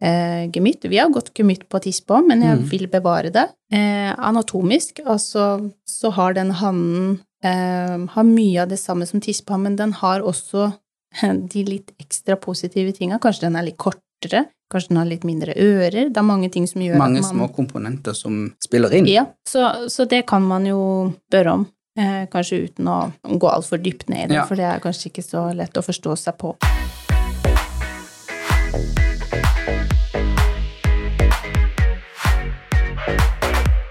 eh, 0.05 0.49
gemytt 0.53 0.85
Vi 0.91 0.99
har 1.01 1.09
gått 1.15 1.31
gemytt 1.39 1.69
på 1.73 1.81
tispa, 1.85 2.19
men 2.25 2.43
jeg 2.45 2.59
Mm. 2.59 2.67
vil 2.71 2.87
bevare 2.93 3.31
det. 3.33 3.47
Eh, 3.73 4.13
anatomisk, 4.19 5.01
altså, 5.07 5.71
så 5.89 6.11
har 6.13 6.35
den 6.37 6.51
hannen 6.51 7.21
eh, 7.45 7.97
har 8.13 8.25
mye 8.29 8.63
av 8.63 8.69
det 8.69 8.79
samme 8.81 9.07
som 9.09 9.21
tispa, 9.21 9.57
men 9.59 9.77
den 9.77 9.93
har 9.93 10.21
også 10.21 10.73
de 11.53 11.65
litt 11.65 11.93
ekstra 12.03 12.37
positive 12.37 12.93
tinga. 12.97 13.19
Kanskje 13.23 13.47
den 13.47 13.57
er 13.57 13.67
litt 13.69 13.79
kortere, 13.79 14.47
kanskje 14.73 14.89
den 14.93 15.01
har 15.03 15.09
litt 15.11 15.25
mindre 15.25 15.55
ører. 15.57 16.11
Det 16.11 16.17
er 16.21 16.27
mange 16.27 16.51
ting 16.53 16.67
som 16.67 16.83
gjør 16.83 16.99
mange 16.99 17.21
at 17.21 17.27
man 17.29 17.37
Mange 17.37 17.49
små 17.49 17.49
komponenter 17.57 18.15
som 18.15 18.53
spiller 18.65 18.93
inn. 18.99 19.07
ja, 19.11 19.27
så, 19.49 19.89
så 19.93 20.05
det 20.11 20.25
kan 20.27 20.43
man 20.43 20.67
jo 20.67 20.81
spørre 21.29 21.53
om, 21.61 21.67
eh, 21.99 22.27
kanskje 22.33 22.65
uten 22.69 22.89
å 22.93 22.99
gå 23.39 23.49
altfor 23.53 23.79
dypt 23.83 24.09
ned 24.09 24.27
i 24.27 24.29
det, 24.35 24.41
Ja. 24.41 24.47
for 24.47 24.57
det 24.57 24.65
er 24.65 24.81
kanskje 24.81 25.11
ikke 25.13 25.25
så 25.27 25.49
lett 25.55 25.77
å 25.77 25.85
forstå 25.87 26.17
seg 26.19 26.39
på. 26.39 26.57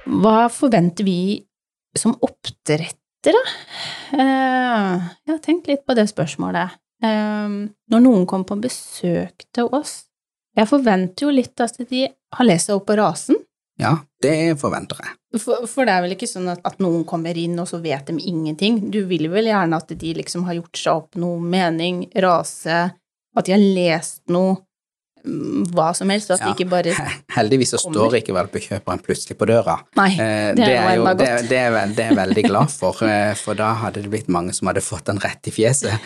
Hva 0.05 0.45
forventer 0.53 1.05
vi 1.07 1.17
som 1.97 2.15
oppdretter 2.23 3.35
da? 3.35 3.41
Eh, 4.15 5.05
jeg 5.25 5.33
har 5.33 5.41
tenkt 5.43 5.67
litt 5.69 5.85
på 5.87 5.95
det 5.97 6.07
spørsmålet. 6.11 6.75
Eh, 7.03 7.55
når 7.91 8.05
noen 8.05 8.27
kommer 8.29 8.47
på 8.47 8.59
besøk 8.63 9.43
til 9.51 9.67
oss 9.75 10.05
Jeg 10.55 10.69
forventer 10.69 11.27
jo 11.27 11.33
litt 11.35 11.59
at 11.59 11.75
de 11.89 12.05
har 12.07 12.47
lest 12.47 12.69
seg 12.69 12.77
opp 12.77 12.85
på 12.87 12.95
rasen. 12.95 13.41
Ja, 13.75 13.97
det 14.23 14.55
forventer 14.61 15.01
jeg. 15.03 15.15
For, 15.41 15.65
for 15.67 15.87
det 15.87 15.91
er 15.91 16.05
vel 16.05 16.13
ikke 16.15 16.29
sånn 16.29 16.47
at, 16.47 16.61
at 16.63 16.79
noen 16.79 17.03
kommer 17.07 17.35
inn, 17.35 17.57
og 17.59 17.67
så 17.67 17.81
vet 17.83 18.07
de 18.07 18.15
ingenting. 18.23 18.77
Du 18.91 19.01
vil 19.09 19.27
vel 19.33 19.49
gjerne 19.49 19.79
at 19.81 19.91
de 19.91 20.13
liksom 20.15 20.45
har 20.47 20.55
gjort 20.61 20.79
seg 20.79 21.01
opp 21.01 21.19
noe 21.19 21.41
mening, 21.43 22.05
rase, 22.23 22.77
at 23.35 23.47
de 23.47 23.51
har 23.51 23.59
lest 23.59 24.21
noe, 24.31 24.55
hva 25.25 25.89
som 25.97 26.09
helst, 26.13 26.29
og 26.31 26.35
at 26.39 26.41
Ja. 26.45 26.53
de 26.53 26.63
ikke 26.63 26.69
bare 26.69 26.93
Heldigvis 27.37 27.71
så 27.75 27.79
kommer. 27.81 27.95
står 27.99 28.17
ikke 28.21 28.35
valpekjøperen 28.37 29.01
plutselig 29.05 29.37
på 29.37 29.47
døra. 29.49 29.77
Nei, 29.97 30.09
Eh, 30.15 30.53
det 30.55 30.67
er 30.69 30.89
er 30.89 30.95
jo 30.97 31.05
det, 31.17 31.29
det, 31.49 31.59
er, 31.59 31.87
det 31.95 32.05
er 32.05 32.15
veldig 32.15 32.43
glad 32.47 32.69
for, 32.71 33.01
eh, 33.03 33.33
for 33.35 33.53
da 33.55 33.73
hadde 33.73 34.01
det 34.05 34.09
blitt 34.13 34.27
mange 34.29 34.53
som 34.53 34.67
hadde 34.71 34.81
fått 34.85 35.05
den 35.05 35.19
rett 35.19 35.47
i 35.47 35.51
fjeset. 35.51 35.99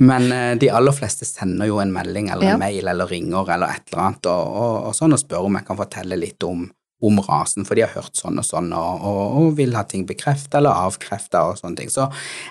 Men 0.00 0.30
eh, 0.32 0.54
de 0.60 0.70
aller 0.70 0.92
fleste 0.92 1.24
sender 1.24 1.66
jo 1.70 1.78
en 1.80 1.92
melding 1.94 2.30
eller 2.30 2.42
en 2.42 2.54
Ja. 2.54 2.56
mail 2.58 2.88
eller 2.88 3.06
ringer 3.06 3.50
eller 3.54 3.66
et 3.78 3.92
eller 3.92 4.02
annet 4.08 4.26
og, 4.26 4.56
og, 4.56 4.86
og 4.88 4.94
sånn 4.94 5.12
og 5.12 5.18
spør 5.22 5.46
om 5.48 5.54
jeg 5.60 5.66
kan 5.66 5.76
fortelle 5.76 6.16
litt 6.18 6.42
om, 6.44 6.66
om 7.04 7.18
rasen, 7.26 7.66
for 7.68 7.76
de 7.76 7.84
har 7.84 7.92
hørt 7.94 8.16
sånn 8.16 8.38
og 8.40 8.46
sånn 8.46 8.70
og, 8.76 9.02
og, 9.04 9.22
og 9.40 9.48
vil 9.58 9.74
ha 9.76 9.82
ting 9.88 10.06
bekreftet 10.08 10.56
eller 10.58 10.76
avkreftet 10.86 11.36
og 11.40 11.58
sånne 11.60 11.76
ting. 11.80 11.90
Så 11.92 12.06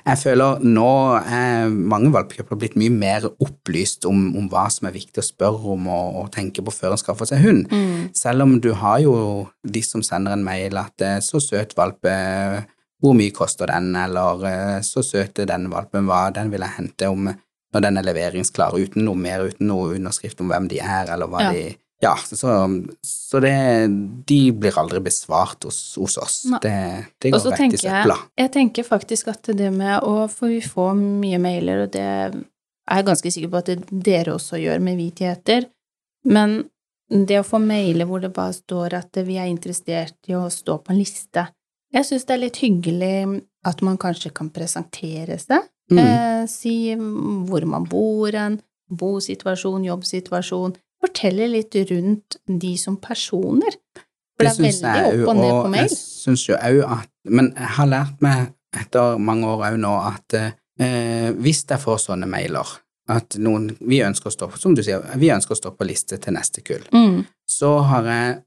jeg 0.05 0.21
føler 0.21 0.61
nå 0.65 0.89
er 1.23 1.71
mange 1.73 2.11
valpekjøpere 2.13 2.59
blitt 2.61 2.77
mye 2.79 2.93
mer 2.93 3.27
opplyst 3.43 4.05
om, 4.09 4.27
om 4.37 4.49
hva 4.51 4.67
som 4.73 4.89
er 4.89 4.95
viktig 4.97 5.23
å 5.23 5.27
spørre 5.27 5.73
om 5.77 5.87
og, 5.89 6.19
og 6.21 6.31
tenke 6.35 6.63
på 6.65 6.73
før 6.75 6.93
en 6.97 7.01
skaffer 7.01 7.29
seg 7.31 7.43
hund. 7.45 7.65
Mm. 7.73 8.11
Selv 8.17 8.45
om 8.45 8.57
du 8.61 8.71
har 8.77 8.99
jo 9.03 9.15
de 9.63 9.81
som 9.85 10.03
sender 10.05 10.35
en 10.35 10.45
mail 10.45 10.77
at 10.77 11.01
eh, 11.01 11.19
'så 11.23 11.41
søt 11.41 11.75
valpe, 11.77 12.13
hvor 13.03 13.15
mye 13.17 13.33
koster 13.35 13.67
den?' 13.67 13.95
eller 13.95 14.45
eh, 14.47 14.79
'så 14.81 15.03
søt 15.03 15.41
den 15.47 15.69
valpen 15.71 16.05
hva 16.07 16.29
den 16.33 16.51
vil 16.51 16.61
jeg 16.61 16.77
hente 16.77 17.09
om 17.09 17.33
når 17.73 17.81
den 17.81 17.97
er 17.97 18.05
leveringsklar', 18.05 18.75
uten 18.77 19.05
noe 19.05 19.17
mer, 19.17 19.47
uten 19.49 19.67
noe 19.67 19.95
underskrift 19.95 20.41
om 20.41 20.51
hvem 20.51 20.67
de 20.69 20.79
er, 20.79 21.09
eller 21.09 21.27
hva 21.27 21.41
Ja. 21.41 21.51
de 21.51 21.75
Ja, 22.03 22.13
så, 22.19 22.53
så 23.07 23.39
det 23.43 23.53
De 24.27 24.39
blir 24.51 24.75
aldri 24.79 24.99
besvart 25.05 25.63
hos, 25.67 25.77
hos 25.99 26.17
oss. 26.19 26.35
Det, 26.61 26.73
det 27.23 27.31
går 27.31 27.39
så 27.43 27.53
rett 27.53 27.63
i 27.65 27.69
jeg, 27.77 27.83
søpla. 27.85 28.17
jeg 28.43 28.51
tenker 28.53 28.87
faktisk 28.87 29.31
at 29.31 29.51
det 29.55 29.69
med 29.73 30.03
å 30.03 30.27
For 30.31 30.51
vi 30.51 30.59
får 30.61 30.93
mye 30.99 31.39
mailer, 31.41 31.85
og 31.85 31.93
det 31.95 32.03
er 32.03 32.35
jeg 32.91 33.05
ganske 33.07 33.31
sikker 33.31 33.49
på 33.53 33.61
at 33.61 33.69
det 33.71 34.01
dere 34.03 34.33
også 34.35 34.59
gjør 34.59 34.81
med 34.83 34.97
hvitgjeter, 34.99 35.69
men 36.27 36.57
det 37.07 37.37
å 37.39 37.45
få 37.47 37.59
mailer 37.63 38.07
hvor 38.09 38.19
det 38.23 38.33
bare 38.35 38.55
står 38.57 38.95
at 38.99 39.19
vi 39.23 39.37
er 39.39 39.47
interessert 39.51 40.17
i 40.27 40.35
å 40.35 40.49
stå 40.51 40.79
på 40.83 40.91
en 40.91 40.99
liste 40.99 41.45
Jeg 41.93 42.07
syns 42.09 42.25
det 42.27 42.33
er 42.33 42.41
litt 42.41 42.57
hyggelig 42.59 43.41
at 43.69 43.81
man 43.85 43.97
kanskje 44.01 44.33
kan 44.35 44.49
presentere 44.51 45.39
seg, 45.39 45.69
Mm. 45.91 45.97
eh, 45.99 46.45
si 46.47 46.95
hvor 46.95 47.65
man 47.67 47.83
bor 47.91 48.31
hen, 48.31 48.53
bosituasjon, 48.89 49.83
jobbsituasjon, 49.85 50.75
fortelle 51.03 51.49
litt 51.51 51.75
rundt 51.91 52.39
de 52.47 52.73
som 52.79 52.97
personer. 53.01 53.77
For 54.33 54.47
det, 54.47 54.49
er 54.49 54.57
synes 54.57 54.81
veldig 54.81 54.93
jeg 54.97 55.23
opp 55.23 55.29
og 55.29 55.39
ned 55.39 55.51
på 55.53 55.71
mail. 55.75 55.89
Jeg 55.91 55.97
synes 55.99 56.47
jo 56.49 56.57
òg 56.57 56.79
at 56.97 57.09
Men 57.29 57.53
jeg 57.55 57.71
har 57.77 57.87
lært 57.87 58.23
meg 58.25 58.53
etter 58.75 59.19
mange 59.21 59.47
år 59.47 59.61
òg 59.69 59.77
nå 59.79 59.91
at 60.09 60.35
eh, 60.39 61.29
hvis 61.39 61.61
jeg 61.69 61.79
får 61.79 62.01
sånne 62.07 62.27
mailer 62.27 62.67
at 63.11 63.35
noen 63.35 63.69
Vi 63.83 63.99
ønsker 64.03 64.31
å 64.31 64.33
stå 64.33 64.47
på, 64.47 64.59
som 64.61 64.75
du 64.75 64.83
sier, 64.83 65.03
vi 65.19 65.27
ønsker 65.33 65.55
å 65.55 65.59
stå 65.59 65.73
på 65.75 65.87
liste 65.87 66.17
til 66.23 66.35
neste 66.37 66.63
kull. 66.63 66.83
Mm. 66.95 67.25
Så 67.49 67.75
har 67.89 68.07
jeg 68.07 68.37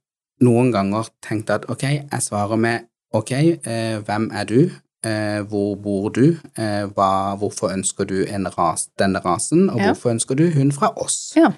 noen 0.45 0.73
ganger 0.73 1.11
tenkt 1.25 1.53
at 1.53 1.69
ok, 1.73 1.85
jeg 1.85 2.25
svarer 2.25 2.61
med 2.61 2.87
ok, 3.17 3.33
eh, 3.37 3.99
hvem 4.05 4.31
er 4.33 4.49
du? 4.49 4.61
Eh, 5.07 5.43
hvor 5.47 5.77
bor 5.81 6.09
du? 6.11 6.39
Eh, 6.57 6.87
hva, 6.97 7.37
hvorfor 7.39 7.71
ønsker 7.73 8.09
du 8.09 8.17
en 8.25 8.49
ras, 8.57 8.89
denne 8.99 9.21
rasen? 9.25 9.69
Og 9.71 9.79
Ja. 9.79 9.93
hvorfor 9.93 10.17
ønsker 10.17 10.35
du 10.37 10.51
hun 10.57 10.73
fra 10.73 10.91
oss? 10.97 11.35
Ja. 11.37 11.53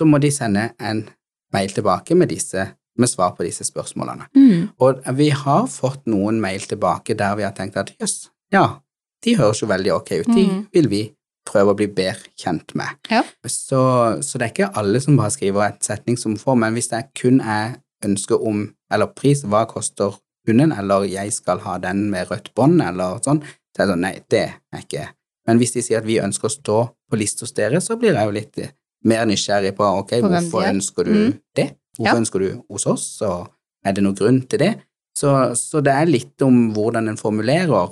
Så 0.00 0.06
må 0.08 0.16
de 0.22 0.30
sende 0.32 0.70
en 0.80 1.04
mail 1.52 1.72
tilbake 1.76 2.16
med, 2.16 2.30
disse, 2.32 2.62
med 2.96 3.08
svar 3.10 3.34
på 3.36 3.44
disse 3.44 3.66
spørsmålene. 3.68 4.30
Mm. 4.36 4.68
Og 4.80 5.02
vi 5.18 5.28
har 5.34 5.66
fått 5.68 6.06
noen 6.08 6.38
mail 6.40 6.64
tilbake 6.70 7.16
der 7.18 7.36
vi 7.36 7.44
har 7.44 7.52
tenkt 7.56 7.76
at 7.80 7.92
jøss, 8.00 8.30
ja, 8.54 8.78
de 9.24 9.34
høres 9.36 9.60
jo 9.60 9.68
veldig 9.68 9.92
ok 9.98 10.10
ut, 10.22 10.30
de 10.32 10.46
Mhm. 10.46 10.66
vil 10.72 10.88
vi 10.88 11.02
prøve 11.50 11.72
å 11.74 11.76
bli 11.76 11.86
bedre 11.88 12.30
kjent 12.38 12.74
med. 12.78 12.88
Ja. 13.10 13.22
Så, 13.44 13.80
så 14.22 14.38
det 14.38 14.46
er 14.46 14.52
ikke 14.54 14.76
alle 14.78 15.00
som 15.00 15.16
bare 15.18 15.30
skriver 15.34 15.66
et 15.68 15.82
setning 15.84 16.16
som 16.18 16.36
får, 16.36 16.56
men 16.56 16.72
hvis 16.76 16.88
det 16.92 17.04
kun 17.20 17.40
er 17.40 17.76
ønske 18.04 18.36
om, 18.40 18.74
eller 18.92 19.06
pris, 19.06 19.42
hva 19.44 19.66
koster 19.68 20.16
hunden, 20.48 20.72
eller 20.72 21.04
jeg 21.10 21.32
skal 21.32 21.58
ha 21.66 21.78
den 21.78 22.06
med 22.10 22.28
rødt 22.30 22.54
bånd, 22.54 22.80
eller 22.80 23.18
sånn, 23.24 23.42
så 23.76 23.82
er 23.82 23.86
det 23.86 23.92
sånn, 23.92 24.00
nei, 24.06 24.14
det 24.30 24.44
er 24.72 24.80
ikke. 24.84 25.08
Men 25.46 25.58
hvis 25.58 25.72
de 25.74 25.82
sier 25.82 25.98
at 25.98 26.06
vi 26.06 26.20
ønsker 26.20 26.48
å 26.48 26.54
stå 26.54 26.78
på 27.10 27.18
liste 27.18 27.44
hos 27.44 27.52
dere, 27.52 27.80
så 27.80 27.96
blir 27.98 28.14
jeg 28.14 28.24
jo 28.28 28.30
litt 28.36 28.56
mer 29.04 29.24
nysgjerrig 29.26 29.74
på, 29.76 29.84
ok, 30.02 30.10
På 30.20 30.28
hvorfor 30.28 30.60
de 30.60 30.66
er. 30.66 30.74
ønsker 30.74 31.04
du 31.04 31.12
mm. 31.14 31.32
det? 31.56 31.68
Hvorfor 31.98 32.06
Ja. 32.14 32.16
ønsker 32.20 32.38
du 32.40 32.62
hos 32.70 32.86
oss, 32.86 33.06
og 33.22 33.48
er 33.84 33.92
det 33.92 34.02
noen 34.04 34.16
grunn 34.16 34.42
til 34.48 34.58
det? 34.58 34.74
Så, 35.16 35.54
så 35.58 35.80
det 35.82 35.92
er 35.92 36.06
litt 36.06 36.40
om 36.42 36.72
hvordan 36.72 37.08
en 37.10 37.16
formulerer 37.18 37.90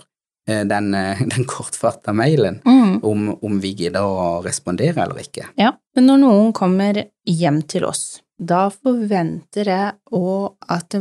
eh, 0.49 0.63
den, 0.65 0.95
eh, 0.95 1.19
den 1.35 1.45
kortfatta 1.45 2.13
mailen, 2.17 2.61
Mm. 2.65 3.01
om, 3.05 3.27
om 3.45 3.59
vi 3.61 3.75
gidder 3.75 4.01
å 4.03 4.43
respondere 4.45 5.03
eller 5.05 5.21
ikke. 5.21 5.45
Ja, 5.59 5.73
men 5.97 6.07
når 6.07 6.19
noen 6.23 6.53
kommer 6.57 7.03
hjem 7.27 7.63
til 7.69 7.85
oss, 7.85 8.21
da 8.41 8.69
forventer 8.71 9.67
jeg 9.67 9.93
òg 10.15 10.55
at 10.71 10.95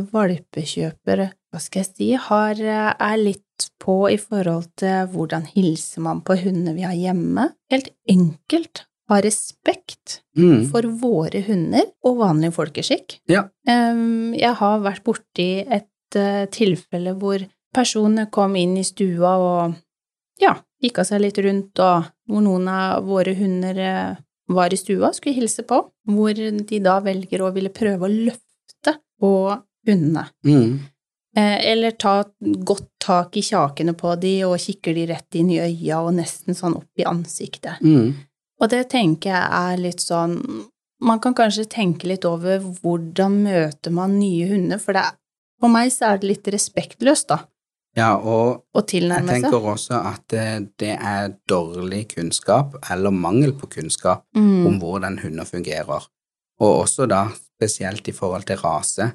valpekjøper, 0.48 1.28
hva 1.52 1.60
skal 1.62 1.82
jeg 1.84 1.90
si, 1.94 2.08
har, 2.18 2.58
er 2.60 3.16
litt 3.20 3.68
på 3.82 4.08
i 4.12 4.16
forhold 4.20 4.66
til 4.78 5.06
hvordan 5.12 5.46
hilser 5.54 6.02
man 6.04 6.20
på 6.26 6.36
hundene 6.38 6.74
vi 6.76 6.84
har 6.86 6.94
hjemme. 6.98 7.48
Helt 7.72 7.88
enkelt 8.10 8.84
ha 9.08 9.20
respekt 9.24 10.20
Mm. 10.38 10.68
for 10.70 10.82
våre 11.00 11.40
hunder 11.48 11.86
og 12.06 12.18
vanlig 12.20 12.52
folkeskikk. 12.54 13.16
Ja. 13.28 13.48
Jeg 13.66 14.54
har 14.60 14.80
vært 14.84 15.02
borti 15.02 15.64
et 15.66 16.14
eh, 16.14 16.44
tilfelle 16.54 17.16
hvor 17.18 17.42
personene 17.74 18.28
kom 18.30 18.54
inn 18.56 18.76
i 18.78 18.84
stua 18.86 19.32
og 19.42 19.74
ja, 20.40 20.54
kikka 20.80 21.02
seg 21.04 21.20
litt 21.24 21.38
rundt, 21.42 21.78
og 21.82 22.06
hvor 22.30 22.44
noen 22.44 22.68
av 22.70 23.04
våre 23.08 23.34
hunder 23.34 23.78
eh, 23.82 24.14
var 24.48 24.72
i 24.72 24.78
stua, 24.78 25.08
og 25.10 25.14
skulle 25.18 25.34
hilse 25.40 25.64
på, 25.66 25.80
hvor 26.06 26.32
de 26.38 26.78
da 26.80 27.00
velger 27.04 27.42
å 27.42 27.50
ville 27.52 27.68
prøve 27.74 28.06
å 28.06 28.12
løfte 28.12 28.94
på 29.20 29.32
hundene. 29.88 30.28
Mm. 30.46 30.78
Eh, 31.36 31.58
Eller 31.72 31.90
ta 31.98 32.22
godt 32.64 32.88
tak 33.02 33.36
i 33.36 33.42
kjakene 33.42 33.92
på 33.98 34.14
de 34.20 34.36
og 34.46 34.56
kikker 34.62 34.94
de 34.94 35.06
rett 35.10 35.34
inn 35.34 35.50
i 35.50 35.58
øya 35.60 35.98
og 36.06 36.14
nesten 36.14 36.54
sånn 36.54 36.76
opp 36.78 36.88
i 37.02 37.04
ansiktet. 37.04 37.82
Mm. 37.82 38.14
Og 38.58 38.70
det 38.72 38.88
tenker 38.90 39.30
jeg 39.30 39.48
er 39.60 39.80
litt 39.80 40.02
sånn 40.02 40.38
Man 41.00 41.20
kan 41.22 41.34
kanskje 41.38 41.68
tenke 41.70 42.08
litt 42.10 42.24
over 42.26 42.58
hvordan 42.58 43.36
møter 43.44 43.92
man 43.94 44.16
nye 44.18 44.48
hunder, 44.50 44.80
for 44.82 44.96
det 44.98 45.04
for 45.60 45.70
meg 45.70 45.92
så 45.94 46.08
er 46.12 46.18
det 46.18 46.26
litt 46.26 46.48
respektløst, 46.54 47.28
da, 47.30 47.38
Ja, 47.98 48.16
og 48.16 48.64
å 48.74 48.82
jeg 48.86 49.26
tenker 49.26 49.62
også 49.62 49.98
at 50.06 50.32
eh, 50.32 50.60
det 50.78 50.94
er 50.98 51.32
dårlig 51.50 52.08
kunnskap, 52.14 52.76
eller 52.90 53.10
mangel 53.10 53.52
på 53.52 53.66
kunnskap, 53.66 54.24
Mm. 54.36 54.66
om 54.66 54.78
hvordan 54.80 55.18
hunder 55.18 55.44
fungerer, 55.44 56.06
og 56.60 56.82
også 56.84 57.08
da 57.08 57.28
spesielt 57.58 58.06
i 58.08 58.12
forhold 58.12 58.44
til 58.46 58.56
rase. 58.56 59.12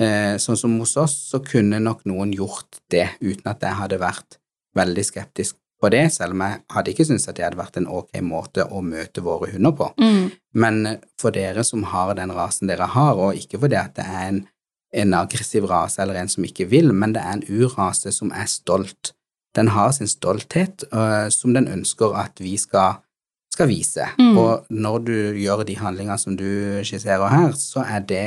Eh, 0.00 0.36
sånn 0.36 0.56
som 0.56 0.78
hos 0.78 0.96
oss, 0.96 1.30
så 1.30 1.40
kunne 1.44 1.80
nok 1.80 2.04
noen 2.04 2.32
gjort 2.32 2.80
det 2.90 3.08
uten 3.20 3.46
at 3.46 3.60
jeg 3.60 3.74
hadde 3.74 3.98
vært 4.00 4.38
veldig 4.74 5.04
skeptisk 5.04 5.56
på 5.82 5.90
det, 5.90 6.04
selv 6.14 6.36
om 6.36 6.44
jeg 6.44 6.60
hadde 6.70 6.92
ikke 6.92 7.06
syntes 7.08 7.26
at 7.28 7.36
det 7.38 7.46
hadde 7.46 7.58
vært 7.58 7.78
en 7.80 7.88
ok 7.90 8.20
måte 8.24 8.66
å 8.70 8.82
møte 8.86 9.24
våre 9.24 9.50
hunder 9.50 9.74
på. 9.76 9.88
Mm. 9.98 10.30
Men 10.62 10.80
for 11.20 11.34
dere 11.34 11.64
som 11.66 11.82
har 11.90 12.14
den 12.18 12.32
rasen 12.34 12.70
dere 12.70 12.86
har, 12.94 13.18
og 13.18 13.38
ikke 13.38 13.60
fordi 13.64 13.78
at 13.80 13.96
det 13.98 14.06
er 14.06 14.28
en, 14.28 14.42
en 15.02 15.16
aggressiv 15.18 15.66
rase 15.70 16.02
eller 16.02 16.20
en 16.20 16.30
som 16.30 16.46
ikke 16.46 16.68
vil, 16.70 16.92
men 16.94 17.16
det 17.16 17.24
er 17.24 17.38
en 17.38 17.46
urase 17.50 18.14
som 18.14 18.30
er 18.30 18.46
stolt. 18.50 19.14
Den 19.56 19.72
har 19.74 19.90
sin 19.92 20.08
stolthet 20.08 20.86
uh, 20.94 21.26
som 21.34 21.56
den 21.56 21.68
ønsker 21.68 22.14
at 22.16 22.40
vi 22.40 22.54
skal, 22.60 23.02
skal 23.52 23.68
vise. 23.68 24.06
Mm. 24.20 24.38
Og 24.38 24.70
når 24.70 25.02
du 25.08 25.16
gjør 25.42 25.66
de 25.68 25.76
handlingene 25.80 26.20
som 26.20 26.38
du 26.38 26.48
skisserer 26.86 27.28
her, 27.32 27.52
så 27.58 27.84
er 27.84 28.06
det 28.06 28.26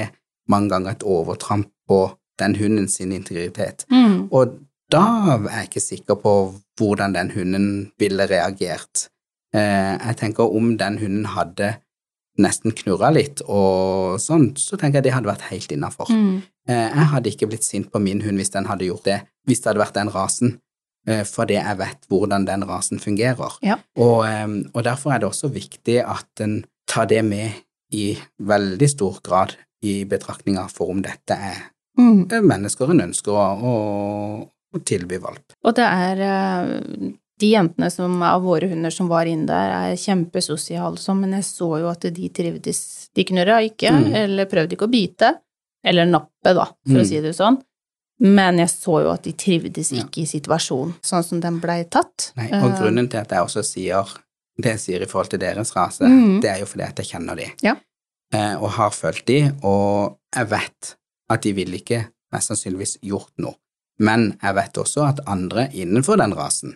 mange 0.52 0.70
ganger 0.76 0.94
et 0.94 1.08
overtramp 1.08 1.72
på 1.90 2.04
den 2.40 2.56
hunden 2.60 2.88
sin 2.92 3.16
integritet. 3.16 3.86
Mm. 3.90 4.28
Og 4.32 4.60
da 4.92 5.06
er 5.38 5.48
jeg 5.62 5.70
ikke 5.70 5.84
sikker 5.84 6.20
på 6.22 6.34
hvordan 6.80 7.16
den 7.16 7.32
hunden 7.34 7.68
ville 8.00 8.28
reagert. 8.30 9.08
Eh, 9.56 9.96
jeg 9.96 10.18
tenker 10.20 10.52
om 10.56 10.76
den 10.78 11.00
hunden 11.02 11.26
hadde 11.34 11.76
nesten 12.42 12.76
knurra 12.76 13.14
litt 13.16 13.40
og 13.48 14.20
sånn, 14.20 14.50
så 14.60 14.76
tenker 14.76 15.00
jeg 15.00 15.08
det 15.08 15.16
hadde 15.16 15.32
vært 15.32 15.48
helt 15.50 15.72
innafor. 15.72 16.12
Mm. 16.12 16.42
Eh, 16.68 16.90
jeg 16.92 17.10
hadde 17.14 17.32
ikke 17.32 17.50
blitt 17.50 17.64
sint 17.68 17.92
på 17.94 18.02
min 18.04 18.22
hund 18.26 18.42
hvis 18.42 18.52
den 18.54 18.68
hadde 18.68 18.90
gjort 18.90 19.08
det, 19.08 19.20
hvis 19.48 19.64
det 19.64 19.72
hadde 19.72 19.84
vært 19.86 19.98
den 19.98 20.12
rasen, 20.14 20.58
eh, 21.08 21.24
fordi 21.24 21.58
jeg 21.58 21.80
vet 21.80 22.10
hvordan 22.12 22.48
den 22.50 22.66
rasen 22.68 23.00
fungerer. 23.00 23.56
Ja. 23.64 23.80
Og, 23.96 24.26
og 24.74 24.82
derfor 24.84 25.16
er 25.16 25.24
det 25.24 25.30
også 25.32 25.54
viktig 25.54 26.02
at 26.04 26.44
en 26.44 26.66
tar 26.92 27.08
det 27.10 27.24
med 27.26 27.64
i 27.96 28.18
veldig 28.44 28.90
stor 28.92 29.22
grad 29.24 29.56
i 29.86 30.04
betraktninga 30.10 30.68
for 30.74 30.92
om 30.92 31.02
dette 31.06 31.38
er 31.38 31.72
Mm. 31.96 32.28
mennesker 32.28 32.92
en 32.92 33.06
ønsker 33.06 33.32
å, 33.32 33.76
å, 34.76 34.84
tilby 34.84 35.18
valp. 35.24 35.54
Og 35.66 35.76
det 35.78 35.86
er 35.86 36.22
eh, 36.26 37.12
de 37.40 37.50
jentene 37.52 37.90
som, 37.92 38.22
av 38.24 38.42
våre 38.46 38.70
hunder 38.72 38.94
som 38.94 39.10
var 39.12 39.26
inne 39.28 39.46
der, 39.50 39.72
er 39.92 39.96
kjempesosiale 40.00 40.98
sånn, 41.02 41.20
men 41.26 41.34
jeg 41.40 41.44
så 41.50 41.70
jo 41.82 41.90
at 41.92 42.06
de 42.16 42.30
trivdes. 42.30 43.10
De 43.16 43.24
knurra 43.28 43.62
ikke, 43.66 43.92
Mm. 43.92 44.14
eller 44.24 44.46
prøvde 44.52 44.76
ikke 44.78 44.88
å 44.88 44.92
bite, 44.92 45.34
eller 45.84 46.06
nappe, 46.06 46.54
da, 46.56 46.66
for 46.66 46.96
Mm. 47.00 47.02
å 47.02 47.06
si 47.08 47.20
det 47.22 47.36
sånn. 47.36 47.62
Men 48.20 48.58
jeg 48.58 48.70
så 48.70 49.02
jo 49.04 49.10
at 49.12 49.24
de 49.24 49.34
trivdes 49.34 49.92
Ja. 49.92 50.04
ikke 50.04 50.22
i 50.22 50.26
situasjonen, 50.26 50.94
sånn 51.04 51.24
som 51.24 51.40
den 51.42 51.60
blei 51.60 51.84
tatt. 51.90 52.32
Nei, 52.38 52.48
og 52.48 52.72
Eh, 52.72 52.80
grunnen 52.80 53.10
til 53.10 53.20
at 53.20 53.30
jeg 53.30 53.40
også 53.40 53.64
sier 53.66 54.06
det 54.58 54.72
jeg 54.72 54.80
sier 54.80 55.02
i 55.02 55.06
forhold 55.06 55.30
til 55.30 55.40
deres 55.40 55.74
rase, 55.76 56.00
mm. 56.08 56.40
det 56.42 56.50
er 56.50 56.60
jo 56.60 56.66
fordi 56.66 56.84
at 56.88 56.96
jeg 56.96 57.06
kjenner 57.08 57.36
de, 57.36 57.52
Ja. 57.62 57.76
eh, 58.34 58.56
og 58.56 58.70
har 58.72 58.90
følt 58.92 59.26
de, 59.26 59.52
og 59.64 60.18
jeg 60.34 60.48
vet 60.48 60.96
at 61.30 61.42
de 61.42 61.52
ville 61.52 61.76
ikke 61.78 62.08
mest 62.32 62.48
sannsynligvis 62.52 62.98
gjort 63.04 63.32
noe. 63.38 63.56
Men 64.00 64.34
jeg 64.42 64.56
vet 64.58 64.78
også 64.82 65.06
at 65.08 65.22
andre 65.32 65.70
innenfor 65.74 66.20
den 66.20 66.34
rasen 66.36 66.76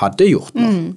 hadde 0.00 0.28
gjort 0.28 0.56
noe. 0.56 0.72
Mm, 0.72 0.90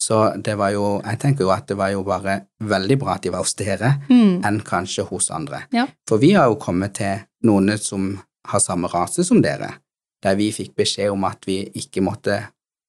Så 0.00 0.18
det 0.40 0.54
var 0.56 0.70
jo, 0.72 1.02
jeg 1.04 1.18
tenker 1.20 1.44
jo 1.44 1.50
at 1.52 1.66
det 1.68 1.76
var 1.76 1.90
jo 1.92 2.00
bare 2.02 2.38
veldig 2.64 2.96
bra 3.02 3.18
at 3.18 3.22
de 3.26 3.32
var 3.34 3.44
hos 3.44 3.52
dere, 3.58 3.98
mm, 4.08 4.40
enn 4.48 4.60
kanskje 4.64 5.04
hos 5.10 5.28
andre. 5.30 5.66
Ja. 5.76 5.86
For 6.08 6.20
vi 6.22 6.32
har 6.32 6.48
jo 6.48 6.56
kommet 6.60 6.94
til 6.96 7.20
noen 7.44 7.74
som 7.76 8.14
har 8.48 8.62
samme 8.64 8.88
rase 8.88 9.24
som 9.24 9.42
dere, 9.44 9.74
der 10.24 10.38
vi 10.40 10.48
fikk 10.56 10.72
beskjed 10.76 11.12
om 11.12 11.24
at 11.28 11.44
vi 11.46 11.62
ikke 11.76 12.00
måtte 12.04 12.38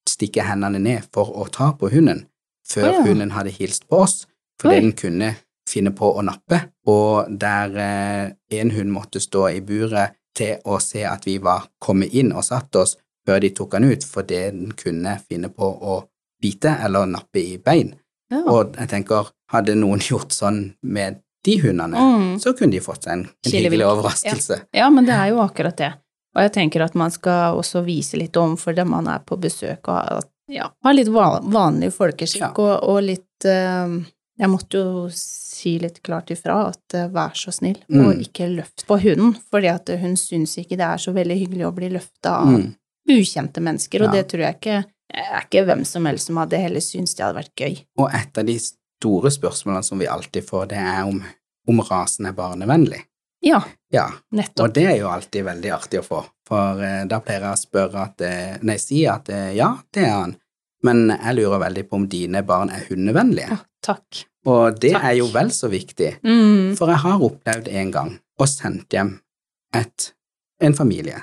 stikke 0.07 0.45
hendene 0.47 0.80
ned 0.80 1.07
for 1.14 1.36
å 1.36 1.47
ta 1.51 1.74
på 1.76 1.91
hunden 1.91 2.26
før 2.72 2.88
oh, 2.88 2.95
ja. 2.95 3.05
hunden 3.09 3.34
hadde 3.36 3.51
hilst 3.51 3.88
på 3.89 4.03
oss, 4.05 4.26
fordi 4.62 4.78
Oi. 4.78 4.84
den 4.86 4.95
kunne 4.95 5.34
finne 5.68 5.93
på 5.95 6.07
å 6.16 6.24
nappe, 6.26 6.62
og 6.89 7.32
der 7.39 7.76
eh, 7.80 8.32
en 8.59 8.72
hund 8.76 8.93
måtte 8.95 9.22
stå 9.24 9.47
i 9.51 9.62
buret 9.66 10.18
til 10.38 10.57
å 10.65 10.79
se 10.82 11.03
at 11.05 11.25
vi 11.27 11.38
var 11.43 11.67
kommet 11.79 12.13
inn 12.13 12.32
og 12.34 12.43
satt 12.47 12.75
oss 12.75 12.97
før 13.27 13.39
de 13.43 13.49
tok 13.53 13.73
han 13.77 13.84
ut, 13.91 14.03
fordi 14.03 14.39
den 14.51 14.71
kunne 14.77 15.17
finne 15.29 15.49
på 15.53 15.67
å 15.67 15.97
bite 16.41 16.71
eller 16.86 17.05
nappe 17.05 17.39
i 17.39 17.57
bein. 17.57 17.95
ja. 18.32 18.41
Og 18.47 18.75
jeg 18.79 18.89
tenker, 18.89 19.27
hadde 19.51 19.75
noen 19.75 19.99
gjort 20.09 20.32
sånn 20.34 20.73
med 20.82 21.19
de 21.43 21.57
hundene, 21.61 21.97
Mm. 21.97 22.39
så 22.39 22.53
kunne 22.57 22.71
de 22.71 22.79
fått 22.79 23.03
seg 23.03 23.13
en, 23.13 23.23
en 23.45 23.51
hyggelig 23.51 23.86
overraskelse. 23.88 24.59
Ja, 24.77 24.89
men 24.89 25.05
det 25.05 25.13
er 25.17 25.32
jo 25.34 25.39
akkurat 25.41 25.77
det. 25.77 25.91
Og 26.36 26.41
jeg 26.45 26.51
tenker 26.53 26.84
at 26.86 26.93
man 26.95 27.11
skal 27.11 27.57
også 27.57 27.82
vise 27.84 28.15
litt 28.17 28.38
om 28.38 28.53
for 28.57 28.73
dem 28.77 28.89
man 28.93 29.07
er 29.07 29.19
på 29.25 29.36
besøk, 29.41 29.89
og 29.89 30.23
ja, 30.47 30.69
ha 30.84 30.91
litt 30.93 31.09
va- 31.11 31.41
vanlig 31.43 31.91
folkeskikk, 31.93 32.41
Ja. 32.41 32.51
og, 32.55 32.84
og 32.89 33.01
litt 33.03 33.45
eh, 33.45 33.97
Jeg 34.41 34.49
måtte 34.49 34.77
jo 34.79 35.09
si 35.62 35.78
litt 35.80 36.01
klart 36.03 36.32
ifra 36.34 36.57
at 36.72 36.95
eh, 36.97 37.07
vær 37.14 37.34
så 37.38 37.53
snill, 37.55 37.78
og 37.89 38.16
Mm. 38.16 38.22
ikke 38.26 38.49
løft 38.55 38.86
på 38.89 38.97
hunden, 39.01 39.36
fordi 39.53 39.70
at 39.72 39.89
hun 40.01 40.16
syns 40.20 40.57
ikke 40.57 40.78
det 40.78 40.88
er 40.88 40.97
så 41.01 41.14
veldig 41.16 41.38
hyggelig 41.39 41.68
å 41.70 41.76
bli 41.76 41.89
løfta 41.93 42.36
av 42.41 42.47
Mm. 42.51 42.72
ukjente 43.09 43.62
mennesker, 43.62 44.01
og 44.05 44.14
Ja. 44.14 44.22
det 44.22 44.28
tror 44.30 44.41
jeg 44.45 44.55
ikke 44.59 44.86
er 45.14 45.41
ikke 45.45 45.66
hvem 45.68 45.86
som 45.86 46.05
helst 46.05 46.28
som 46.28 46.38
hadde 46.38 46.57
heller 46.62 46.80
syntes 46.80 47.16
det 47.16 47.26
hadde 47.26 47.39
vært 47.43 47.55
gøy. 47.55 47.86
Og 47.99 48.09
et 48.14 48.38
av 48.38 48.45
de 48.45 48.57
store 48.59 49.30
spørsmålene 49.32 49.84
som 49.84 49.99
vi 49.99 50.05
alltid 50.07 50.45
får, 50.47 50.68
det 50.70 50.78
er 50.78 51.03
om, 51.07 51.24
om 51.68 51.80
rasen 51.82 52.26
er 52.28 52.34
barnevennlig. 52.34 53.01
Ja, 53.43 53.64
Ja, 53.91 54.05
nettopp. 54.32 54.68
og 54.70 54.74
det 54.74 54.86
er 54.86 54.97
jo 54.99 55.07
alltid 55.09 55.43
veldig 55.43 55.72
artig 55.74 55.99
å 55.99 56.05
få, 56.05 56.26
for 56.47 56.80
eh, 56.82 57.05
da 57.09 57.20
pleier 57.20 57.41
jeg 57.41 57.55
å 57.57 57.59
spørre 57.59 58.03
at 58.05 58.22
eh, 58.22 58.57
Nei, 58.62 58.78
si 58.78 59.05
at 59.09 59.28
eh, 59.30 59.53
ja, 59.57 59.72
det 59.91 60.03
er 60.05 60.12
han, 60.14 60.36
men 60.84 61.09
jeg 61.09 61.36
lurer 61.36 61.59
veldig 61.59 61.84
på 61.89 61.95
om 61.95 62.07
dine 62.07 62.43
barn 62.45 62.70
er 62.70 62.86
hundevennlige. 62.88 63.49
Ja, 63.49 63.57
takk. 63.82 64.26
Og 64.45 64.79
det 64.81 64.93
Takk. 64.95 65.03
er 65.03 65.17
jo 65.19 65.27
vel 65.33 65.51
så 65.53 65.69
viktig, 65.69 66.15
Mm. 66.23 66.75
for 66.77 66.87
jeg 66.87 66.97
har 67.03 67.19
opplevd 67.21 67.67
en 67.67 67.91
gang 67.91 68.19
å 68.39 68.47
sendt 68.47 68.89
hjem 68.89 69.19
et, 69.73 70.13
en 70.61 70.73
familie 70.73 71.21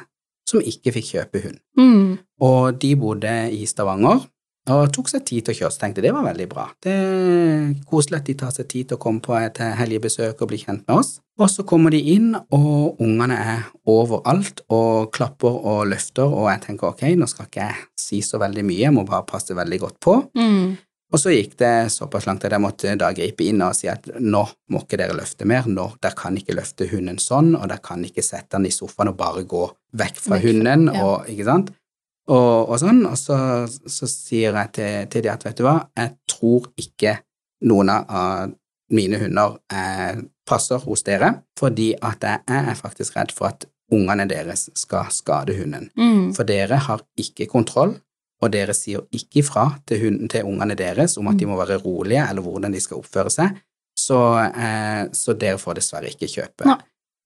som 0.48 0.60
ikke 0.60 0.92
fikk 0.92 1.12
kjøpe 1.14 1.42
hund. 1.44 1.58
Mm. 1.78 2.18
Og 2.40 2.78
de 2.78 2.94
bodde 2.96 3.52
i 3.52 3.66
Stavanger, 3.66 4.22
og 4.68 4.92
tok 4.92 5.08
seg 5.08 5.24
tid 5.24 5.44
til 5.46 5.54
å 5.54 5.58
kjøre, 5.58 5.72
så 5.72 5.80
tenkte 5.80 6.02
det 6.02 6.12
var 6.12 6.24
veldig 6.24 6.46
bra. 6.48 6.66
Det 6.84 6.92
er 6.92 7.74
koselig 7.88 8.18
at 8.20 8.24
de 8.28 8.34
tar 8.34 8.50
seg 8.52 8.68
tid 8.68 8.88
til 8.88 8.96
å 8.98 9.00
komme 9.00 9.20
på 9.24 9.32
et 9.40 9.54
helgebesøk 9.56 10.42
og 10.42 10.48
bli 10.48 10.58
kjent 10.58 10.86
med 10.86 10.98
oss. 10.98 11.20
Og 11.38 11.48
så 11.48 11.64
kommer 11.64 11.90
de 11.90 12.00
inn, 12.14 12.34
og 12.52 12.98
ungene 13.00 13.36
er 13.38 13.62
overalt 13.86 14.60
og 14.68 15.10
klapper 15.14 15.48
og 15.64 15.86
løfter, 15.88 16.26
og 16.28 16.50
jeg 16.52 16.60
tenker 16.66 16.88
ok, 16.92 17.02
nå 17.16 17.28
skal 17.30 17.46
ikke 17.46 17.64
jeg 17.68 17.76
si 17.96 18.20
så 18.20 18.38
veldig 18.42 18.64
mye, 18.68 18.82
jeg 18.86 18.92
må 18.92 19.06
bare 19.08 19.24
passe 19.28 19.56
veldig 19.56 19.80
godt 19.80 19.98
på. 20.04 20.16
Mm. 20.36 20.76
Og 21.08 21.20
så 21.20 21.32
gikk 21.32 21.54
det 21.60 21.88
såpass 21.94 22.26
langt 22.28 22.44
at 22.44 22.52
jeg 22.52 22.60
måtte 22.60 22.92
da 23.00 23.08
gripe 23.16 23.46
inn 23.46 23.62
og 23.64 23.76
si 23.76 23.88
at 23.88 24.04
nå 24.20 24.42
må 24.72 24.82
ikke 24.82 24.98
dere 25.00 25.16
løfte 25.16 25.46
mer, 25.48 25.64
nå, 25.64 25.86
dere 26.02 26.18
kan 26.18 26.36
ikke 26.36 26.56
løfte 26.58 26.88
hunden 26.90 27.16
sånn, 27.22 27.54
og 27.56 27.64
dere 27.70 27.80
kan 27.84 28.04
ikke 28.04 28.24
sette 28.24 28.58
den 28.58 28.68
i 28.68 28.74
sofaen 28.74 29.14
og 29.14 29.16
bare 29.20 29.46
gå 29.48 29.64
vekk 29.96 30.20
fra 30.20 30.36
Vekk 30.36 30.48
hunden, 30.50 30.90
ja. 30.92 31.04
og, 31.06 31.30
ikke 31.32 31.48
sant? 31.48 31.72
Og, 32.28 32.68
og 32.68 32.76
sånn, 32.82 33.00
og 33.08 33.16
så, 33.16 33.38
så 33.64 34.08
sier 34.10 34.52
jeg 34.52 34.72
til, 34.76 35.08
til 35.14 35.24
de 35.24 35.32
at 35.32 35.48
vet 35.48 35.56
du 35.56 35.64
hva, 35.64 35.78
jeg 35.96 36.12
tror 36.28 36.68
ikke 36.76 37.16
noen 37.68 37.94
av 37.94 38.52
mine 38.92 39.20
hunder 39.20 39.56
eh, 39.72 40.20
passer 40.48 40.84
hos 40.84 41.04
dere, 41.08 41.32
fordi 41.58 41.94
at 42.04 42.24
jeg 42.24 42.44
er 42.44 42.76
faktisk 42.76 43.16
redd 43.16 43.32
for 43.36 43.48
at 43.50 43.64
ungene 43.92 44.26
deres 44.28 44.68
skal 44.76 45.08
skade 45.12 45.56
hunden. 45.56 45.88
Mm. 45.96 46.34
For 46.36 46.48
dere 46.48 46.80
har 46.84 47.04
ikke 47.20 47.48
kontroll, 47.48 47.96
og 48.42 48.52
dere 48.52 48.74
sier 48.74 49.00
ikke 49.12 49.40
ifra 49.42 49.64
til, 49.86 50.00
hunden, 50.04 50.28
til 50.30 50.44
ungene 50.46 50.76
deres 50.78 51.16
om 51.18 51.26
at 51.28 51.36
de 51.40 51.46
må 51.46 51.56
være 51.58 51.80
rolige 51.82 52.22
eller 52.30 52.42
hvordan 52.42 52.72
de 52.72 52.80
skal 52.80 52.98
oppføre 53.00 53.30
seg, 53.34 53.56
så, 53.98 54.18
eh, 54.54 55.08
så 55.12 55.34
dere 55.34 55.58
får 55.58 55.74
dessverre 55.80 56.12
ikke 56.12 56.28
kjøpe. 56.30 56.64
Nei. 56.68 56.76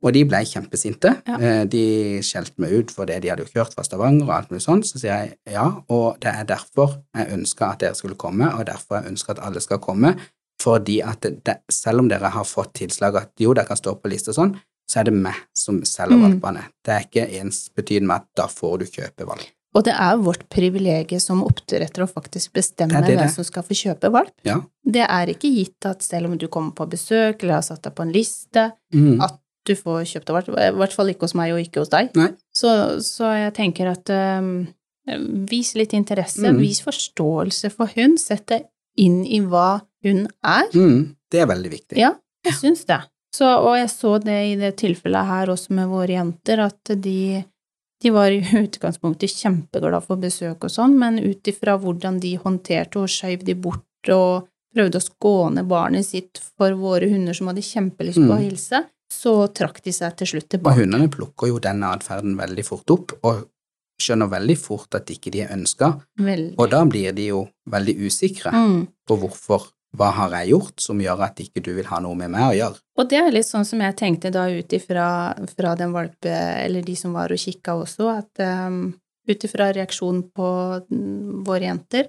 Og 0.03 0.11
de 0.17 0.25
ble 0.27 0.39
kjempesinte. 0.49 1.13
Ja. 1.29 1.37
Eh, 1.39 1.65
De 1.71 1.83
skjelte 2.27 2.59
meg 2.59 2.73
ut 2.73 2.91
for 2.91 3.07
det 3.07 3.21
de 3.23 3.29
hadde 3.31 3.45
kjørt 3.47 3.75
fra 3.77 3.85
Stavanger 3.87 4.25
og 4.27 4.33
alt 4.35 4.51
mulig 4.51 4.65
sånn. 4.65 4.81
Så 4.83 4.99
sier 4.99 5.13
jeg 5.29 5.37
ja, 5.55 5.69
og 5.89 6.19
det 6.25 6.33
er 6.33 6.45
derfor 6.49 6.97
jeg 7.15 7.31
ønska 7.37 7.69
at 7.73 7.79
dere 7.85 7.95
skulle 7.95 8.17
komme, 8.19 8.49
og 8.59 8.65
derfor 8.67 8.99
jeg 9.03 9.13
ønsker 9.13 9.37
at 9.37 9.45
alle 9.47 9.61
skal 9.63 9.79
komme. 9.79 10.17
Fordi 10.63 11.01
at 11.07 11.21
det, 11.23 11.45
det, 11.45 11.57
selv 11.71 12.01
om 12.03 12.09
dere 12.11 12.29
har 12.35 12.45
fått 12.45 12.75
tilslag 12.81 13.17
at 13.17 13.31
jo, 13.39 13.53
dere 13.55 13.67
kan 13.67 13.77
stå 13.79 13.95
på 14.01 14.11
liste 14.11 14.31
og 14.35 14.41
sånn, 14.41 14.57
så 14.91 15.01
er 15.01 15.05
det 15.05 15.15
meg 15.15 15.35
som 15.55 15.79
selger 15.87 16.17
Mm. 16.19 16.23
valpene. 16.41 16.65
Det 16.85 16.93
er 16.97 17.07
ikke 17.07 17.41
ensbetydende 17.41 18.07
med 18.11 18.17
at 18.17 18.27
da 18.37 18.47
får 18.51 18.79
du 18.79 18.85
kjøpe 18.87 19.27
valp. 19.27 19.47
Og 19.75 19.85
det 19.87 19.95
er 19.97 20.19
vårt 20.21 20.43
privilegium 20.53 21.21
som 21.23 21.41
oppdretter 21.47 22.03
å 22.05 22.09
faktisk 22.11 22.53
bestemme 22.53 23.01
Det 23.01 23.07
det 23.09 23.17
hvem 23.23 23.31
som 23.33 23.45
skal 23.49 23.63
få 23.65 23.73
kjøpe 23.79 24.11
valp. 24.13 24.35
Ja. 24.45 24.59
Det 24.85 25.07
er 25.07 25.33
ikke 25.33 25.49
gitt 25.55 25.87
at 25.89 26.03
selv 26.05 26.29
om 26.29 26.37
du 26.37 26.47
kommer 26.53 26.75
på 26.77 26.87
besøk 26.93 27.43
eller 27.43 27.55
har 27.55 27.63
satt 27.65 27.83
deg 27.87 27.95
på 27.97 28.03
en 28.05 28.13
liste, 28.13 28.73
Mm. 28.93 29.23
at 29.23 29.39
du 29.65 29.75
får 29.75 30.03
kjøpt 30.11 30.29
valp. 30.35 30.49
I 30.49 30.71
hvert 30.77 30.93
fall 30.93 31.09
ikke 31.09 31.25
hos 31.25 31.35
meg 31.39 31.53
og 31.55 31.61
ikke 31.63 31.81
hos 31.81 31.89
deg. 31.89 32.11
Så, 32.53 33.01
så 33.01 33.31
jeg 33.47 33.55
tenker 33.55 33.87
at 33.93 34.11
um, 34.11 34.67
vis 35.49 35.75
litt 35.75 35.93
interesse, 35.97 36.43
Mm. 36.43 36.59
vis 36.61 36.83
forståelse 36.83 37.71
for 37.73 37.87
hund, 37.97 38.19
sett 38.21 38.47
deg 38.47 38.67
inn 38.99 39.25
i 39.25 39.41
hva 39.41 39.81
hun 40.05 40.27
er. 40.45 40.69
Mm, 40.75 41.15
det 41.31 41.41
er 41.41 41.47
veldig 41.47 41.71
viktig. 41.73 41.97
Ja, 41.97 42.13
jeg 42.45 42.55
syns 42.59 42.85
det. 42.85 43.01
Så, 43.33 43.47
og 43.47 43.77
jeg 43.79 43.89
så 43.89 44.19
det 44.21 44.37
i 44.51 44.57
det 44.61 44.77
tilfellet 44.77 45.25
her 45.27 45.47
også 45.49 45.71
med 45.73 45.89
våre 45.89 46.13
jenter, 46.13 46.61
at 46.67 46.93
de, 47.01 47.45
de 48.03 48.11
var 48.11 48.31
i 48.35 48.41
utgangspunktet 48.65 49.31
kjempeglade 49.31 50.01
for 50.05 50.17
besøk 50.23 50.65
og 50.67 50.71
sånn, 50.75 50.97
men 50.99 51.19
ut 51.23 51.43
ifra 51.53 51.77
hvordan 51.81 52.19
de 52.23 52.35
håndterte 52.43 52.99
og 53.03 53.09
skjøv 53.13 53.45
de 53.47 53.55
bort 53.55 54.11
og 54.11 54.49
prøvde 54.75 54.99
å 54.99 55.05
skåne 55.05 55.63
barnet 55.69 56.07
sitt 56.09 56.41
for 56.57 56.73
våre 56.81 57.09
hunder 57.13 57.37
som 57.37 57.51
hadde 57.51 57.63
kjempelyst 57.63 58.19
på 58.19 58.33
å 58.33 58.39
Mm. 58.41 58.45
hilse, 58.49 58.85
så 59.13 59.33
trakk 59.53 59.83
de 59.85 59.93
seg 59.93 60.17
til 60.17 60.27
slutt 60.27 60.45
Og 60.49 60.51
tilbake. 60.57 60.79
hundene 60.81 61.09
plukker 61.13 61.49
jo 61.49 61.59
denne 61.61 61.91
atferden 61.93 62.37
veldig 62.37 62.65
fort 62.65 62.91
opp, 62.91 63.13
og 63.23 63.47
skjønner 64.01 64.31
veldig 64.33 64.57
fort 64.59 64.95
at 64.95 65.07
ikke 65.13 65.31
de 65.31 65.43
er 65.43 65.53
ønska, 65.55 66.01
og 66.59 66.71
da 66.71 66.85
blir 66.85 67.13
de 67.15 67.27
jo 67.29 67.49
veldig 67.69 67.97
usikre 68.09 68.51
Mm. 68.51 68.89
på 69.07 69.19
hvorfor, 69.21 69.69
hva 69.97 70.09
har 70.17 70.35
jeg 70.39 70.53
gjort 70.55 70.81
som 70.81 71.01
gjør 71.03 71.27
at 71.27 71.43
ikke 71.43 71.63
du 71.65 71.75
vil 71.77 71.89
ha 71.91 72.01
noe 72.01 72.17
med 72.17 72.33
meg 72.33 72.47
å 72.47 72.57
gjøre? 72.57 72.81
Og 73.01 73.11
det 73.11 73.21
er 73.21 73.35
litt 73.35 73.49
sånn 73.49 73.67
som 73.69 73.83
jeg 73.85 73.99
tenkte 73.99 74.33
da 74.33 74.47
ut 74.49 74.73
ifra 74.73 75.07
fra 75.53 75.75
den 75.79 75.93
valpe, 75.93 76.33
eller 76.33 76.85
de 76.87 76.97
som 76.97 77.13
var 77.17 77.33
og 77.33 77.41
kikka 77.41 77.77
også, 77.83 78.09
at 78.13 78.43
um, 78.69 78.87
ut 79.29 79.47
ifra 79.49 79.71
reaksjonen 79.77 80.25
på 80.35 80.49
mm, 80.89 81.45
våre 81.47 81.69
jenter, 81.69 82.09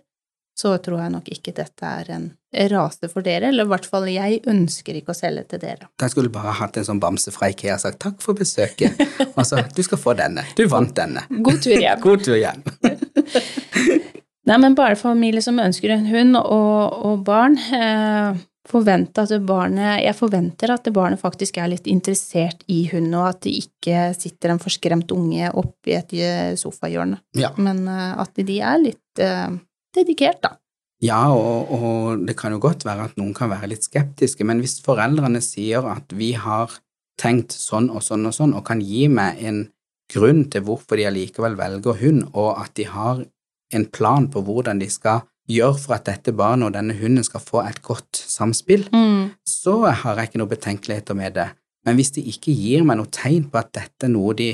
så 0.54 0.76
tror 0.78 1.02
jeg 1.02 1.12
nok 1.16 1.30
ikke 1.34 1.54
dette 1.58 1.90
er 1.90 2.12
en 2.14 2.28
rase 2.70 3.10
for 3.10 3.26
dere, 3.26 3.50
eller 3.50 3.66
i 3.66 3.72
hvert 3.72 3.88
fall 3.90 4.06
jeg 4.12 4.44
ønsker 4.50 5.00
ikke 5.00 5.16
å 5.16 5.18
selge 5.18 5.48
til 5.50 5.64
dere. 5.64 5.90
Jeg 6.02 6.14
skulle 6.14 6.32
bare 6.34 6.54
hatt 6.60 6.78
en 6.78 6.88
sånn 6.88 7.02
bamse 7.02 7.34
fra 7.34 7.50
Ikea 7.50 7.80
og 7.80 7.84
sagt 7.84 8.00
takk 8.06 8.22
for 8.24 8.38
besøket, 8.38 9.02
og 9.34 9.44
så 9.50 9.64
du 9.74 9.82
skal 9.86 10.02
få 10.02 10.16
denne, 10.20 10.46
du 10.58 10.68
vant 10.70 10.94
denne. 10.96 11.26
God 11.34 11.64
tur 11.66 11.74
hjem. 11.74 12.00
God 12.06 12.26
tur 12.30 12.38
hjem. 12.38 12.64
Nei, 14.50 14.58
men 14.60 14.76
barnefamilie 14.76 15.44
som 15.44 15.62
ønsker 15.64 15.94
en 15.96 16.10
hund 16.10 16.36
og, 16.40 16.98
og 17.08 17.22
barn, 17.28 17.56
eh, 17.56 18.42
forvente 18.68 19.24
at 19.24 19.34
barnet, 19.44 20.02
jeg 20.04 20.16
forventer 20.16 20.72
at 20.72 20.88
barnet 20.96 21.20
faktisk 21.20 21.60
er 21.60 21.70
litt 21.74 21.88
interessert 21.92 22.64
i 22.72 22.84
hund, 22.92 23.12
og 23.16 23.30
at 23.34 23.42
det 23.46 23.56
ikke 23.60 24.10
sitter 24.16 24.54
en 24.54 24.62
forskremt 24.64 25.12
unge 25.16 25.52
oppi 25.60 25.96
et 25.98 26.16
eh, 26.16 26.56
sofahjørne. 26.60 27.20
Ja. 27.40 27.54
Men 27.60 27.86
eh, 27.92 28.12
at 28.24 28.36
de 28.40 28.60
er 28.60 28.82
litt 28.84 29.24
eh, 29.24 29.50
dedikert, 29.96 30.42
da. 30.44 30.56
Ja, 31.04 31.26
og, 31.36 31.72
og 31.76 32.24
det 32.28 32.38
kan 32.40 32.56
jo 32.56 32.62
godt 32.64 32.86
være 32.88 33.10
at 33.10 33.18
noen 33.20 33.34
kan 33.36 33.52
være 33.52 33.74
litt 33.74 33.84
skeptiske, 33.84 34.48
men 34.48 34.64
hvis 34.64 34.80
foreldrene 34.86 35.42
sier 35.44 35.84
at 35.92 36.16
vi 36.16 36.32
har 36.40 36.72
tenkt 37.20 37.52
sånn 37.52 37.90
og 37.92 38.04
sånn 38.06 38.24
og 38.30 38.36
sånn, 38.36 38.56
og 38.56 38.64
kan 38.68 38.80
gi 38.84 39.10
meg 39.12 39.44
en 39.44 39.66
grunn 40.14 40.46
til 40.52 40.64
hvorfor 40.64 41.00
de 41.00 41.10
allikevel 41.10 41.58
velger 41.60 42.00
hund, 42.00 42.30
og 42.32 42.64
at 42.64 42.72
de 42.80 42.88
har 42.88 43.26
en 43.74 43.86
plan 43.86 44.28
på 44.32 44.42
hvordan 44.46 44.80
de 44.80 44.88
skal 44.90 45.22
gjøre 45.50 45.78
for 45.80 45.94
at 45.98 46.06
dette 46.08 46.32
barnet 46.32 46.68
og 46.70 46.74
denne 46.78 46.94
hunden 46.96 47.24
skal 47.28 47.42
få 47.44 47.64
et 47.68 47.82
godt 47.84 48.16
samspill, 48.16 48.86
Mm. 48.94 49.32
så 49.46 49.92
har 49.92 50.16
jeg 50.16 50.30
ikke 50.30 50.38
noen 50.40 50.50
betenkeligheter 50.54 51.16
med 51.16 51.34
det. 51.36 51.50
Men 51.86 51.96
hvis 51.96 52.12
de 52.16 52.22
ikke 52.24 52.54
gir 52.56 52.84
meg 52.88 52.98
noe 52.98 53.12
tegn 53.12 53.50
på 53.52 53.60
at 53.60 53.74
dette 53.74 54.06
er 54.08 54.14
noe 54.14 54.34
de 54.34 54.54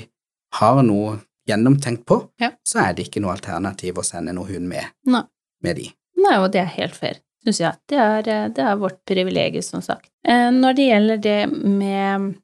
har 0.53 0.82
noe 0.84 1.20
gjennomtenkt 1.47 2.05
på, 2.05 2.30
Ja. 2.41 2.51
så 2.65 2.80
er 2.89 2.93
det 2.93 3.07
ikke 3.07 3.22
noe 3.22 3.34
alternativ 3.36 3.95
å 4.01 4.03
sende 4.05 4.34
noe 4.34 4.45
hund 4.49 4.67
med, 4.67 4.86
Nei. 5.05 5.22
med 5.63 5.76
de. 5.76 5.91
Nei, 6.17 6.38
og 6.38 6.51
det 6.51 6.61
er 6.61 6.65
helt 6.65 6.95
fair, 6.95 7.15
syns 7.45 7.59
jeg. 7.59 7.74
Det 7.88 7.97
er, 7.97 8.20
eh, 8.28 8.47
det 8.49 8.59
er 8.65 8.76
vårt 8.76 9.05
privilegium, 9.05 9.61
som 9.63 9.82
sagt. 9.82 10.09
Eh, 10.26 10.49
Når 10.51 10.74
det 10.76 10.89
gjelder 10.89 11.22
det 11.22 11.63
med 11.63 12.36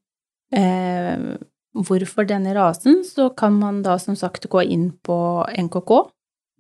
eh, 0.54 1.38
hvorfor 1.76 2.26
denne 2.28 2.54
rasen, 2.56 3.02
så 3.04 3.30
kan 3.36 3.54
man 3.60 3.82
da 3.84 3.98
som 3.98 4.16
sagt 4.16 4.48
gå 4.50 4.62
inn 4.70 4.92
på 5.04 5.18
NKK, 5.58 6.10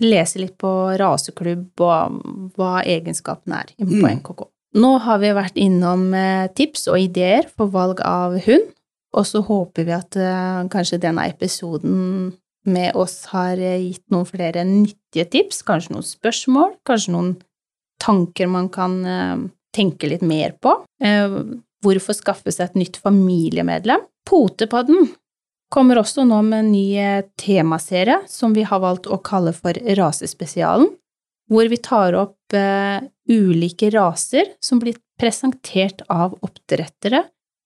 lese 0.03 0.39
litt 0.41 0.57
på 0.59 0.69
raseklubb 0.99 1.81
og 1.85 2.19
hva 2.57 2.81
egenskapene 2.83 3.61
er 3.63 3.73
på 3.79 3.85
Mm. 3.87 4.19
NKK. 4.19 4.47
Nå 4.75 4.97
har 4.99 5.19
vi 5.19 5.29
vært 5.31 5.55
innom 5.55 6.09
eh, 6.13 6.47
tips 6.51 6.87
og 6.91 6.99
ideer 6.99 7.47
for 7.47 7.71
valg 7.71 8.01
av 8.03 8.35
hund, 8.43 8.73
og 9.15 9.23
så 9.25 9.39
håper 9.41 9.85
vi 9.87 9.93
at 9.95 10.17
eh, 10.19 10.65
kanskje 10.67 10.99
denne 10.99 11.23
episoden 11.29 12.33
med 12.65 12.95
oss 12.95 13.25
har 13.31 13.55
eh, 13.55 13.79
gitt 13.79 14.03
noen 14.11 14.27
flere 14.27 14.65
nyttige 14.67 15.29
tips, 15.31 15.61
kanskje 15.63 15.93
noen 15.95 16.03
spørsmål, 16.03 16.73
kanskje 16.85 17.13
noen 17.15 17.35
tanker 18.03 18.47
man 18.51 18.67
kan 18.69 18.97
tenke 19.73 20.09
litt 20.11 20.21
mer 20.21 20.51
på. 20.61 20.73
Hvorfor 21.81 22.13
skaffe 22.13 22.51
seg 22.51 22.67
et 22.67 22.75
nytt 22.75 22.97
familiemedlem? 23.01 24.03
Potepodden 24.27 25.07
kommer 25.73 25.99
også 25.99 26.25
nå 26.27 26.41
med 26.45 26.59
en 26.63 26.71
ny 26.73 26.85
eh, 27.01 27.25
temaserie 27.39 28.21
som 28.29 28.53
vi 28.55 28.65
har 28.67 28.81
valgt 28.83 29.09
å 29.09 29.19
kalle 29.23 29.53
for 29.55 29.77
Rasespesialen, 29.97 30.89
hvor 31.51 31.69
vi 31.69 31.79
tar 31.81 32.17
opp 32.17 32.55
eh, 32.57 33.01
ulike 33.29 33.89
raser 33.93 34.53
som 34.63 34.81
blir 34.81 34.97
presentert 35.19 36.03
av 36.11 36.35
oppdrettere 36.45 37.23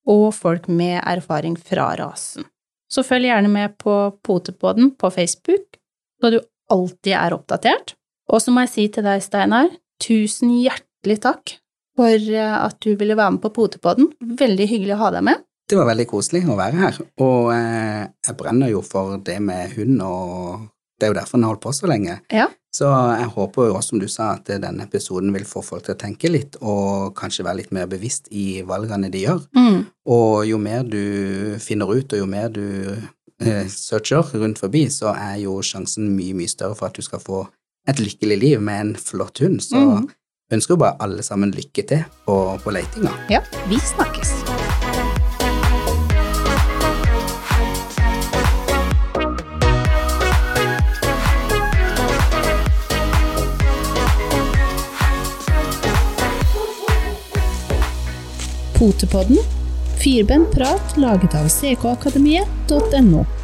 og 0.10 0.30
folk 0.36 0.68
med 0.72 1.02
erfaring 1.04 1.58
fra 1.58 1.92
rasen. 2.00 2.46
Så 2.90 3.04
følg 3.06 3.30
gjerne 3.30 3.52
med 3.52 3.78
på 3.82 3.96
Potepodden 4.26 4.96
på 4.98 5.12
Facebook, 5.14 5.78
så 6.22 6.32
du 6.34 6.40
alltid 6.74 7.14
er 7.14 7.36
oppdatert. 7.36 7.94
Og 8.30 8.42
så 8.42 8.54
må 8.54 8.66
jeg 8.66 8.74
si 8.74 8.86
til 8.94 9.06
deg, 9.06 9.22
Steinar, 9.26 9.70
tusen 10.02 10.54
hjertelig 10.58 11.20
takk 11.26 11.58
for 12.00 12.16
eh, 12.16 12.56
at 12.56 12.80
du 12.86 12.94
ville 12.96 13.18
være 13.18 13.36
med 13.36 13.44
på 13.44 13.54
Potepodden. 13.54 14.12
Veldig 14.40 14.70
hyggelig 14.72 14.98
å 14.98 15.04
ha 15.04 15.14
deg 15.18 15.28
med. 15.30 15.46
Det 15.70 15.78
var 15.78 15.86
veldig 15.92 16.08
koselig 16.10 16.48
å 16.50 16.58
være 16.58 16.82
her, 16.82 16.96
og 17.22 17.52
eh, 17.54 18.08
jeg 18.26 18.38
brenner 18.40 18.72
jo 18.72 18.80
for 18.82 19.20
det 19.22 19.38
med 19.44 19.76
hund, 19.76 20.00
og 20.02 20.64
det 20.98 21.06
er 21.06 21.14
jo 21.14 21.18
derfor 21.20 21.38
den 21.38 21.46
har 21.46 21.54
holdt 21.54 21.62
på 21.68 21.74
så 21.78 21.90
lenge. 21.92 22.16
Ja. 22.34 22.48
Så 22.76 22.90
jeg 22.90 23.30
håper 23.34 23.70
jo 23.70 23.76
også, 23.78 23.94
som 23.94 24.02
du 24.02 24.08
sa, 24.10 24.32
at 24.38 24.50
denne 24.62 24.86
episoden 24.86 25.34
vil 25.34 25.46
få 25.48 25.62
folk 25.66 25.86
til 25.86 25.96
å 25.96 26.00
tenke 26.02 26.30
litt, 26.30 26.58
og 26.62 27.14
kanskje 27.18 27.46
være 27.46 27.62
litt 27.62 27.72
mer 27.76 27.90
bevisst 27.90 28.30
i 28.34 28.62
valgene 28.66 29.10
de 29.14 29.24
gjør. 29.24 29.46
Mm. 29.58 29.80
Og 30.10 30.36
jo 30.50 30.60
mer 30.62 30.86
du 30.90 31.56
finner 31.62 31.90
ut, 31.90 32.14
og 32.14 32.22
jo 32.22 32.30
mer 32.30 32.50
du 32.54 32.66
eh, 32.98 33.66
searcher 33.70 34.36
rundt 34.42 34.62
forbi, 34.62 34.86
så 34.94 35.14
er 35.16 35.40
jo 35.46 35.60
sjansen 35.66 36.12
mye, 36.18 36.38
mye 36.38 36.52
større 36.52 36.78
for 36.78 36.90
at 36.90 36.98
du 36.98 37.06
skal 37.06 37.22
få 37.24 37.46
et 37.90 38.02
lykkelig 38.02 38.42
liv 38.42 38.62
med 38.62 38.86
en 38.86 38.96
flott 38.98 39.42
hund. 39.46 39.62
Så 39.66 39.80
mm. 39.80 40.10
ønsker 40.58 40.78
jo 40.78 40.84
bare 40.84 40.98
alle 41.06 41.26
sammen 41.26 41.54
lykke 41.54 41.90
til 41.94 42.06
på, 42.26 42.40
på 42.66 42.74
letinga. 42.74 43.14
Ja, 43.34 43.46
vi 43.70 43.82
snakkes. 43.94 44.49
Potepodden. 58.80 59.38
Firbent 60.04 60.52
prat 60.52 60.98
laget 60.98 61.36
av 61.36 61.48
ckakademiet.no. 61.48 63.39